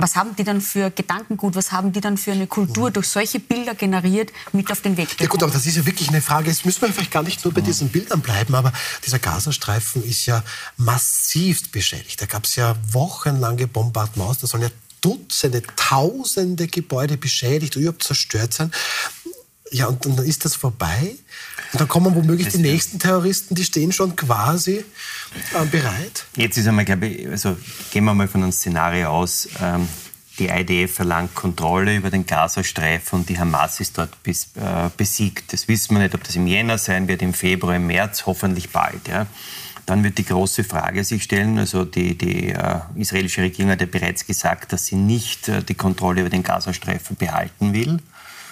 was 0.00 0.16
haben 0.16 0.36
die 0.36 0.44
dann 0.44 0.60
für 0.60 0.90
Gedankengut, 0.90 1.54
was 1.54 1.72
haben 1.72 1.92
die 1.92 2.00
dann 2.00 2.16
für 2.16 2.32
eine 2.32 2.46
Kultur 2.46 2.88
mhm. 2.88 2.94
durch 2.94 3.08
solche 3.08 3.40
Bilder 3.40 3.74
generiert, 3.74 4.32
mit 4.52 4.70
auf 4.70 4.80
den 4.80 4.96
Weg 4.96 5.10
bekommen? 5.10 5.24
Ja 5.24 5.28
gut, 5.28 5.42
aber 5.42 5.52
das 5.52 5.66
ist 5.66 5.76
ja 5.76 5.86
wirklich 5.86 6.08
eine 6.08 6.22
Frage, 6.22 6.48
jetzt 6.48 6.64
müssen 6.64 6.82
wir 6.82 6.92
vielleicht 6.92 7.10
gar 7.10 7.22
nicht 7.22 7.44
nur 7.44 7.52
bei 7.54 7.60
diesen 7.60 7.88
Bildern 7.88 8.20
bleiben, 8.20 8.54
aber 8.54 8.72
dieser 9.04 9.18
Gazastreifen 9.18 10.04
ist 10.04 10.26
ja 10.26 10.42
massivst 10.76 11.72
beschädigt. 11.72 12.20
Da 12.20 12.26
gab 12.26 12.44
es 12.44 12.56
ja 12.56 12.76
wochenlange 12.92 13.66
Bombardements, 13.66 14.40
da 14.40 14.46
sollen 14.46 14.64
ja 14.64 14.70
Dutzende, 15.00 15.62
Tausende 15.76 16.66
Gebäude 16.66 17.16
beschädigt 17.16 17.74
oder 17.76 17.84
überhaupt 17.84 18.02
zerstört 18.02 18.52
sein. 18.52 18.70
Ja, 19.72 19.86
und 19.86 20.04
dann 20.04 20.18
ist 20.18 20.44
das 20.44 20.56
vorbei. 20.56 21.16
Und 21.72 21.80
dann 21.80 21.88
kommen 21.88 22.14
womöglich 22.14 22.48
die 22.48 22.58
nächsten 22.58 22.98
Terroristen, 22.98 23.54
die 23.54 23.64
stehen 23.64 23.92
schon 23.92 24.16
quasi 24.16 24.84
äh, 25.54 25.64
bereit. 25.70 26.26
Jetzt 26.36 26.58
ist 26.58 26.66
einmal, 26.66 26.84
glaube 26.84 27.06
ich, 27.06 27.28
also 27.28 27.56
gehen 27.92 28.04
wir 28.04 28.14
mal 28.14 28.26
von 28.26 28.42
einem 28.42 28.52
Szenario 28.52 29.08
aus. 29.08 29.48
Ähm, 29.62 29.88
die 30.40 30.48
IDF 30.48 30.94
verlangt 30.94 31.34
Kontrolle 31.34 31.96
über 31.96 32.10
den 32.10 32.24
Gazastreifen 32.24 33.20
und 33.20 33.28
die 33.28 33.38
Hamas 33.38 33.78
ist 33.78 33.98
dort 33.98 34.22
bis, 34.22 34.48
äh, 34.56 34.88
besiegt. 34.96 35.52
Das 35.52 35.68
wissen 35.68 35.94
wir 35.94 36.02
nicht, 36.02 36.14
ob 36.14 36.24
das 36.24 36.34
im 36.34 36.46
Jänner 36.46 36.78
sein 36.78 37.06
wird, 37.08 37.22
im 37.22 37.34
Februar, 37.34 37.76
im 37.76 37.86
März, 37.86 38.24
hoffentlich 38.26 38.70
bald. 38.70 39.06
Ja. 39.06 39.26
Dann 39.86 40.02
wird 40.02 40.18
die 40.18 40.24
große 40.24 40.64
Frage 40.64 41.04
sich 41.04 41.24
stellen, 41.24 41.58
also 41.58 41.84
die, 41.84 42.16
die 42.16 42.48
äh, 42.48 42.80
israelische 42.96 43.42
Regierung 43.42 43.72
hat 43.72 43.80
ja 43.80 43.86
bereits 43.86 44.26
gesagt, 44.26 44.72
dass 44.72 44.86
sie 44.86 44.96
nicht 44.96 45.48
äh, 45.48 45.62
die 45.62 45.74
Kontrolle 45.74 46.22
über 46.22 46.30
den 46.30 46.42
Gazastreifen 46.42 47.16
behalten 47.16 47.72
will. 47.74 48.00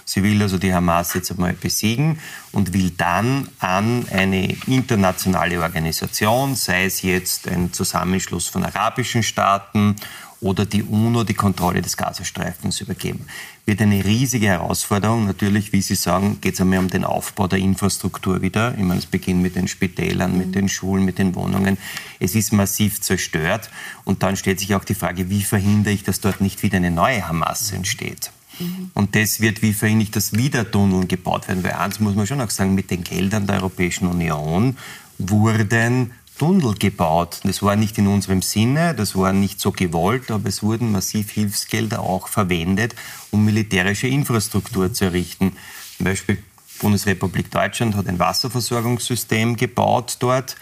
Sie 0.09 0.23
will 0.23 0.41
also 0.41 0.57
die 0.57 0.73
Hamas 0.73 1.13
jetzt 1.13 1.31
einmal 1.31 1.53
besiegen 1.53 2.19
und 2.53 2.73
will 2.73 2.93
dann 2.97 3.47
an 3.59 4.07
eine 4.11 4.57
internationale 4.67 5.61
Organisation, 5.61 6.57
sei 6.57 6.87
es 6.87 7.03
jetzt 7.03 7.47
ein 7.47 7.75
Zusammenschluss 7.75 8.47
von 8.47 8.65
arabischen 8.65 9.23
Staaten 9.23 9.97
oder 10.41 10.65
die 10.65 10.83
UNO 10.83 11.25
die 11.25 11.35
Kontrolle 11.35 11.83
des 11.83 11.99
Gazastreifens 11.99 12.81
übergeben. 12.81 13.27
Wird 13.67 13.83
eine 13.83 14.03
riesige 14.03 14.47
Herausforderung. 14.47 15.27
Natürlich, 15.27 15.75
wie 15.75 15.83
Sie 15.83 15.95
sagen, 15.95 16.41
geht 16.41 16.55
es 16.55 16.61
einmal 16.63 16.79
um 16.79 16.89
den 16.89 17.05
Aufbau 17.05 17.47
der 17.47 17.59
Infrastruktur 17.59 18.41
wieder. 18.41 18.73
Ich 18.79 18.85
meine, 18.85 19.01
es 19.01 19.07
beginnt 19.07 19.43
mit 19.43 19.57
den 19.57 19.69
Spitälern, 19.69 20.39
mit 20.39 20.55
den 20.55 20.71
Schulen, 20.71 21.05
mit 21.05 21.19
den 21.19 21.35
Wohnungen. 21.35 21.77
Es 22.19 22.35
ist 22.35 22.55
massiv 22.55 23.03
zerstört. 23.03 23.69
Und 24.05 24.23
dann 24.23 24.37
stellt 24.37 24.59
sich 24.59 24.75
auch 24.75 24.85
die 24.85 24.95
Frage, 24.95 25.29
wie 25.29 25.43
verhindere 25.43 25.93
ich, 25.93 26.03
dass 26.03 26.21
dort 26.21 26.41
nicht 26.41 26.63
wieder 26.63 26.79
eine 26.79 26.91
neue 26.91 27.29
Hamas 27.29 27.73
entsteht? 27.73 28.31
Mhm. 28.59 28.91
Und 28.95 29.15
das 29.15 29.41
wird, 29.41 29.63
wie 29.63 29.73
verhindert 29.73 30.17
das 30.17 30.33
wieder 30.33 30.71
Tunnel 30.71 31.07
gebaut 31.07 31.49
werden? 31.49 31.63
Weil 31.65 31.73
eins 31.73 32.01
muss 32.01 32.15
man 32.15 32.27
schon 32.27 32.41
auch 32.41 32.51
sagen, 32.51 32.75
mit 32.75 32.91
den 32.91 33.05
Geldern 33.05 33.47
der 33.47 33.57
Europäischen 33.57 34.07
Union 34.07 34.77
wurden 35.19 36.13
Tunnel 36.39 36.75
gebaut. 36.75 37.41
Das 37.43 37.63
war 37.63 37.77
nicht 37.77 37.99
in 37.99 38.07
unserem 38.07 38.43
Sinne, 38.43 38.95
das 38.95 39.17
war 39.17 39.33
nicht 39.33 39.61
so 39.61 39.73
gewollt, 39.73 40.31
aber 40.31 40.49
es 40.49 40.63
wurden 40.63 40.93
massiv 40.93 41.33
Hilfsgelder 41.33 42.01
auch 42.01 42.29
verwendet, 42.29 42.95
um 43.31 43.45
militärische 43.45 44.07
Infrastruktur 44.07 44.93
zu 44.93 45.07
errichten. 45.07 45.53
Zum 45.97 46.05
Beispiel 46.05 46.39
Bundesrepublik 46.79 47.51
Deutschland 47.51 47.97
hat 47.97 48.07
ein 48.07 48.21
Wasserversorgungssystem 48.21 49.57
gebaut 49.57 50.17
dort 50.21 50.55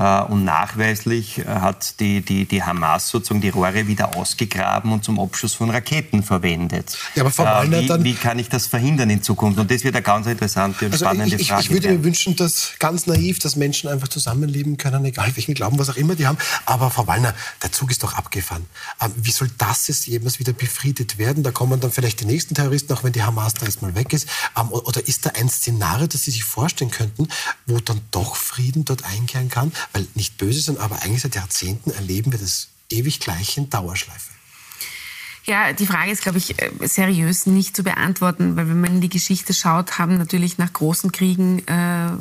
und 0.00 0.44
nachweislich 0.44 1.40
äh, 1.40 1.44
hat 1.44 2.00
die, 2.00 2.22
die, 2.22 2.46
die 2.46 2.62
Hamas 2.62 3.10
sozusagen 3.10 3.42
die 3.42 3.50
Rohre 3.50 3.86
wieder 3.86 4.16
ausgegraben 4.16 4.92
und 4.92 5.04
zum 5.04 5.20
Abschuss 5.20 5.54
von 5.54 5.68
Raketen 5.68 6.22
verwendet. 6.22 6.96
Ja, 7.14 7.22
aber 7.22 7.30
Frau 7.30 7.44
Wallner, 7.44 7.78
äh, 7.78 7.82
wie, 7.82 7.86
dann, 7.86 8.04
wie 8.04 8.14
kann 8.14 8.38
ich 8.38 8.48
das 8.48 8.66
verhindern 8.66 9.10
in 9.10 9.22
Zukunft? 9.22 9.58
Und 9.58 9.70
das 9.70 9.84
wird 9.84 9.94
eine 9.94 10.02
ganz 10.02 10.26
interessante 10.26 10.86
und 10.86 10.92
also 10.92 11.04
spannende 11.04 11.36
ich, 11.36 11.42
ich, 11.42 11.48
Frage. 11.48 11.62
Ich 11.62 11.70
würde 11.70 11.90
mir 11.90 12.02
wünschen, 12.02 12.34
dass 12.34 12.72
ganz 12.78 13.06
naiv, 13.06 13.40
dass 13.40 13.56
Menschen 13.56 13.90
einfach 13.90 14.08
zusammenleben 14.08 14.78
können, 14.78 15.04
egal 15.04 15.30
welchen 15.36 15.52
Glauben, 15.52 15.78
was 15.78 15.90
auch 15.90 15.96
immer 15.96 16.14
die 16.14 16.26
haben. 16.26 16.38
Aber 16.64 16.90
Frau 16.90 17.06
Wallner, 17.06 17.34
der 17.62 17.70
Zug 17.70 17.90
ist 17.90 18.02
doch 18.02 18.14
abgefahren. 18.14 18.64
Ähm, 19.02 19.12
wie 19.16 19.32
soll 19.32 19.50
das 19.58 19.86
jetzt 19.88 20.06
jemals 20.06 20.38
wieder 20.38 20.54
befriedet 20.54 21.18
werden? 21.18 21.42
Da 21.42 21.50
kommen 21.50 21.78
dann 21.78 21.92
vielleicht 21.92 22.20
die 22.20 22.26
nächsten 22.26 22.54
Terroristen, 22.54 22.94
auch 22.94 23.04
wenn 23.04 23.12
die 23.12 23.22
Hamas 23.22 23.52
da 23.52 23.66
erstmal 23.66 23.94
weg 23.94 24.14
ist. 24.14 24.26
Ähm, 24.58 24.70
oder 24.70 25.06
ist 25.06 25.26
da 25.26 25.32
ein 25.38 25.50
Szenario, 25.50 26.06
das 26.06 26.22
Sie 26.24 26.30
sich 26.30 26.44
vorstellen 26.44 26.90
könnten, 26.90 27.28
wo 27.66 27.78
dann 27.80 28.00
doch 28.12 28.36
Frieden 28.36 28.86
dort 28.86 29.04
einkehren 29.04 29.50
kann? 29.50 29.72
Weil 29.92 30.06
nicht 30.14 30.38
böse 30.38 30.60
sind, 30.60 30.78
aber 30.78 31.02
eigentlich 31.02 31.22
seit 31.22 31.34
Jahrzehnten 31.34 31.90
erleben 31.90 32.32
wir 32.32 32.38
das 32.38 32.68
ewig 32.90 33.20
gleiche 33.20 33.60
in 33.60 33.70
Dauerschleife. 33.70 34.32
Ja, 35.50 35.72
die 35.72 35.86
Frage 35.86 36.12
ist, 36.12 36.22
glaube 36.22 36.38
ich, 36.38 36.62
äh, 36.62 36.70
seriös 36.82 37.46
nicht 37.46 37.74
zu 37.74 37.82
beantworten, 37.82 38.54
weil 38.54 38.68
wenn 38.68 38.80
man 38.80 38.92
in 38.92 39.00
die 39.00 39.08
Geschichte 39.08 39.52
schaut, 39.52 39.98
haben 39.98 40.16
natürlich 40.16 40.58
nach 40.58 40.72
großen 40.72 41.10
Kriegen 41.10 41.58
äh, 41.66 42.12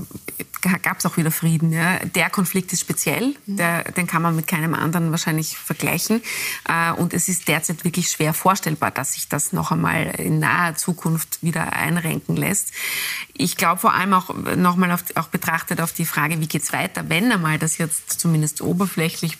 gab 0.81 0.97
es 0.97 1.05
auch 1.05 1.15
wieder 1.15 1.29
Frieden. 1.29 1.71
Ja. 1.71 1.99
Der 1.99 2.31
Konflikt 2.31 2.73
ist 2.73 2.79
speziell, 2.79 3.35
der, 3.45 3.83
den 3.83 4.07
kann 4.07 4.23
man 4.23 4.35
mit 4.35 4.47
keinem 4.47 4.73
anderen 4.73 5.11
wahrscheinlich 5.11 5.55
vergleichen. 5.59 6.23
Äh, 6.67 6.91
und 6.93 7.13
es 7.13 7.29
ist 7.29 7.47
derzeit 7.47 7.83
wirklich 7.83 8.09
schwer 8.09 8.33
vorstellbar, 8.33 8.89
dass 8.89 9.13
sich 9.13 9.29
das 9.29 9.53
noch 9.53 9.71
einmal 9.71 10.07
in 10.17 10.39
naher 10.39 10.75
Zukunft 10.75 11.43
wieder 11.43 11.73
einrenken 11.73 12.35
lässt. 12.35 12.71
Ich 13.33 13.57
glaube 13.57 13.79
vor 13.79 13.93
allem 13.93 14.15
auch 14.15 14.33
nochmal 14.55 14.97
auch 15.13 15.27
betrachtet 15.27 15.81
auf 15.81 15.93
die 15.93 16.05
Frage, 16.05 16.41
wie 16.41 16.47
geht's 16.47 16.73
weiter, 16.73 17.09
wenn 17.09 17.31
einmal 17.31 17.59
das 17.59 17.77
jetzt 17.77 18.19
zumindest 18.19 18.61
oberflächlich 18.61 19.37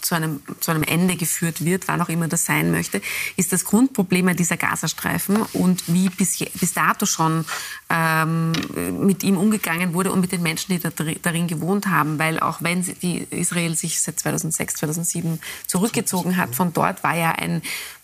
zu 0.00 0.14
einem, 0.14 0.42
zu 0.60 0.70
einem 0.70 0.82
Ende 0.82 1.16
geführt 1.16 1.64
wird, 1.64 1.88
wann 1.88 2.00
auch 2.00 2.08
immer 2.08 2.28
das 2.28 2.44
sein 2.44 2.70
möchte, 2.70 3.00
ist 3.36 3.52
das 3.52 3.64
Grundproblem 3.64 4.34
dieser 4.36 4.56
Gazastreifen 4.56 5.42
und 5.52 5.82
wie 5.86 6.08
bis, 6.08 6.38
bis 6.38 6.72
dato 6.74 7.06
schon 7.06 7.44
ähm, 7.88 8.52
mit 9.00 9.22
ihm 9.22 9.36
umgegangen 9.36 9.94
wurde 9.94 10.12
und 10.12 10.20
mit 10.20 10.32
den 10.32 10.42
Menschen, 10.42 10.72
die 10.72 10.78
da, 10.78 10.90
darin 11.22 11.48
gewohnt 11.48 11.86
haben. 11.86 12.18
Weil 12.18 12.40
auch 12.40 12.62
wenn 12.62 12.82
die 13.02 13.26
Israel 13.30 13.74
sich 13.74 14.00
seit 14.00 14.20
2006, 14.20 14.74
2007 14.74 15.40
zurückgezogen 15.66 16.36
hat, 16.36 16.54
von 16.54 16.72
dort 16.72 17.02
war 17.02 17.16
ja 17.16 17.32
ein 17.32 17.62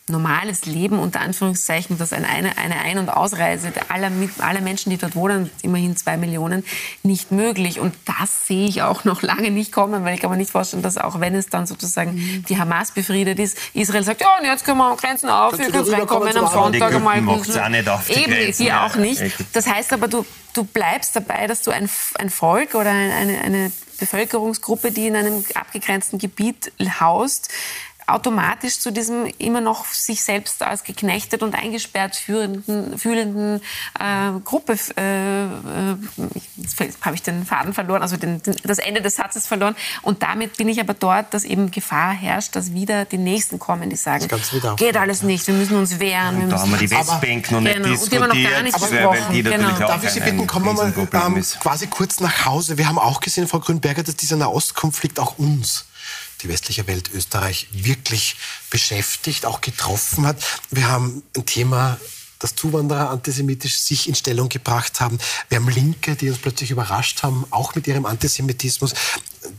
normales 0.08 0.66
Leben, 0.66 1.00
unter 1.00 1.20
Anführungszeichen, 1.20 1.98
dass 1.98 2.12
eine, 2.12 2.28
eine 2.28 2.80
Ein- 2.80 2.98
und 2.98 3.08
Ausreise 3.08 3.72
aller, 3.88 4.10
aller 4.38 4.60
Menschen, 4.60 4.90
die 4.90 4.98
dort 4.98 5.16
wohnen, 5.16 5.50
immerhin 5.62 5.96
zwei 5.96 6.16
Millionen, 6.16 6.64
nicht 7.02 7.32
möglich. 7.32 7.80
Und 7.80 7.94
das 8.04 8.46
sehe 8.46 8.68
ich 8.68 8.82
auch 8.82 9.04
noch 9.04 9.22
lange 9.22 9.50
nicht 9.50 9.72
kommen, 9.72 10.04
weil 10.04 10.14
ich 10.14 10.20
kann 10.20 10.30
mir 10.30 10.36
nicht 10.36 10.52
vorstellen, 10.52 10.82
dass 10.82 10.96
auch 10.96 11.18
wenn 11.18 11.34
es 11.34 11.48
dann 11.48 11.66
sozusagen 11.66 12.44
die 12.48 12.56
Hamas 12.58 12.92
befriedet 12.92 13.40
ist, 13.40 13.58
Israel 13.74 14.04
sagt, 14.04 14.20
ja, 14.20 14.28
und 14.38 14.44
jetzt 14.44 14.64
können 14.64 14.78
wir 14.78 14.96
Grenzen 14.96 15.28
auf, 15.28 15.58
wir 15.58 15.66
können 15.72 15.84
reinkommen 15.94 16.28
am 16.36 16.52
Sonntag 16.52 16.94
einmal. 16.94 17.20
Eben, 18.10 18.52
die 18.58 18.72
auch 18.72 18.94
nicht. 18.96 19.22
Das 19.52 19.66
heißt 19.66 19.92
aber, 19.92 20.06
du, 20.06 20.24
du 20.54 20.62
bleibst 20.64 21.16
dabei, 21.16 21.48
dass 21.48 21.62
du 21.62 21.72
ein, 21.72 21.90
ein 22.18 22.30
Volk 22.30 22.76
oder 22.76 22.90
eine, 22.90 23.40
eine 23.42 23.72
Bevölkerungsgruppe, 23.98 24.92
die 24.92 25.08
in 25.08 25.16
einem 25.16 25.44
abgegrenzten 25.54 26.18
Gebiet 26.18 26.70
haust, 27.00 27.48
automatisch 28.06 28.78
zu 28.78 28.92
diesem 28.92 29.26
immer 29.38 29.60
noch 29.60 29.86
sich 29.86 30.22
selbst 30.22 30.62
als 30.62 30.84
geknechtet 30.84 31.42
und 31.42 31.54
eingesperrt 31.54 32.14
führenden, 32.14 32.98
fühlenden 32.98 33.60
äh, 33.98 34.38
Gruppe, 34.44 34.78
äh, 34.96 35.44
äh, 35.44 35.96
jetzt 36.56 36.76
habe 37.00 37.16
ich 37.16 37.22
den 37.22 37.44
Faden 37.44 37.74
verloren, 37.74 38.02
also 38.02 38.16
den, 38.16 38.40
den, 38.42 38.54
das 38.62 38.78
Ende 38.78 39.02
des 39.02 39.16
Satzes 39.16 39.46
verloren. 39.46 39.74
Und 40.02 40.22
damit 40.22 40.56
bin 40.56 40.68
ich 40.68 40.80
aber 40.80 40.94
dort, 40.94 41.34
dass 41.34 41.44
eben 41.44 41.70
Gefahr 41.72 42.12
herrscht, 42.12 42.54
dass 42.54 42.72
wieder 42.72 43.04
die 43.04 43.18
Nächsten 43.18 43.58
kommen, 43.58 43.90
die 43.90 43.96
sagen, 43.96 44.28
geht 44.76 44.96
alles 44.96 45.22
nicht, 45.22 45.46
wir 45.48 45.54
müssen 45.54 45.76
uns 45.76 45.98
wehren. 45.98 46.42
Wir 46.42 46.48
da 46.48 46.60
haben 46.60 46.70
wir 46.70 46.78
die 46.78 46.90
Westbank 46.90 47.50
noch 47.50 47.60
nicht 47.60 47.74
genau, 47.74 47.88
diskutiert, 47.88 48.22
und 48.22 48.34
die 48.34 48.46
haben 48.46 48.46
wir 48.46 48.48
noch 48.48 48.50
gar 48.52 48.62
nicht 48.62 48.80
besprochen. 48.80 49.32
Die 49.32 49.42
genau. 49.42 49.78
Darf 49.78 50.04
ich 50.04 50.10
Sie 50.10 50.20
bitten, 50.20 50.46
kommen 50.46 50.66
wir 50.66 50.72
mal 50.74 50.92
ähm, 50.96 51.44
quasi 51.60 51.88
kurz 51.88 52.20
nach 52.20 52.44
Hause. 52.44 52.78
Wir 52.78 52.88
haben 52.88 52.98
auch 52.98 53.20
gesehen, 53.20 53.48
Frau 53.48 53.58
Grünberger, 53.58 54.02
dass 54.04 54.16
dieser 54.16 54.36
Nahostkonflikt 54.36 55.18
auch 55.18 55.38
uns 55.38 55.86
die 56.42 56.48
westliche 56.48 56.86
Welt 56.86 57.10
Österreich 57.12 57.68
wirklich 57.72 58.36
beschäftigt, 58.70 59.46
auch 59.46 59.60
getroffen 59.60 60.26
hat. 60.26 60.42
Wir 60.70 60.88
haben 60.88 61.22
ein 61.36 61.46
Thema 61.46 61.98
dass 62.38 62.54
Zuwanderer 62.54 63.10
antisemitisch 63.10 63.78
sich 63.78 64.08
in 64.08 64.14
Stellung 64.14 64.48
gebracht 64.48 65.00
haben. 65.00 65.18
Wir 65.48 65.56
haben 65.56 65.68
Linke, 65.68 66.16
die 66.16 66.28
uns 66.28 66.38
plötzlich 66.38 66.70
überrascht 66.70 67.22
haben, 67.22 67.46
auch 67.50 67.74
mit 67.74 67.86
ihrem 67.86 68.06
Antisemitismus. 68.06 68.92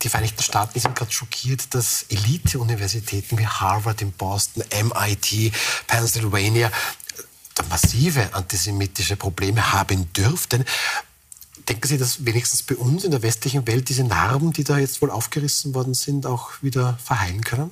Die 0.04 0.10
Vereinigten 0.10 0.44
Staaten 0.44 0.80
sind 0.80 0.96
gerade 0.96 1.12
schockiert, 1.12 1.74
dass 1.74 2.06
Elite-Universitäten 2.10 3.38
wie 3.38 3.48
Harvard 3.48 4.02
in 4.02 4.12
Boston, 4.12 4.64
MIT, 4.72 5.54
Pennsylvania 5.88 6.72
massive 7.70 8.34
antisemitische 8.34 9.16
Probleme 9.16 9.74
haben 9.74 10.12
dürften. 10.14 10.64
Denken 11.70 11.88
Sie, 11.88 11.98
dass 11.98 12.26
wenigstens 12.26 12.64
bei 12.64 12.76
uns 12.76 13.04
in 13.04 13.12
der 13.12 13.22
westlichen 13.22 13.68
Welt 13.68 13.90
diese 13.90 14.04
Narben, 14.04 14.54
die 14.54 14.64
da 14.64 14.78
jetzt 14.78 15.02
wohl 15.02 15.12
aufgerissen 15.12 15.74
worden 15.74 15.94
sind, 15.94 16.26
auch 16.26 16.52
wieder 16.62 16.98
verheilen 17.04 17.44
können? 17.44 17.72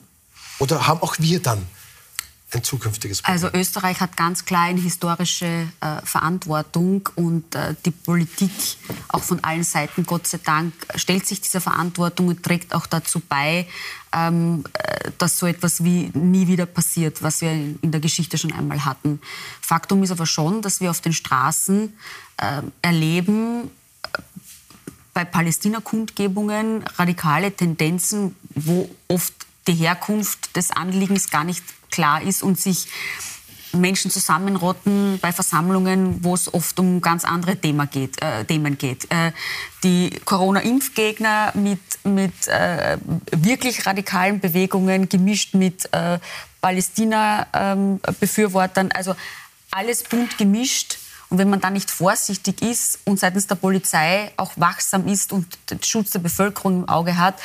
Oder 0.59 0.87
haben 0.87 1.01
auch 1.01 1.15
wir 1.19 1.41
dann 1.41 1.65
ein 2.51 2.63
zukünftiges 2.63 3.21
Problem? 3.21 3.43
Also 3.43 3.57
Österreich 3.57 4.01
hat 4.01 4.17
ganz 4.17 4.43
klar 4.43 4.63
eine 4.63 4.81
historische 4.81 5.67
äh, 5.79 6.01
Verantwortung 6.03 7.07
und 7.15 7.55
äh, 7.55 7.75
die 7.85 7.91
Politik 7.91 8.51
auch 9.07 9.23
von 9.23 9.43
allen 9.43 9.63
Seiten, 9.63 10.05
Gott 10.05 10.27
sei 10.27 10.39
Dank, 10.43 10.73
stellt 10.95 11.25
sich 11.25 11.39
dieser 11.39 11.61
Verantwortung 11.61 12.27
und 12.27 12.43
trägt 12.43 12.73
auch 12.73 12.87
dazu 12.87 13.21
bei, 13.21 13.65
ähm, 14.13 14.65
äh, 14.73 15.11
dass 15.17 15.39
so 15.39 15.45
etwas 15.45 15.83
wie 15.85 16.11
nie 16.13 16.47
wieder 16.47 16.65
passiert, 16.65 17.23
was 17.23 17.39
wir 17.39 17.51
in 17.51 17.91
der 17.91 18.01
Geschichte 18.01 18.37
schon 18.37 18.51
einmal 18.51 18.83
hatten. 18.83 19.21
Faktum 19.61 20.03
ist 20.03 20.11
aber 20.11 20.25
schon, 20.25 20.61
dass 20.61 20.81
wir 20.81 20.91
auf 20.91 20.99
den 20.99 21.13
Straßen 21.13 21.93
äh, 22.37 22.61
erleben, 22.81 23.71
bei 25.15 25.25
Palästina-Kundgebungen 25.25 26.83
radikale 26.97 27.51
Tendenzen, 27.51 28.35
wo 28.53 28.87
oft 29.07 29.33
die 29.65 29.73
Herkunft 29.73 30.55
des 30.57 30.69
Anliegens 30.71 31.29
gar 31.31 31.45
nicht 31.45 31.63
klar 31.89 32.21
ist 32.21 32.43
und 32.43 32.59
sich 32.59 32.87
Menschen 33.71 34.11
zusammenrotten 34.11 35.17
bei 35.21 35.31
Versammlungen, 35.31 36.21
wo 36.23 36.35
es 36.35 36.53
oft 36.53 36.77
um 36.79 36.99
ganz 37.01 37.23
andere 37.23 37.55
Thema 37.55 37.87
geht, 37.87 38.21
äh, 38.21 38.43
Themen 38.43 38.77
geht. 38.77 39.09
Äh, 39.09 39.31
die 39.83 40.09
Corona-Impfgegner 40.25 41.53
mit, 41.55 41.79
mit 42.03 42.47
äh, 42.47 42.97
wirklich 43.31 43.85
radikalen 43.85 44.41
Bewegungen 44.41 45.07
gemischt 45.07 45.53
mit 45.53 45.87
äh, 45.93 46.19
Palästina-Befürwortern, 46.61 48.91
also 48.91 49.15
alles 49.71 50.03
bunt 50.03 50.37
gemischt 50.37 50.97
und 51.35 51.39
wenn 51.39 51.49
man 51.49 51.59
da 51.59 51.69
nicht 51.69 51.91
vorsichtig 51.91 52.61
ist 52.61 52.99
und 53.03 53.19
seitens 53.19 53.45
der 53.45 53.55
Polizei 53.55 54.31
auch 54.37 54.53
wachsam 54.55 55.05
ist 55.05 55.33
und 55.33 55.45
den 55.69 55.83
Schutz 55.83 56.11
der 56.11 56.19
Bevölkerung 56.19 56.83
im 56.83 56.87
Auge 56.87 57.17
hat, 57.17 57.35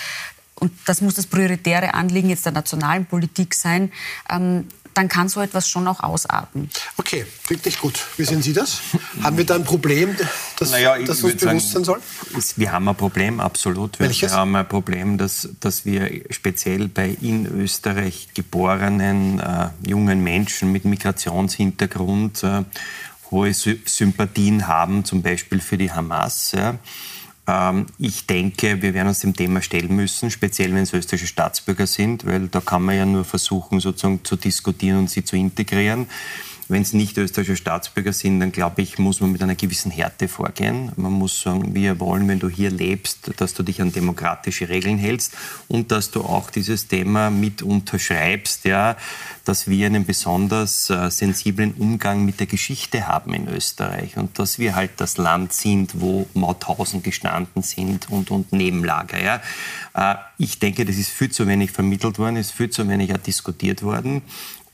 und 0.54 0.70
das 0.86 1.00
muss 1.00 1.14
das 1.14 1.26
prioritäre 1.26 1.92
Anliegen 1.94 2.30
jetzt 2.30 2.44
der 2.44 2.52
nationalen 2.52 3.06
Politik 3.06 3.52
sein, 3.52 3.90
ähm, 4.30 4.68
dann 4.94 5.08
kann 5.08 5.28
so 5.28 5.40
etwas 5.40 5.68
schon 5.68 5.88
auch 5.88 6.00
ausarten. 6.00 6.70
Okay, 6.98 7.26
klingt 7.46 7.64
nicht 7.64 7.80
gut. 7.80 8.00
Wie 8.16 8.24
sehen 8.24 8.42
Sie 8.42 8.52
das? 8.52 8.80
haben 9.22 9.36
wir 9.36 9.46
da 9.46 9.56
ein 9.56 9.64
Problem, 9.64 10.16
das, 10.56 10.70
naja, 10.70 10.96
das 10.98 11.22
uns 11.22 11.36
bewusst 11.36 11.72
sein 11.72 11.82
soll? 11.82 12.00
Wir 12.56 12.70
haben 12.70 12.88
ein 12.88 12.96
Problem, 12.96 13.40
absolut. 13.40 13.98
Welches? 13.98 14.30
Wir 14.30 14.38
haben 14.38 14.54
ein 14.54 14.68
Problem, 14.68 15.18
dass, 15.18 15.48
dass 15.58 15.84
wir 15.84 16.22
speziell 16.30 16.86
bei 16.86 17.16
in 17.20 17.46
Österreich 17.46 18.28
geborenen 18.34 19.40
äh, 19.40 19.70
jungen 19.84 20.22
Menschen 20.22 20.70
mit 20.70 20.84
Migrationshintergrund 20.84 22.44
äh, 22.44 22.62
hohe 23.30 23.52
Sympathien 23.52 24.66
haben, 24.66 25.04
zum 25.04 25.22
Beispiel 25.22 25.60
für 25.60 25.78
die 25.78 25.92
Hamas. 25.92 26.52
Ja. 26.52 26.78
Ähm, 27.46 27.86
ich 27.98 28.26
denke, 28.26 28.82
wir 28.82 28.94
werden 28.94 29.08
uns 29.08 29.20
dem 29.20 29.34
Thema 29.34 29.62
stellen 29.62 29.94
müssen, 29.94 30.30
speziell 30.30 30.74
wenn 30.74 30.82
es 30.82 30.92
österreichische 30.92 31.26
Staatsbürger 31.26 31.86
sind, 31.86 32.26
weil 32.26 32.48
da 32.48 32.60
kann 32.60 32.82
man 32.82 32.96
ja 32.96 33.06
nur 33.06 33.24
versuchen, 33.24 33.80
sozusagen 33.80 34.24
zu 34.24 34.36
diskutieren 34.36 34.98
und 34.98 35.10
sie 35.10 35.24
zu 35.24 35.36
integrieren. 35.36 36.06
Wenn 36.70 36.82
es 36.82 36.92
nicht 36.92 37.18
österreichische 37.18 37.56
Staatsbürger 37.56 38.12
sind, 38.12 38.40
dann 38.40 38.52
glaube 38.52 38.82
ich, 38.82 38.98
muss 38.98 39.20
man 39.20 39.32
mit 39.32 39.42
einer 39.42 39.56
gewissen 39.56 39.90
Härte 39.90 40.28
vorgehen. 40.28 40.92
Man 40.96 41.12
muss 41.12 41.40
sagen, 41.40 41.74
wir 41.74 41.98
wollen, 42.00 42.28
wenn 42.28 42.38
du 42.38 42.48
hier 42.48 42.70
lebst, 42.70 43.32
dass 43.38 43.54
du 43.54 43.62
dich 43.62 43.82
an 43.82 43.92
demokratische 43.92 44.68
Regeln 44.68 44.98
hältst 44.98 45.36
und 45.68 45.90
dass 45.90 46.10
du 46.10 46.22
auch 46.22 46.50
dieses 46.50 46.86
Thema 46.86 47.30
mit 47.30 47.62
unterschreibst, 47.62 48.64
ja, 48.64 48.96
dass 49.44 49.68
wir 49.68 49.86
einen 49.86 50.04
besonders 50.04 50.90
äh, 50.90 51.10
sensiblen 51.10 51.74
Umgang 51.74 52.24
mit 52.24 52.38
der 52.38 52.46
Geschichte 52.46 53.08
haben 53.08 53.34
in 53.34 53.48
Österreich 53.48 54.16
und 54.16 54.38
dass 54.38 54.58
wir 54.58 54.76
halt 54.76 54.92
das 54.98 55.16
Land 55.16 55.52
sind, 55.52 56.00
wo 56.00 56.28
Mauthausen 56.34 57.02
gestanden 57.02 57.62
sind 57.62 58.08
und, 58.10 58.30
und 58.30 58.52
Nebenlager. 58.52 59.20
Ja. 59.20 59.40
Äh, 59.94 60.16
ich 60.38 60.58
denke, 60.58 60.84
das 60.84 60.96
ist 60.96 61.10
viel 61.10 61.30
zu 61.30 61.48
wenig 61.48 61.72
vermittelt 61.72 62.18
worden, 62.18 62.36
ist 62.36 62.52
viel 62.52 62.70
zu 62.70 62.88
wenig 62.88 63.12
diskutiert 63.26 63.82
worden. 63.82 64.22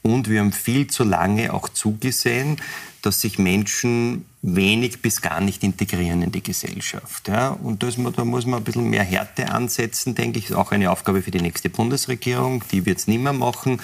Und 0.06 0.30
wir 0.30 0.38
haben 0.38 0.52
viel 0.52 0.86
zu 0.86 1.02
lange 1.02 1.52
auch 1.52 1.68
zugesehen, 1.68 2.58
dass 3.02 3.20
sich 3.20 3.40
Menschen 3.40 4.24
wenig 4.40 5.02
bis 5.02 5.20
gar 5.20 5.40
nicht 5.40 5.64
integrieren 5.64 6.22
in 6.22 6.30
die 6.30 6.44
Gesellschaft. 6.44 7.26
Ja? 7.26 7.48
Und 7.48 7.82
das, 7.82 7.96
da 8.14 8.24
muss 8.24 8.46
man 8.46 8.60
ein 8.60 8.64
bisschen 8.64 8.88
mehr 8.88 9.02
Härte 9.02 9.50
ansetzen, 9.50 10.14
denke 10.14 10.38
ich. 10.38 10.50
Ist 10.50 10.56
auch 10.56 10.70
eine 10.70 10.92
Aufgabe 10.92 11.22
für 11.22 11.32
die 11.32 11.40
nächste 11.40 11.70
Bundesregierung. 11.70 12.62
Die 12.70 12.86
wird 12.86 12.98
es 12.98 13.08
nicht 13.08 13.20
mehr 13.20 13.32
machen. 13.32 13.80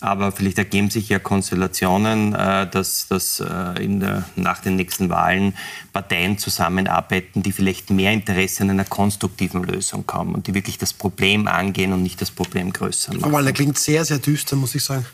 Aber 0.00 0.30
vielleicht 0.30 0.58
ergeben 0.58 0.88
sich 0.88 1.08
ja 1.08 1.18
Konstellationen, 1.18 2.32
äh, 2.32 2.70
dass, 2.70 3.08
dass 3.08 3.40
äh, 3.40 3.82
in 3.82 3.98
der, 3.98 4.24
nach 4.36 4.60
den 4.60 4.76
nächsten 4.76 5.08
Wahlen 5.08 5.54
Parteien 5.92 6.38
zusammenarbeiten, 6.38 7.42
die 7.42 7.50
vielleicht 7.50 7.90
mehr 7.90 8.12
Interesse 8.12 8.62
an 8.62 8.70
einer 8.70 8.84
konstruktiven 8.84 9.64
Lösung 9.64 10.04
haben 10.12 10.34
und 10.34 10.46
die 10.46 10.54
wirklich 10.54 10.78
das 10.78 10.92
Problem 10.92 11.48
angehen 11.48 11.92
und 11.92 12.04
nicht 12.04 12.20
das 12.20 12.30
Problem 12.30 12.72
größer 12.72 13.14
machen. 13.14 13.24
Aber 13.24 13.42
der 13.42 13.52
klingt 13.52 13.78
sehr, 13.78 14.04
sehr 14.04 14.18
düster, 14.18 14.54
muss 14.54 14.76
ich 14.76 14.84
sagen. 14.84 15.06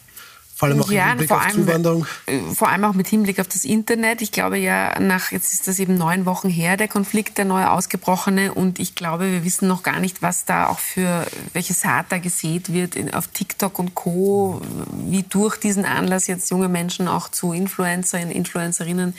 Vor 0.55 0.68
allem 0.68 0.82
auch 0.82 0.90
ja, 0.90 1.05
im 1.05 1.09
Hinblick 1.11 1.28
vor 1.28 1.38
auf 1.38 1.44
allem, 1.44 1.55
Zuwanderung. 1.55 2.07
Äh, 2.26 2.38
vor 2.55 2.68
allem 2.68 2.84
auch 2.84 2.92
mit 2.92 3.09
Hinblick 3.09 3.40
auf 3.40 3.48
das 3.48 3.64
Internet. 3.64 4.22
Ich 4.22 4.32
glaube 4.32 4.59
ja, 4.59 4.98
nach, 5.00 5.32
jetzt 5.32 5.53
ist 5.53 5.66
das 5.66 5.78
eben 5.78 5.96
neun 5.96 6.26
Wochen 6.26 6.48
her, 6.48 6.76
der 6.76 6.88
Konflikt, 6.88 7.38
der 7.38 7.46
neu 7.46 7.64
ausgebrochene. 7.64 8.53
Und 8.53 8.78
ich 8.78 8.94
glaube, 8.94 9.32
wir 9.32 9.44
wissen 9.44 9.66
noch 9.66 9.82
gar 9.82 9.98
nicht, 9.98 10.22
was 10.22 10.44
da 10.44 10.68
auch 10.68 10.78
für, 10.78 11.26
welche 11.53 11.72
Saat 11.72 12.07
da 12.11 12.18
gesät 12.18 12.72
wird 12.72 12.96
in, 12.96 13.12
auf 13.12 13.28
TikTok 13.28 13.78
und 13.78 13.94
Co., 13.94 14.61
wie 15.07 15.22
durch 15.22 15.57
diesen 15.57 15.84
Anlass 15.84 16.26
jetzt 16.26 16.50
junge 16.50 16.68
Menschen 16.68 17.09
auch 17.09 17.28
zu 17.28 17.53
Influencerinnen, 17.53 18.30
Influencerinnen 18.30 19.14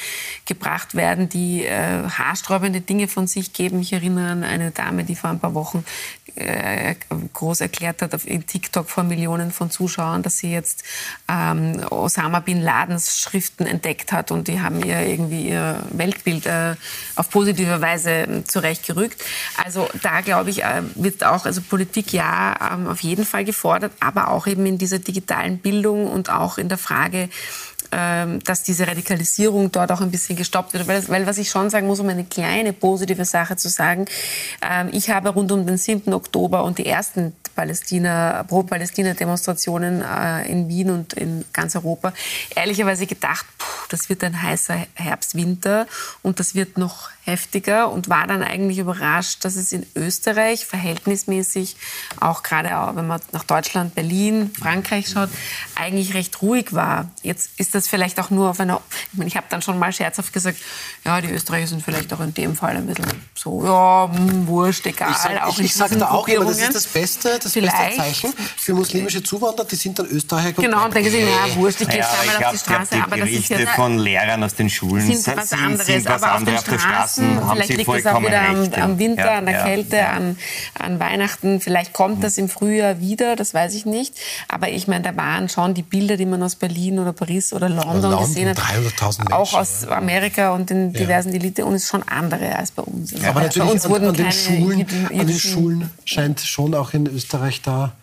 gebracht 0.45 0.95
werden, 0.95 1.29
die 1.29 1.65
äh, 1.65 2.07
haarsträubende 2.07 2.81
Dinge 2.81 3.07
von 3.07 3.27
sich 3.27 3.53
geben. 3.53 3.79
Ich 3.79 3.91
erinnere 3.91 4.29
an 4.29 4.43
eine 4.43 4.71
Dame, 4.71 5.03
die 5.03 5.15
vor 5.15 5.31
ein 5.31 5.39
paar 5.39 5.55
Wochen 5.55 5.83
äh, 6.35 6.95
groß 7.33 7.61
erklärt 7.61 8.01
hat 8.01 8.15
auf 8.15 8.23
TikTok 8.23 8.89
vor 8.89 9.03
Millionen 9.03 9.51
von 9.51 9.69
Zuschauern, 9.69 10.23
dass 10.23 10.37
sie 10.37 10.51
jetzt 10.51 10.83
ähm, 11.29 11.81
Osama 11.89 12.39
bin 12.39 12.61
Ladens 12.61 13.19
Schriften 13.19 13.65
entdeckt 13.65 14.11
hat 14.11 14.31
und 14.31 14.47
die 14.47 14.61
haben 14.61 14.83
ihr 14.83 15.01
irgendwie 15.01 15.49
ihr 15.49 15.79
Weltbild 15.91 16.45
äh, 16.45 16.75
auf 17.15 17.29
positive 17.29 17.81
Weise 17.81 18.11
äh, 18.11 18.43
zurechtgerückt. 18.43 19.23
Also 19.63 19.87
da 20.01 20.21
glaube 20.21 20.49
ich, 20.49 20.63
äh, 20.63 20.81
wird 20.95 21.23
auch 21.23 21.45
also 21.45 21.61
Politik 21.61 22.13
ja 22.13 22.73
ähm, 22.73 22.87
auf 22.87 23.01
jeden 23.01 23.25
Fall 23.25 23.45
gefordert, 23.45 23.91
aber 23.99 24.29
auch 24.29 24.47
eben 24.47 24.65
in 24.65 24.77
dieser 24.77 24.99
digitalen 24.99 25.59
Bildung 25.59 26.07
und 26.07 26.29
auch 26.29 26.57
in 26.57 26.69
der 26.69 26.77
Frage, 26.77 27.23
ähm, 27.23 27.29
dass 28.43 28.63
diese 28.63 28.87
Radikalisierung 28.87 29.71
dort 29.71 29.91
auch 29.91 30.01
ein 30.01 30.11
bisschen 30.11 30.35
gestoppt 30.35 30.73
wird. 30.73 30.87
Weil, 30.87 31.07
weil 31.09 31.27
was 31.27 31.37
ich 31.37 31.49
schon 31.49 31.69
sagen 31.69 31.87
muss, 31.87 31.99
um 31.99 32.09
eine 32.09 32.25
kleine 32.25 32.73
positive 32.73 33.25
Sache 33.25 33.55
zu 33.55 33.69
sagen, 33.69 34.05
ähm, 34.61 34.89
ich 34.91 35.09
habe 35.09 35.29
rund 35.29 35.51
um 35.51 35.65
den 35.65 35.77
7. 35.77 36.13
Oktober 36.13 36.63
und 36.63 36.77
die 36.77 36.85
ersten 36.85 37.33
Palästina, 37.55 38.43
Pro-Palästina-Demonstrationen 38.43 40.01
äh, 40.01 40.49
in 40.51 40.67
Wien 40.67 40.89
und 40.89 41.13
in 41.13 41.45
ganz 41.53 41.75
Europa 41.75 42.13
ehrlicherweise 42.55 43.05
gedacht, 43.05 43.45
puh, 43.57 43.65
das 43.89 44.09
wird 44.09 44.23
ein 44.23 44.41
heißer 44.41 44.75
Herbst, 44.95 45.35
Winter 45.35 45.87
und 46.21 46.39
das 46.39 46.55
wird 46.55 46.77
noch 46.77 47.09
heftiger 47.25 47.89
und 47.89 48.09
war 48.09 48.27
dann 48.27 48.43
eigentlich 48.43 48.79
überrascht, 48.79 49.45
dass 49.45 49.55
es 49.55 49.71
in 49.71 49.85
Österreich 49.95 50.65
verhältnismäßig, 50.65 51.77
auch 52.19 52.43
gerade 52.43 52.69
wenn 52.95 53.07
man 53.07 53.21
nach 53.31 53.45
Deutschland, 53.45 53.95
Berlin, 53.95 54.51
Frankreich 54.59 55.09
schaut, 55.09 55.29
eigentlich 55.75 56.13
recht 56.13 56.41
ruhig 56.41 56.73
war. 56.73 57.09
Jetzt 57.21 57.51
ist 57.57 57.75
das 57.75 57.87
vielleicht 57.87 58.19
auch 58.19 58.29
nur 58.29 58.49
auf 58.49 58.59
einer, 58.59 58.81
ich, 59.11 59.17
meine, 59.17 59.29
ich 59.29 59.37
habe 59.37 59.47
dann 59.49 59.61
schon 59.61 59.79
mal 59.79 59.93
scherzhaft 59.93 60.33
gesagt, 60.33 60.57
ja, 61.05 61.21
die 61.21 61.29
Österreicher 61.29 61.67
sind 61.67 61.83
vielleicht 61.83 62.11
auch 62.11 62.19
in 62.19 62.33
dem 62.33 62.57
Fall 62.57 62.75
ein 62.75 62.87
bisschen 62.87 63.05
so, 63.33 63.63
ja, 63.63 64.11
hm, 64.13 64.45
wurscht, 64.47 64.85
egal. 64.85 65.11
Ich 65.11 65.17
sage 65.17 65.45
auch 65.45 65.57
ich, 65.57 65.73
sag 65.73 65.97
da 65.97 66.09
auch 66.09 66.27
immer, 66.27 66.45
das 66.45 66.59
ist 66.59 66.75
das 66.75 66.87
beste, 66.87 67.39
das 67.41 67.53
beste 67.53 67.95
Zeichen 67.95 68.33
für 68.57 68.73
muslimische 68.73 69.23
Zuwanderer, 69.23 69.65
die 69.65 69.77
sind 69.77 69.97
dann 69.97 70.07
Österreicher. 70.07 70.61
Genau, 70.61 70.85
und 70.85 70.93
denken 70.93 71.09
sie, 71.09 71.23
na, 71.23 71.55
wurscht, 71.55 71.79
ich 71.79 71.87
gehe 71.87 71.99
ja, 71.99 72.09
zweimal 72.09 72.45
auf 72.45 72.51
die 72.51 72.57
Straße. 72.57 72.95
aber 73.01 73.17
das 73.17 73.29
ist 73.29 73.49
ja 73.49 73.65
von 73.67 73.97
Lehrern 73.97 74.43
aus 74.43 74.55
den 74.55 74.69
Schulen 74.69 75.15
sind 75.15 75.37
was 75.37 75.53
anderes, 75.53 75.85
sind 75.85 76.05
was 76.05 76.21
aber 76.21 76.35
auf, 76.35 76.41
auf 76.41 76.63
der 76.65 76.79
Straße 76.79 77.12
Straßen, 77.13 77.51
vielleicht 77.51 77.77
liegt 77.77 77.89
es 77.89 78.05
auch 78.05 78.21
wieder 78.21 78.41
am, 78.41 78.73
am 78.73 78.99
Winter, 78.99 79.25
ja, 79.25 79.37
an 79.37 79.45
der 79.45 79.55
ja, 79.55 79.63
Kälte, 79.63 79.95
ja. 79.97 80.11
An, 80.11 80.37
an 80.79 80.99
Weihnachten. 80.99 81.59
Vielleicht 81.59 81.93
kommt 81.93 82.23
das 82.23 82.37
im 82.37 82.49
Frühjahr 82.49 82.99
wieder, 82.99 83.35
das 83.35 83.53
weiß 83.53 83.73
ich 83.75 83.85
nicht. 83.85 84.15
Aber 84.47 84.69
ich 84.69 84.87
meine, 84.87 85.03
da 85.03 85.15
waren 85.15 85.49
schon 85.49 85.73
die 85.73 85.83
Bilder, 85.83 86.17
die 86.17 86.25
man 86.25 86.41
aus 86.43 86.55
Berlin 86.55 86.99
oder 86.99 87.13
Paris 87.13 87.53
oder 87.53 87.69
London, 87.69 88.01
London 88.01 88.19
gesehen 88.19 88.49
hat. 88.49 88.59
300.000 88.59 89.31
Auch 89.31 89.53
aus 89.53 89.87
Amerika 89.87 90.53
und 90.53 90.69
den 90.69 90.93
diversen 90.93 91.33
Elite 91.33 91.65
und 91.65 91.75
es 91.75 91.83
ist 91.83 91.89
schon 91.89 92.03
andere 92.03 92.55
als 92.55 92.71
bei 92.71 92.83
uns. 92.83 93.13
Aber 93.23 93.41
natürlich 93.41 93.67
bei 93.67 93.73
uns 93.73 93.89
wurden 93.89 94.09
an, 94.09 94.13
den 94.15 94.31
Schulen, 94.31 94.85
an 95.11 95.27
den 95.27 95.39
Schulen 95.39 95.89
scheint 96.05 96.39
schon 96.41 96.73
auch 96.75 96.93
in 96.93 97.07
Österreich 97.07 97.61
da 97.61 97.93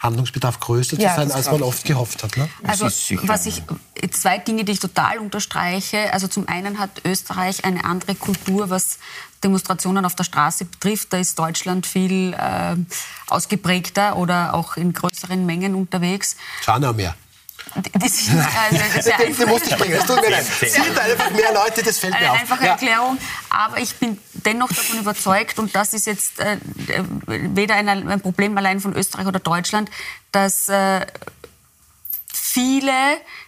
Handlungsbedarf 0.00 0.60
größer 0.60 0.96
zu 0.96 1.02
ja, 1.02 1.16
sein, 1.16 1.30
als 1.32 1.50
man 1.50 1.62
oft 1.62 1.84
gehofft 1.84 2.22
hat. 2.22 2.36
Ne? 2.36 2.48
Also 2.62 2.86
was 2.86 3.46
ich, 3.46 3.62
zwei 4.12 4.38
Dinge, 4.38 4.64
die 4.64 4.72
ich 4.72 4.80
total 4.80 5.18
unterstreiche. 5.18 6.12
Also 6.12 6.28
zum 6.28 6.46
einen 6.48 6.78
hat 6.78 7.02
Österreich 7.04 7.64
eine 7.64 7.84
andere 7.84 8.14
Kultur, 8.14 8.70
was 8.70 8.98
Demonstrationen 9.42 10.04
auf 10.04 10.14
der 10.14 10.24
Straße 10.24 10.64
betrifft. 10.64 11.12
Da 11.12 11.18
ist 11.18 11.38
Deutschland 11.38 11.86
viel 11.86 12.32
äh, 12.34 12.76
ausgeprägter 13.28 14.16
oder 14.16 14.54
auch 14.54 14.76
in 14.76 14.92
größeren 14.92 15.44
Mengen 15.44 15.74
unterwegs. 15.74 16.36
Schau 16.64 16.74
Die 17.74 18.08
sind, 18.08 18.38
also, 18.70 18.78
das 18.96 19.06
ist 19.06 19.46
musste 19.46 19.70
springen, 19.70 19.94
es 19.94 20.06
tut 20.06 20.20
mir 20.20 20.30
leid. 20.30 20.44
Sind 20.44 20.98
einfach 20.98 21.30
mehr 21.30 21.52
Leute, 21.52 21.82
das 21.82 21.98
fällt 21.98 22.14
mir 22.14 22.18
eine 22.18 22.32
auf. 22.32 22.40
Einfache 22.40 22.64
ja. 22.64 22.70
Erklärung, 22.72 23.18
aber 23.50 23.78
ich 23.78 23.94
bin 23.96 24.18
dennoch 24.32 24.68
davon 24.68 24.98
überzeugt, 25.00 25.58
und 25.58 25.74
das 25.74 25.94
ist 25.94 26.06
jetzt 26.06 26.40
äh, 26.40 26.58
weder 27.26 27.74
ein, 27.74 27.88
ein, 27.88 28.20
Problem 28.20 28.56
allein 28.58 28.80
von 28.80 28.94
Österreich 28.94 29.26
oder 29.26 29.40
Deutschland, 29.40 29.90
dass 30.32 30.68
äh, 30.68 31.06
viele 32.32 32.92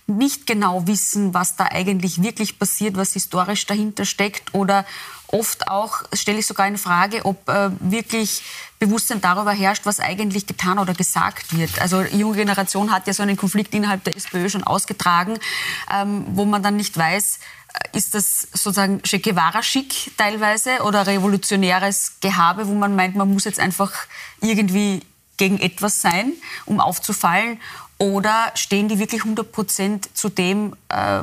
nicht 0.06 0.46
genau 0.46 0.86
wissen, 0.86 1.34
was 1.34 1.56
da 1.56 1.66
eigentlich 1.66 2.22
wirklich 2.22 2.58
passiert, 2.58 2.96
was 2.96 3.12
historisch 3.12 3.66
dahinter 3.66 4.04
steckt 4.04 4.54
oder 4.54 4.84
oft 5.32 5.68
auch, 5.68 6.02
stelle 6.12 6.38
ich 6.38 6.46
sogar 6.46 6.66
in 6.66 6.78
Frage, 6.78 7.24
ob 7.24 7.48
äh, 7.48 7.70
wirklich 7.80 8.42
Bewusstsein 8.78 9.20
darüber 9.20 9.52
herrscht, 9.52 9.84
was 9.84 10.00
eigentlich 10.00 10.46
getan 10.46 10.78
oder 10.78 10.94
gesagt 10.94 11.56
wird. 11.56 11.80
Also 11.80 12.02
die 12.02 12.18
junge 12.18 12.36
Generation 12.36 12.90
hat 12.90 13.06
ja 13.06 13.12
so 13.12 13.22
einen 13.22 13.36
Konflikt 13.36 13.74
innerhalb 13.74 14.04
der 14.04 14.16
SPÖ 14.16 14.48
schon 14.48 14.64
ausgetragen, 14.64 15.38
ähm, 15.94 16.24
wo 16.30 16.44
man 16.44 16.62
dann 16.62 16.76
nicht 16.76 16.96
weiß, 16.96 17.40
äh, 17.74 17.96
ist 17.96 18.14
das 18.14 18.48
sozusagen 18.52 19.02
Che 19.02 19.18
Guevara-schick 19.18 20.16
teilweise 20.16 20.82
oder 20.82 21.06
revolutionäres 21.06 22.14
Gehabe, 22.20 22.66
wo 22.66 22.74
man 22.74 22.96
meint, 22.96 23.16
man 23.16 23.32
muss 23.32 23.44
jetzt 23.44 23.60
einfach 23.60 23.92
irgendwie 24.40 25.02
gegen 25.36 25.58
etwas 25.58 26.00
sein, 26.00 26.32
um 26.66 26.80
aufzufallen? 26.80 27.58
Oder 27.98 28.52
stehen 28.54 28.88
die 28.88 28.98
wirklich 28.98 29.24
100 29.24 29.52
Prozent 29.52 30.16
zu 30.16 30.30
dem, 30.30 30.74
äh, 30.88 31.22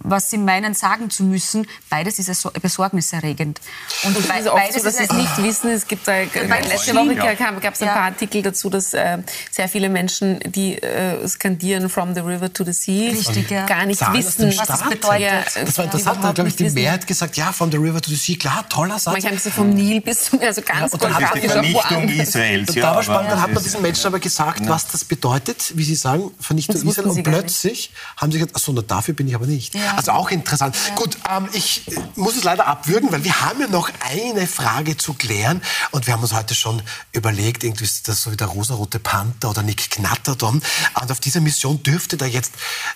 was 0.00 0.30
sie 0.30 0.38
meinen, 0.38 0.74
sagen 0.74 1.10
zu 1.10 1.24
müssen? 1.24 1.66
Beides 1.90 2.18
ist 2.18 2.32
so 2.40 2.50
besorgniserregend. 2.50 3.60
Und 4.04 4.16
es 4.16 4.24
ist 4.24 4.48
oft 4.48 4.72
so, 4.72 4.84
dass 4.84 4.96
sie 4.96 5.04
es 5.04 5.12
nicht 5.12 5.42
wissen. 5.42 5.70
Es 5.70 5.86
gibt 5.86 6.06
da, 6.06 6.20
letzte 6.20 6.94
Woche 6.94 7.14
ja. 7.14 7.34
gab 7.34 7.74
es 7.74 7.82
ein 7.82 7.88
paar 7.88 8.04
Artikel 8.04 8.42
dazu, 8.42 8.70
dass 8.70 8.94
äh, 8.94 9.18
sehr 9.50 9.68
viele 9.68 9.88
Menschen, 9.88 10.40
die 10.46 10.80
äh, 10.80 11.26
skandieren 11.26 11.88
«From 11.88 12.14
the 12.14 12.20
river 12.20 12.52
to 12.52 12.64
the 12.64 12.72
sea», 12.72 13.10
Richtig, 13.10 13.50
ja. 13.50 13.66
gar 13.66 13.86
nicht 13.86 14.00
wissen, 14.12 14.56
was 14.56 14.66
das 14.66 14.88
bedeutet. 14.88 15.20
Ja, 15.20 15.44
das 15.64 15.78
war 15.78 15.84
interessant. 15.84 16.22
Da 16.22 16.28
hat, 16.28 16.34
glaube 16.36 16.48
ich, 16.48 16.56
die 16.56 16.70
Mehrheit 16.70 17.06
gesagt, 17.06 17.36
ja, 17.36 17.52
«From 17.52 17.70
the 17.70 17.78
river 17.78 18.00
to 18.00 18.10
the 18.10 18.16
sea», 18.16 18.36
klar, 18.36 18.68
toller 18.68 18.98
Satz. 18.98 19.12
Manche 19.12 19.28
haben 19.28 19.36
gesagt, 19.36 19.56
vom 19.56 19.70
Nil 19.70 20.00
bis 20.00 20.24
zum, 20.24 20.40
also 20.40 20.62
ganz 20.62 20.92
ja, 20.92 20.98
geografischer 20.98 21.48
Vernichtung 21.48 22.08
Israels. 22.08 22.74
Ja, 22.74 22.82
da 22.82 22.96
war 22.96 23.02
spannend, 23.02 23.32
dann 23.32 23.42
hat 23.42 23.52
man 23.52 23.62
diesen 23.62 23.82
Menschen 23.82 24.06
aber 24.06 24.20
gesagt, 24.20 24.68
was 24.68 24.86
das 24.88 25.04
bedeutet, 25.04 25.72
wie 25.76 25.84
sie 25.84 25.94
sagen, 25.94 26.30
Vernichtung 26.40 26.76
Israel. 26.76 27.08
Und 27.08 27.22
plötzlich 27.22 27.90
haben 28.16 28.32
sie 28.32 28.38
gesagt, 28.38 28.56
achso, 28.56 28.72
dafür 28.72 29.14
bin 29.14 29.28
ich 29.28 29.34
aber 29.34 29.46
nicht. 29.46 29.74
Also 29.98 30.12
auch 30.12 30.30
interessant. 30.30 30.76
Ja. 30.90 30.94
Gut, 30.94 31.18
ähm, 31.28 31.48
ich 31.54 31.82
muss 32.14 32.36
es 32.36 32.44
leider 32.44 32.68
abwürgen, 32.68 33.10
weil 33.10 33.24
wir 33.24 33.40
haben 33.40 33.60
ja 33.60 33.66
noch 33.66 33.90
eine 34.08 34.46
Frage 34.46 34.96
zu 34.96 35.12
klären. 35.14 35.60
Und 35.90 36.06
wir 36.06 36.14
haben 36.14 36.22
uns 36.22 36.32
heute 36.32 36.54
schon 36.54 36.80
überlegt, 37.10 37.64
irgendwie 37.64 37.82
ist 37.82 38.06
das 38.06 38.22
so 38.22 38.30
wie 38.30 38.36
der 38.36 38.46
rosarote 38.46 39.00
Panther 39.00 39.50
oder 39.50 39.64
Nick 39.64 39.90
Knatterdon. 39.90 40.62
Und 41.02 41.10
auf 41.10 41.18
dieser 41.18 41.40
Mission 41.40 41.82
dürfte 41.82 42.16
da 42.16 42.26
jetzt 42.26 42.52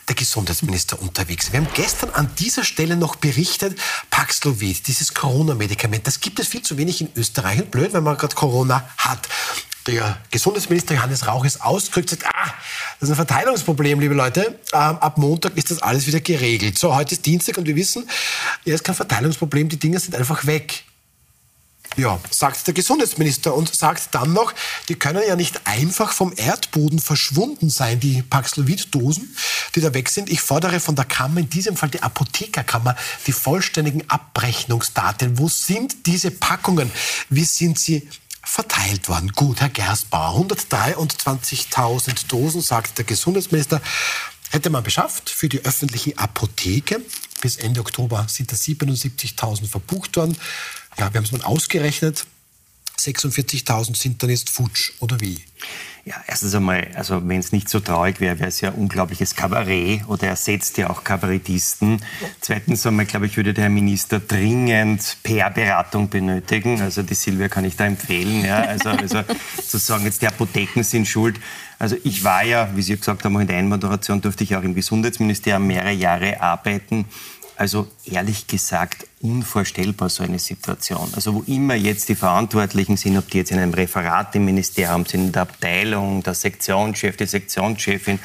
der 0.06 0.14
Gesundheitsminister 0.14 1.02
unterwegs 1.02 1.46
sein. 1.46 1.54
Wir 1.54 1.60
haben 1.62 1.74
gestern 1.74 2.10
an 2.10 2.30
dieser 2.38 2.62
Stelle 2.62 2.96
noch 2.96 3.16
berichtet, 3.16 3.76
Paxlovid, 4.10 4.86
dieses 4.86 5.12
Corona-Medikament, 5.12 6.06
das 6.06 6.20
gibt 6.20 6.38
es 6.38 6.46
viel 6.46 6.62
zu 6.62 6.78
wenig 6.78 7.00
in 7.00 7.08
Österreich. 7.16 7.62
Und 7.62 7.72
blöd, 7.72 7.94
wenn 7.94 8.04
man 8.04 8.16
gerade 8.16 8.36
Corona 8.36 8.88
hat. 8.96 9.28
Der 9.86 10.16
Gesundheitsminister 10.30 10.94
Johannes 10.94 11.26
Rauch 11.26 11.44
ist 11.44 11.60
ausgerückt, 11.60 12.10
sagt, 12.10 12.26
ah, 12.26 12.54
das 13.00 13.08
ist 13.08 13.10
ein 13.10 13.26
Verteilungsproblem, 13.26 13.98
liebe 13.98 14.14
Leute. 14.14 14.58
Ähm, 14.72 14.78
ab 14.98 15.18
Montag 15.18 15.56
ist 15.56 15.72
das 15.72 15.82
alles 15.82 16.06
wieder 16.06 16.20
geregelt. 16.20 16.78
So, 16.78 16.94
heute 16.94 17.16
ist 17.16 17.26
Dienstag 17.26 17.58
und 17.58 17.66
wir 17.66 17.74
wissen, 17.74 18.08
ja, 18.64 18.74
ist 18.74 18.84
kein 18.84 18.94
Verteilungsproblem, 18.94 19.68
die 19.68 19.78
Dinge 19.78 19.98
sind 19.98 20.14
einfach 20.14 20.46
weg. 20.46 20.84
Ja, 21.96 22.18
sagt 22.30 22.66
der 22.66 22.72
Gesundheitsminister 22.72 23.54
und 23.54 23.74
sagt 23.74 24.14
dann 24.14 24.32
noch, 24.32 24.54
die 24.88 24.94
können 24.94 25.22
ja 25.26 25.36
nicht 25.36 25.66
einfach 25.66 26.12
vom 26.12 26.32
Erdboden 26.34 26.98
verschwunden 26.98 27.68
sein, 27.68 28.00
die 28.00 28.22
Paxlovid-Dosen, 28.22 29.36
die 29.74 29.80
da 29.80 29.92
weg 29.92 30.08
sind. 30.08 30.30
Ich 30.30 30.40
fordere 30.40 30.80
von 30.80 30.94
der 30.94 31.04
Kammer, 31.04 31.40
in 31.40 31.50
diesem 31.50 31.76
Fall 31.76 31.90
die 31.90 32.02
Apothekerkammer, 32.02 32.96
die 33.26 33.32
vollständigen 33.32 34.08
Abrechnungsdaten. 34.08 35.38
Wo 35.38 35.48
sind 35.48 36.06
diese 36.06 36.30
Packungen? 36.30 36.90
Wie 37.28 37.44
sind 37.44 37.78
sie 37.78 38.08
verteilt 38.52 39.08
worden? 39.08 39.32
Gut, 39.32 39.62
Herr 39.62 39.70
Gerstbauer, 39.70 40.38
123.000 40.46 42.26
Dosen, 42.28 42.60
sagt 42.60 42.98
der 42.98 43.06
Gesundheitsminister, 43.06 43.80
hätte 44.50 44.68
man 44.68 44.82
beschafft 44.82 45.30
für 45.30 45.48
die 45.48 45.64
öffentliche 45.64 46.18
Apotheke. 46.18 47.00
Bis 47.40 47.56
Ende 47.56 47.80
Oktober 47.80 48.26
sind 48.28 48.52
da 48.52 48.56
77.000 48.56 49.68
verbucht 49.68 50.16
worden. 50.16 50.36
Ja, 50.98 51.10
wir 51.10 51.18
haben 51.18 51.24
es 51.24 51.32
mal 51.32 51.40
ausgerechnet. 51.40 52.26
46.000 53.02 53.96
sind 53.96 54.22
dann 54.22 54.30
jetzt 54.30 54.50
futsch, 54.50 54.92
oder 55.00 55.20
wie? 55.20 55.38
Ja, 56.04 56.16
erstens 56.26 56.54
einmal, 56.54 56.88
also 56.94 57.26
wenn 57.28 57.38
es 57.38 57.52
nicht 57.52 57.68
so 57.68 57.78
traurig 57.80 58.20
wäre, 58.20 58.38
wäre 58.38 58.48
es 58.48 58.60
ja 58.60 58.70
unglaubliches 58.70 59.36
Kabarett 59.36 60.06
oder 60.08 60.28
ersetzt 60.28 60.76
ja 60.78 60.90
auch 60.90 61.04
Kabarettisten. 61.04 62.00
Zweitens 62.40 62.84
einmal, 62.86 63.06
glaube 63.06 63.26
ich, 63.26 63.36
würde 63.36 63.54
der 63.54 63.64
Herr 63.64 63.70
Minister 63.70 64.18
dringend 64.18 65.18
PR-Beratung 65.22 66.08
benötigen. 66.08 66.80
Also 66.80 67.02
die 67.02 67.14
Silvia 67.14 67.48
kann 67.48 67.64
ich 67.64 67.76
da 67.76 67.86
empfehlen. 67.86 68.44
Ja. 68.44 68.62
Also, 68.62 68.90
also 68.90 69.22
zu 69.64 69.78
sagen, 69.78 70.04
jetzt 70.04 70.22
die 70.22 70.26
Apotheken 70.26 70.82
sind 70.82 71.06
schuld. 71.06 71.38
Also 71.78 71.96
ich 72.02 72.24
war 72.24 72.44
ja, 72.44 72.68
wie 72.74 72.82
Sie 72.82 72.96
gesagt 72.96 73.24
haben, 73.24 73.40
in 73.40 73.46
der 73.46 73.58
Einmoderation 73.58 74.20
durfte 74.20 74.44
ich 74.44 74.56
auch 74.56 74.62
im 74.62 74.74
Gesundheitsministerium 74.74 75.66
mehrere 75.66 75.92
Jahre 75.92 76.40
arbeiten. 76.40 77.06
Also 77.56 77.88
ehrlich 78.04 78.48
gesagt 78.48 79.06
unvorstellbar 79.22 80.08
so 80.08 80.24
eine 80.24 80.40
Situation. 80.40 81.08
Also 81.14 81.34
wo 81.34 81.42
immer 81.46 81.74
jetzt 81.74 82.08
die 82.08 82.16
Verantwortlichen 82.16 82.96
sind, 82.96 83.16
ob 83.16 83.30
die 83.30 83.38
jetzt 83.38 83.52
in 83.52 83.58
einem 83.58 83.72
Referat 83.72 84.34
im 84.34 84.44
Ministerium 84.44 85.06
sind, 85.06 85.26
in 85.26 85.32
der 85.32 85.42
Abteilung, 85.42 86.22
der 86.22 86.34
Sektionschef, 86.34 87.16
die 87.16 87.26
Sektionschefin 87.26 88.18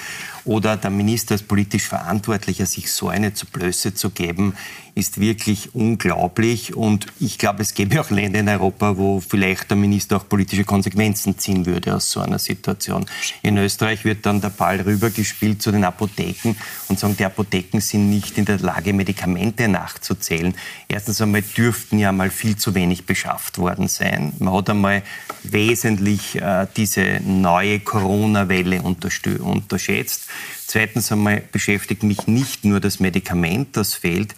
oder 0.47 0.77
der 0.77 0.89
Minister 0.89 1.33
als 1.33 1.43
politisch 1.43 1.83
Verantwortlicher, 1.83 2.65
sich 2.65 2.91
so 2.91 3.09
eine 3.09 3.33
zu 3.33 3.45
Blöße 3.45 3.93
zu 3.93 4.09
geben, 4.09 4.53
ist 4.95 5.19
wirklich 5.19 5.75
unglaublich. 5.75 6.75
Und 6.75 7.05
ich 7.19 7.37
glaube, 7.37 7.61
es 7.61 7.73
gäbe 7.73 8.01
auch 8.01 8.09
Länder 8.09 8.39
in 8.39 8.49
Europa, 8.49 8.97
wo 8.97 9.19
vielleicht 9.19 9.69
der 9.69 9.77
Minister 9.77 10.17
auch 10.17 10.27
politische 10.27 10.63
Konsequenzen 10.63 11.37
ziehen 11.37 11.65
würde 11.65 11.95
aus 11.95 12.09
so 12.11 12.21
einer 12.21 12.39
Situation. 12.39 13.05
In 13.43 13.57
Österreich 13.57 14.05
wird 14.05 14.25
dann 14.25 14.41
der 14.41 14.49
Ball 14.49 14.81
rübergespielt 14.81 15.61
zu 15.61 15.71
den 15.71 15.83
Apotheken 15.83 16.55
und 16.87 16.97
sagen, 16.97 17.15
die 17.17 17.25
Apotheken 17.25 17.79
sind 17.79 18.09
nicht 18.09 18.37
in 18.37 18.45
der 18.45 18.59
Lage, 18.59 18.93
Medikamente 18.93 19.67
nachzuzählen. 19.67 20.55
Erstens 20.89 21.19
einmal 21.21 21.41
dürften 21.41 21.99
ja 21.99 22.13
mal 22.13 22.29
viel 22.29 22.55
zu 22.55 22.73
wenig 22.73 23.05
beschafft 23.05 23.57
worden 23.57 23.89
sein. 23.89 24.31
Man 24.39 24.53
hat 24.53 24.69
einmal 24.69 25.03
wesentlich 25.43 26.41
äh, 26.41 26.65
diese 26.77 27.19
neue 27.25 27.81
Corona-Welle 27.81 28.81
unterschätzt. 28.81 30.27
Zweitens 30.65 31.11
einmal 31.11 31.43
beschäftigt 31.51 32.03
mich 32.03 32.27
nicht 32.27 32.63
nur 32.63 32.79
das 32.79 33.01
Medikament, 33.01 33.75
das 33.75 33.95
fehlt, 33.95 34.33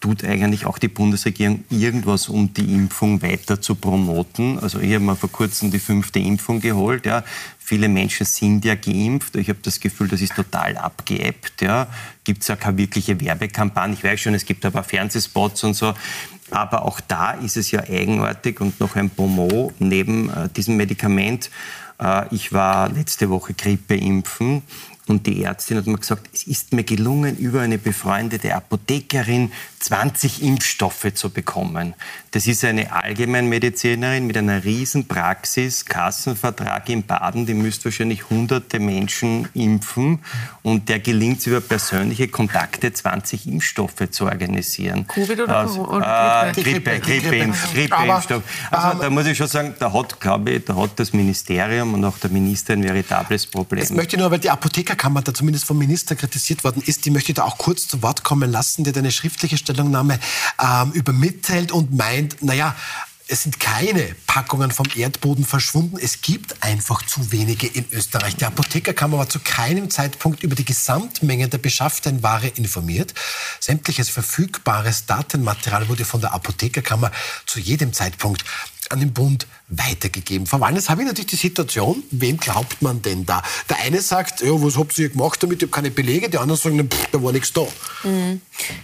tut 0.00 0.24
eigentlich 0.24 0.64
auch 0.64 0.78
die 0.78 0.88
Bundesregierung 0.88 1.64
irgendwas, 1.68 2.28
um 2.28 2.54
die 2.54 2.72
Impfung 2.72 3.20
weiter 3.22 3.60
zu 3.60 3.74
promoten? 3.74 4.58
Also 4.58 4.80
ich 4.80 4.94
habe 4.94 5.04
mir 5.04 5.16
vor 5.16 5.30
kurzem 5.30 5.70
die 5.70 5.78
fünfte 5.78 6.18
Impfung 6.18 6.60
geholt. 6.60 7.04
Ja. 7.04 7.22
Viele 7.70 7.88
Menschen 7.88 8.26
sind 8.26 8.64
ja 8.64 8.74
geimpft. 8.74 9.36
Ich 9.36 9.48
habe 9.48 9.60
das 9.62 9.78
Gefühl, 9.78 10.08
das 10.08 10.20
ist 10.20 10.34
total 10.34 10.76
abgeebbt. 10.76 11.62
Ja. 11.62 11.86
Gibt 12.24 12.42
es 12.42 12.48
ja 12.48 12.56
keine 12.56 12.78
wirkliche 12.78 13.20
Werbekampagne. 13.20 13.94
Ich 13.94 14.02
weiß 14.02 14.18
schon, 14.18 14.34
es 14.34 14.44
gibt 14.44 14.66
ein 14.66 14.72
paar 14.72 14.82
Fernsehspots 14.82 15.62
und 15.62 15.74
so. 15.74 15.94
Aber 16.50 16.84
auch 16.84 16.98
da 16.98 17.30
ist 17.30 17.56
es 17.56 17.70
ja 17.70 17.84
eigenartig 17.84 18.60
und 18.60 18.80
noch 18.80 18.96
ein 18.96 19.08
Promo 19.08 19.72
neben 19.78 20.30
äh, 20.30 20.48
diesem 20.48 20.78
Medikament. 20.78 21.48
Äh, 22.00 22.34
ich 22.34 22.52
war 22.52 22.88
letzte 22.88 23.30
Woche 23.30 23.54
Grippe 23.54 23.94
impfen 23.94 24.62
und 25.10 25.26
die 25.26 25.42
Ärztin 25.42 25.76
hat 25.76 25.86
mir 25.86 25.98
gesagt, 25.98 26.28
es 26.32 26.44
ist 26.44 26.72
mir 26.72 26.84
gelungen, 26.84 27.36
über 27.36 27.60
eine 27.60 27.78
befreundete 27.78 28.54
Apothekerin 28.54 29.50
20 29.80 30.42
Impfstoffe 30.42 31.12
zu 31.14 31.30
bekommen. 31.30 31.94
Das 32.30 32.46
ist 32.46 32.64
eine 32.64 32.92
Allgemeinmedizinerin 32.92 34.26
mit 34.26 34.36
einer 34.36 34.62
riesen 34.62 35.08
Praxis, 35.08 35.84
Kassenvertrag 35.84 36.88
in 36.90 37.02
Baden, 37.02 37.44
die 37.44 37.54
müsste 37.54 37.86
wahrscheinlich 37.86 38.30
hunderte 38.30 38.78
Menschen 38.78 39.48
impfen 39.54 40.20
und 40.62 40.88
der 40.88 41.00
gelingt 41.00 41.40
es 41.40 41.48
über 41.48 41.60
persönliche 41.60 42.28
Kontakte 42.28 42.92
20 42.92 43.48
Impfstoffe 43.48 44.10
zu 44.10 44.26
organisieren. 44.26 45.06
Covid 45.08 45.40
oder, 45.40 45.56
also? 45.56 46.00
Äh, 46.00 46.52
Grippe, 46.52 47.00
Grippe, 47.00 47.00
Grippe, 47.00 47.52
Grippe 47.74 48.04
Impfstoff. 48.06 48.42
Also 48.70 48.92
ähm, 48.92 48.98
da 49.00 49.10
muss 49.10 49.26
ich 49.26 49.36
schon 49.36 49.48
sagen, 49.48 49.74
da 49.78 49.92
hat, 49.92 50.20
glaube 50.20 50.50
ich, 50.50 50.64
da 50.66 50.76
hat 50.76 50.90
das 50.96 51.12
Ministerium 51.12 51.94
und 51.94 52.04
auch 52.04 52.18
der 52.18 52.30
Minister 52.30 52.74
ein 52.74 52.84
veritables 52.84 53.46
Problem. 53.46 53.80
Jetzt 53.80 53.94
möchte 53.94 54.14
ich 54.14 54.20
nur, 54.20 54.30
weil 54.30 54.38
die 54.38 54.50
Apothekerkammer 54.50 54.99
da 55.02 55.34
zumindest 55.34 55.64
vom 55.64 55.78
Minister 55.78 56.16
kritisiert 56.16 56.64
worden 56.64 56.82
ist, 56.84 57.04
die 57.04 57.10
möchte 57.10 57.32
ich 57.32 57.36
da 57.36 57.44
auch 57.44 57.58
kurz 57.58 57.88
zu 57.88 58.02
Wort 58.02 58.22
kommen 58.22 58.50
lassen, 58.50 58.84
die 58.84 58.90
hat 58.90 58.98
eine 58.98 59.12
schriftliche 59.12 59.56
Stellungnahme 59.56 60.18
ähm, 60.60 60.92
übermittelt 60.92 61.72
und 61.72 61.96
meint, 61.96 62.42
naja, 62.42 62.76
es 63.32 63.44
sind 63.44 63.60
keine 63.60 64.16
Packungen 64.26 64.72
vom 64.72 64.86
Erdboden 64.92 65.44
verschwunden. 65.44 65.98
Es 66.02 66.20
gibt 66.20 66.64
einfach 66.64 67.06
zu 67.06 67.30
wenige 67.30 67.68
in 67.68 67.86
Österreich. 67.92 68.34
Die 68.34 68.44
Apothekerkammer 68.44 69.18
war 69.18 69.28
zu 69.28 69.38
keinem 69.38 69.88
Zeitpunkt 69.88 70.42
über 70.42 70.56
die 70.56 70.64
Gesamtmenge 70.64 71.48
der 71.48 71.58
beschafften 71.58 72.24
Ware 72.24 72.48
informiert. 72.48 73.14
Sämtliches 73.60 74.10
verfügbares 74.10 75.06
Datenmaterial 75.06 75.88
wurde 75.88 76.04
von 76.04 76.20
der 76.20 76.32
Apothekerkammer 76.32 77.12
zu 77.46 77.60
jedem 77.60 77.92
Zeitpunkt 77.92 78.44
an 78.90 79.00
den 79.00 79.12
Bund 79.12 79.46
weitergegeben. 79.68 80.46
Frau 80.46 80.60
Wallner, 80.60 80.80
habe 80.88 81.02
ich 81.02 81.08
natürlich 81.08 81.30
die 81.30 81.36
Situation, 81.36 82.02
wem 82.10 82.36
glaubt 82.36 82.82
man 82.82 83.02
denn 83.02 83.24
da? 83.24 83.42
Der 83.68 83.78
eine 83.78 84.00
sagt, 84.00 84.40
ja, 84.40 84.50
was 84.50 84.76
habt 84.76 84.98
ihr 84.98 85.08
gemacht 85.08 85.42
damit, 85.42 85.58
ich 85.58 85.68
habe 85.68 85.72
keine 85.72 85.90
Belege, 85.90 86.28
die 86.28 86.38
anderen 86.38 86.60
sagen, 86.60 86.88
pff, 86.88 87.06
da 87.12 87.22
war 87.22 87.32
nichts 87.32 87.52
da. 87.52 87.66
Mhm. 88.02 88.40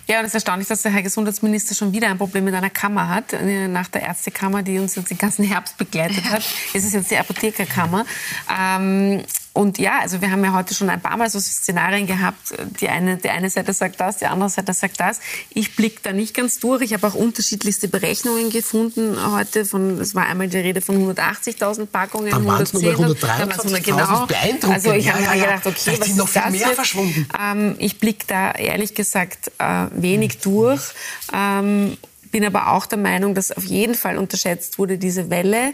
Ja, 0.07 0.21
und 0.21 0.25
es 0.25 0.31
ist 0.31 0.35
erstaunlich, 0.35 0.69
dass 0.69 0.83
der 0.83 0.93
Herr 0.93 1.03
Gesundheitsminister 1.03 1.75
schon 1.75 1.93
wieder 1.93 2.09
ein 2.09 2.19
Problem 2.19 2.45
mit 2.45 2.55
einer 2.55 2.71
Kammer 2.71 3.09
hat. 3.09 3.35
Nach 3.43 3.89
der 3.89 4.03
Ärztekammer, 4.03 4.63
die 4.63 4.79
uns 4.79 4.95
jetzt 4.95 5.11
den 5.11 5.19
ganzen 5.19 5.45
Herbst 5.45 5.77
begleitet 5.77 6.25
hat, 6.25 6.43
ist 6.73 6.85
es 6.85 6.93
jetzt 6.93 7.11
die 7.11 7.17
Apothekerkammer. 7.17 8.07
Ähm, 8.49 9.23
und 9.57 9.79
ja, 9.79 10.01
also 10.01 10.21
wir 10.21 10.31
haben 10.31 10.45
ja 10.45 10.53
heute 10.53 10.75
schon 10.75 10.91
ein 10.91 11.01
paar 11.01 11.17
Mal 11.17 11.31
so 11.31 11.41
Szenarien 11.41 12.07
gehabt. 12.07 12.55
Die 12.79 12.91
eine, 12.91 13.17
die 13.17 13.31
eine 13.31 13.49
Seite 13.49 13.73
sagt 13.73 13.99
das, 13.99 14.19
die 14.19 14.27
andere 14.27 14.51
Seite 14.51 14.75
sagt 14.75 15.01
das. 15.01 15.19
Ich 15.49 15.75
blicke 15.75 16.01
da 16.03 16.13
nicht 16.13 16.35
ganz 16.35 16.59
durch. 16.59 16.83
Ich 16.83 16.93
habe 16.93 17.07
auch 17.07 17.15
unterschiedlichste 17.15 17.89
Berechnungen 17.89 18.51
gefunden 18.51 19.17
heute. 19.33 19.65
Von, 19.65 19.99
es 19.99 20.15
war 20.15 20.27
einmal 20.27 20.49
die 20.49 20.59
Rede 20.59 20.83
von 20.83 20.97
180.000 21.15 21.87
Packungen. 21.87 22.33
Dann 22.33 22.45
waren 22.45 22.65
es 22.65 22.75
nur 22.75 22.83
123.000. 22.83 23.83
Genau. 23.83 24.73
Also 24.73 24.93
ich 24.93 25.11
habe 25.11 25.23
ja, 25.23 25.31
mir 25.31 25.41
gedacht, 25.41 25.67
okay, 25.67 25.97
was 25.99 26.07
sind 26.07 26.17
noch 26.19 26.27
ist 26.27 26.33
viel 26.35 26.43
das 26.43 26.51
mehr 26.53 26.61
jetzt? 26.61 26.75
verschwunden. 26.75 27.29
Ähm, 27.41 27.77
ich 27.79 27.99
blicke 27.99 28.27
da 28.27 28.53
ehrlich 28.53 28.95
gesagt 28.95 29.53
äh, 29.57 29.87
wenig 29.93 30.39
durch. 30.41 30.83
Ähm, 31.33 31.97
bin 32.37 32.45
aber 32.45 32.75
auch 32.75 32.85
der 32.85 32.99
Meinung, 32.99 33.35
dass 33.35 33.51
auf 33.51 33.65
jeden 33.65 33.95
Fall 33.95 34.19
unterschätzt 34.19 34.79
wurde 34.79 34.99
diese 34.99 35.31
Welle, 35.31 35.73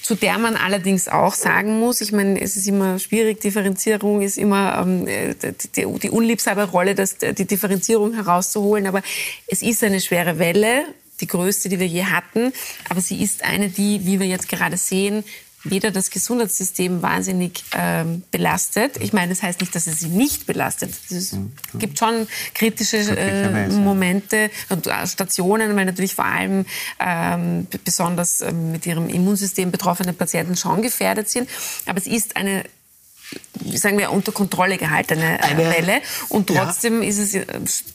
zu 0.00 0.14
der 0.14 0.38
man 0.38 0.54
allerdings 0.54 1.08
auch 1.08 1.34
sagen 1.34 1.80
muss, 1.80 2.00
ich 2.00 2.12
meine, 2.12 2.40
es 2.40 2.54
ist 2.54 2.68
immer 2.68 3.00
schwierig, 3.00 3.40
Differenzierung 3.40 4.22
ist 4.22 4.38
immer 4.38 4.78
ähm, 4.80 5.06
die, 5.74 5.98
die 5.98 6.10
unliebsame 6.10 6.70
Rolle, 6.70 6.94
das, 6.94 7.16
die 7.18 7.46
Differenzierung 7.46 8.14
herauszuholen, 8.14 8.86
aber 8.86 9.02
es 9.48 9.60
ist 9.60 9.82
eine 9.82 10.00
schwere 10.00 10.38
Welle, 10.38 10.84
die 11.20 11.26
größte, 11.26 11.68
die 11.68 11.80
wir 11.80 11.88
je 11.88 12.04
hatten, 12.04 12.52
aber 12.88 13.00
sie 13.00 13.20
ist 13.20 13.42
eine, 13.42 13.68
die, 13.68 14.06
wie 14.06 14.20
wir 14.20 14.28
jetzt 14.28 14.48
gerade 14.48 14.76
sehen, 14.76 15.24
weder 15.64 15.90
das 15.90 16.10
Gesundheitssystem 16.10 17.00
wahnsinnig 17.02 17.64
ähm, 17.74 18.22
belastet. 18.30 18.98
Ich 19.00 19.12
meine, 19.12 19.30
das 19.30 19.42
heißt 19.42 19.60
nicht, 19.60 19.74
dass 19.74 19.86
es 19.86 20.00
sie 20.00 20.08
nicht 20.08 20.46
belastet. 20.46 20.92
Es 21.10 21.32
Mhm. 21.32 21.52
gibt 21.78 21.98
schon 21.98 22.26
kritische 22.54 22.98
äh, 23.16 23.68
Momente 23.70 24.50
und 24.68 24.86
äh, 24.86 25.06
Stationen, 25.06 25.74
weil 25.74 25.86
natürlich 25.86 26.14
vor 26.14 26.26
allem 26.26 26.66
ähm, 27.00 27.66
besonders 27.84 28.40
ähm, 28.42 28.72
mit 28.72 28.84
ihrem 28.86 29.08
Immunsystem 29.08 29.70
betroffene 29.70 30.12
Patienten 30.12 30.56
schon 30.56 30.82
gefährdet 30.82 31.28
sind. 31.30 31.48
Aber 31.86 31.98
es 31.98 32.06
ist 32.06 32.36
eine 32.36 32.64
sagen 33.72 33.98
wir, 33.98 34.12
unter 34.12 34.32
Kontrolle 34.32 34.76
gehaltene 34.76 35.40
äh, 35.42 35.56
Welle. 35.56 36.02
Und 36.28 36.50
Ja. 36.50 36.64
trotzdem 36.66 37.02
ist 37.02 37.18
es 37.18 37.34
äh, 37.34 37.44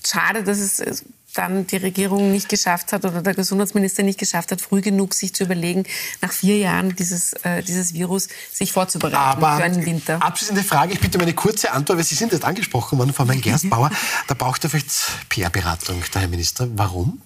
schade, 0.05 0.43
dass 0.43 0.57
es 0.57 0.79
äh, 0.79 0.91
dann 1.33 1.67
die 1.67 1.77
Regierung 1.77 2.31
nicht 2.31 2.49
geschafft 2.49 2.91
hat 2.91 3.05
oder 3.05 3.21
der 3.21 3.33
Gesundheitsminister 3.33 4.03
nicht 4.03 4.19
geschafft 4.19 4.51
hat, 4.51 4.61
früh 4.61 4.81
genug 4.81 5.13
sich 5.13 5.33
zu 5.33 5.43
überlegen, 5.43 5.83
nach 6.21 6.31
vier 6.31 6.57
Jahren 6.57 6.95
dieses, 6.95 7.33
äh, 7.43 7.61
dieses 7.63 7.93
Virus 7.93 8.27
sich 8.51 8.71
vorzubereiten 8.71 9.15
Aber 9.15 9.57
für 9.57 9.63
einen 9.63 9.85
Winter. 9.85 10.21
abschließende 10.21 10.63
Frage, 10.63 10.93
ich 10.93 10.99
bitte 10.99 11.17
um 11.17 11.23
eine 11.23 11.33
kurze 11.33 11.71
Antwort, 11.71 11.97
weil 11.97 12.05
Sie 12.05 12.15
sind 12.15 12.31
jetzt 12.31 12.45
angesprochen 12.45 12.97
worden 12.97 13.13
von 13.13 13.27
Herrn 13.27 13.41
Gerstbauer. 13.41 13.91
Da 14.27 14.33
braucht 14.33 14.63
er 14.63 14.69
vielleicht 14.69 14.89
PR-Beratung, 15.29 16.03
der 16.13 16.21
Herr 16.21 16.27
Minister. 16.27 16.67
Warum? 16.75 17.21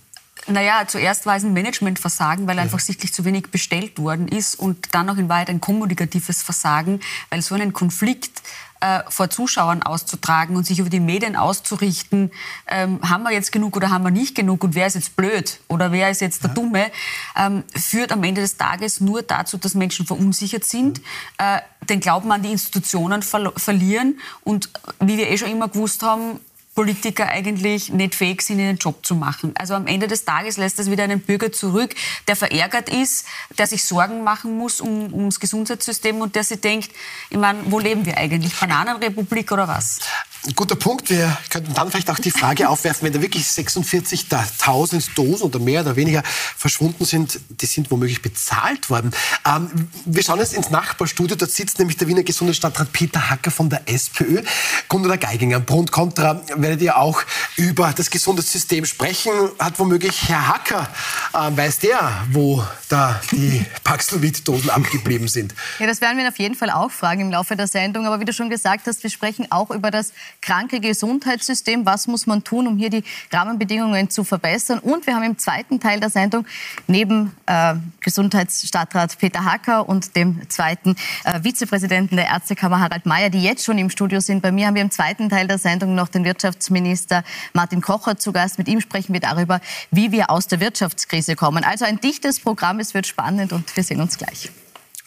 Naja, 0.47 0.83
zuerst 0.87 1.25
war 1.25 1.37
es 1.37 1.43
ein 1.43 1.53
Managementversagen, 1.53 2.47
weil 2.47 2.59
einfach 2.59 2.79
sichtlich 2.79 3.13
zu 3.13 3.23
wenig 3.23 3.49
bestellt 3.49 3.97
worden 3.97 4.27
ist 4.27 4.55
und 4.55 4.93
dann 4.93 5.05
noch 5.05 5.17
in 5.17 5.29
Wahrheit 5.29 5.49
ein 5.49 5.61
kommunikatives 5.61 6.43
Versagen, 6.43 6.99
weil 7.29 7.41
so 7.41 7.55
einen 7.55 7.71
Konflikt 7.71 8.41
äh, 8.84 8.99
vor 9.07 9.29
Zuschauern 9.29 9.81
auszutragen 9.81 10.57
und 10.57 10.65
sich 10.65 10.79
über 10.79 10.89
die 10.89 10.99
Medien 10.99 11.38
auszurichten, 11.38 12.31
ähm, 12.67 12.99
haben 13.09 13.23
wir 13.23 13.31
jetzt 13.31 13.53
genug 13.53 13.77
oder 13.77 13.89
haben 13.89 14.03
wir 14.03 14.11
nicht 14.11 14.36
genug 14.36 14.61
und 14.61 14.75
wer 14.75 14.88
ist 14.88 14.95
jetzt 14.95 15.15
blöd 15.15 15.61
oder 15.69 15.93
wer 15.93 16.09
ist 16.09 16.19
jetzt 16.19 16.43
der 16.43 16.49
ja. 16.49 16.53
Dumme, 16.53 16.91
ähm, 17.38 17.63
führt 17.73 18.11
am 18.11 18.21
Ende 18.25 18.41
des 18.41 18.57
Tages 18.57 18.99
nur 18.99 19.21
dazu, 19.21 19.57
dass 19.57 19.73
Menschen 19.73 20.05
verunsichert 20.05 20.65
sind, 20.65 20.99
äh, 21.38 21.61
den 21.88 22.01
Glauben 22.01 22.29
an 22.34 22.41
die 22.41 22.51
Institutionen 22.51 23.21
ver 23.21 23.53
verlieren 23.55 24.19
und 24.43 24.69
wie 24.99 25.17
wir 25.17 25.29
eh 25.29 25.38
schon 25.38 25.49
immer 25.49 25.69
gewusst 25.69 26.03
haben, 26.03 26.41
Politiker 26.76 27.28
eigentlich 27.28 27.91
nicht 27.91 28.15
fähig 28.15 28.41
sind, 28.41 28.59
ihren 28.59 28.78
Job 28.78 29.05
zu 29.05 29.15
machen. 29.15 29.53
Also 29.55 29.76
am 29.76 29.86
Ende 29.86 30.07
des 30.07 30.26
Tages 30.26 30.57
lässt 30.57 30.80
das 30.80 30.89
wieder 30.89 31.03
einen 31.03 31.21
Bürger 31.21 31.51
zurück, 31.51 31.93
der 32.28 32.36
verärgert 32.36 32.89
ist, 32.89 33.26
der 33.57 33.67
sich 33.67 33.84
Sorgen 33.84 34.24
machen 34.24 34.57
muss 34.57 34.82
um, 34.82 35.13
ums 35.13 35.39
Gesundheitssystem 35.39 36.19
und 36.19 36.36
der 36.36 36.43
sich 36.43 36.61
denkt, 36.61 36.89
ich 37.30 37.38
meine, 37.38 37.59
wo 37.65 37.80
leben 37.80 38.05
wir 38.05 38.17
eigentlich? 38.17 38.59
Bananenrepublik 38.59 39.51
oder 39.51 39.67
was? 39.67 39.99
Guter 40.55 40.75
Punkt. 40.75 41.09
Wir 41.09 41.37
könnten 41.49 41.73
dann 41.73 41.89
vielleicht 41.89 42.09
auch 42.09 42.19
die 42.19 42.29
Frage 42.29 42.67
aufwerfen, 42.67 43.05
wenn 43.05 43.13
da 43.13 43.21
wirklich 43.21 43.45
46.000 43.45 45.15
Dosen 45.15 45.43
oder 45.43 45.57
mehr 45.59 45.81
oder 45.81 45.95
weniger 45.95 46.21
verschwunden 46.25 47.05
sind, 47.05 47.39
die 47.47 47.65
sind 47.65 47.89
womöglich 47.89 48.21
bezahlt 48.21 48.89
worden. 48.89 49.11
Ähm, 49.45 49.87
wir 50.03 50.21
schauen 50.21 50.39
jetzt 50.39 50.53
ins 50.53 50.69
Nachbarstudio. 50.69 51.37
Dort 51.37 51.51
sitzt 51.51 51.79
nämlich 51.79 51.95
der 51.95 52.09
Wiener 52.09 52.23
Gesundheitsstadtrat 52.23 52.91
Peter 52.91 53.29
Hacker 53.29 53.51
von 53.51 53.69
der 53.69 53.87
SPÖ. 53.87 54.41
Gundula 54.89 55.15
Geiginger, 55.15 55.61
Pro 55.61 55.77
und 55.79 55.93
Contra 55.93 56.41
werdet 56.57 56.81
ihr 56.81 56.97
auch 56.97 57.21
über 57.55 57.93
das 57.95 58.09
Gesundheitssystem 58.09 58.83
sprechen. 58.83 59.31
Hat 59.59 59.79
womöglich 59.79 60.27
Herr 60.27 60.49
Hacker, 60.49 60.89
äh, 61.33 61.55
weiß 61.55 61.79
der, 61.79 62.25
wo 62.31 62.61
da 62.89 63.21
die 63.31 63.65
Paxlovid-Dosen 63.85 64.69
abgeblieben 64.69 65.29
sind? 65.29 65.55
Ja, 65.79 65.87
das 65.87 66.01
werden 66.01 66.17
wir 66.17 66.27
auf 66.27 66.37
jeden 66.37 66.55
Fall 66.55 66.69
auch 66.69 66.91
fragen 66.91 67.21
im 67.21 67.31
Laufe 67.31 67.55
der 67.55 67.67
Sendung. 67.67 68.05
Aber 68.05 68.19
wie 68.19 68.25
du 68.25 68.33
schon 68.33 68.49
gesagt 68.49 68.87
hast, 68.87 69.03
wir 69.03 69.09
sprechen 69.09 69.49
auch 69.49 69.71
über 69.71 69.89
das 69.89 70.11
kranke 70.43 70.79
Gesundheitssystem. 70.79 71.85
Was 71.85 72.07
muss 72.07 72.27
man 72.27 72.43
tun, 72.43 72.67
um 72.67 72.77
hier 72.77 72.89
die 72.89 73.03
Rahmenbedingungen 73.31 74.09
zu 74.09 74.23
verbessern? 74.23 74.79
Und 74.79 75.07
wir 75.07 75.15
haben 75.15 75.23
im 75.23 75.37
zweiten 75.37 75.79
Teil 75.79 75.99
der 75.99 76.09
Sendung 76.09 76.45
neben 76.87 77.31
äh, 77.45 77.75
Gesundheitsstadtrat 78.01 79.17
Peter 79.17 79.45
Hacker 79.45 79.87
und 79.87 80.15
dem 80.15 80.41
zweiten 80.49 80.95
äh, 81.23 81.41
Vizepräsidenten 81.41 82.17
der 82.17 82.27
Ärztekammer 82.27 82.79
Harald 82.79 83.05
Mayer, 83.05 83.29
die 83.29 83.41
jetzt 83.41 83.63
schon 83.63 83.77
im 83.77 83.89
Studio 83.89 84.19
sind. 84.19 84.41
Bei 84.41 84.51
mir 84.51 84.67
haben 84.67 84.75
wir 84.75 84.81
im 84.81 84.91
zweiten 84.91 85.29
Teil 85.29 85.47
der 85.47 85.57
Sendung 85.57 85.95
noch 85.95 86.09
den 86.09 86.25
Wirtschaftsminister 86.25 87.23
Martin 87.53 87.81
Kocher 87.81 88.17
zu 88.17 88.33
Gast. 88.33 88.57
Mit 88.57 88.67
ihm 88.67 88.81
sprechen 88.81 89.13
wir 89.13 89.21
darüber, 89.21 89.61
wie 89.91 90.11
wir 90.11 90.29
aus 90.29 90.47
der 90.47 90.59
Wirtschaftskrise 90.59 91.35
kommen. 91.35 91.63
Also 91.63 91.85
ein 91.85 91.99
dichtes 92.01 92.39
Programm, 92.39 92.79
es 92.79 92.93
wird 92.93 93.07
spannend 93.07 93.53
und 93.53 93.75
wir 93.75 93.83
sehen 93.83 94.01
uns 94.01 94.17
gleich. 94.17 94.51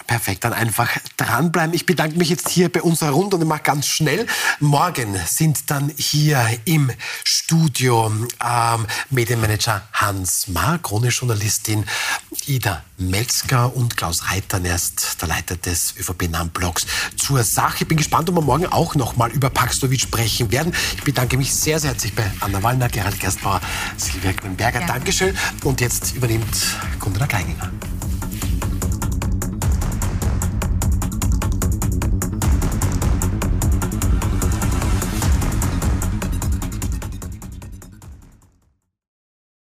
Perfekt, 0.07 0.45
dann 0.45 0.53
einfach 0.53 0.89
dranbleiben. 1.17 1.75
Ich 1.75 1.85
bedanke 1.85 2.17
mich 2.17 2.29
jetzt 2.29 2.49
hier 2.49 2.71
bei 2.71 2.83
unserer 2.83 3.11
Runde 3.11 3.37
und 3.37 3.43
ich 3.43 3.49
mache 3.49 3.63
ganz 3.63 3.87
schnell. 3.87 4.27
Morgen 4.61 5.19
sind 5.27 5.71
dann 5.71 5.93
hier 5.97 6.47
im 6.65 6.91
Studio 7.25 8.13
ähm, 8.45 8.87
Medienmanager 9.11 9.83
Hans 9.93 10.49
Mark, 10.49 10.85
Krone-Journalistin 10.85 11.85
Ida 12.47 12.83
Metzger 12.99 13.75
und 13.75 13.97
Klaus 13.97 14.31
Reiter, 14.31 14.61
er 14.65 14.77
ist 14.77 15.21
der 15.21 15.29
Leiter 15.29 15.57
des 15.57 15.95
ÖVP-Namen-Blogs 15.99 16.87
zur 17.17 17.43
Sache. 17.43 17.79
Ich 17.81 17.89
bin 17.89 17.99
gespannt, 17.99 18.29
ob 18.29 18.37
wir 18.37 18.43
morgen 18.43 18.67
auch 18.67 18.95
noch 18.95 19.17
mal 19.17 19.31
über 19.31 19.51
Paxlovid 19.51 20.01
sprechen 20.01 20.51
werden. 20.51 20.73
Ich 20.97 21.03
bedanke 21.03 21.37
mich 21.37 21.53
sehr, 21.55 21.79
sehr 21.79 21.91
herzlich 21.91 22.15
bei 22.15 22.31
Anna 22.41 22.63
Wallner, 22.63 22.89
Gerald 22.89 23.19
Gerstbauer, 23.21 23.61
Silvia 23.97 24.33
Grünberger. 24.33 24.81
Ja. 24.81 24.87
Dankeschön. 24.87 25.37
Und 25.65 25.81
jetzt 25.81 26.15
übernimmt 26.15 26.57
Gundula 27.01 27.27
Geiginger. 27.27 27.71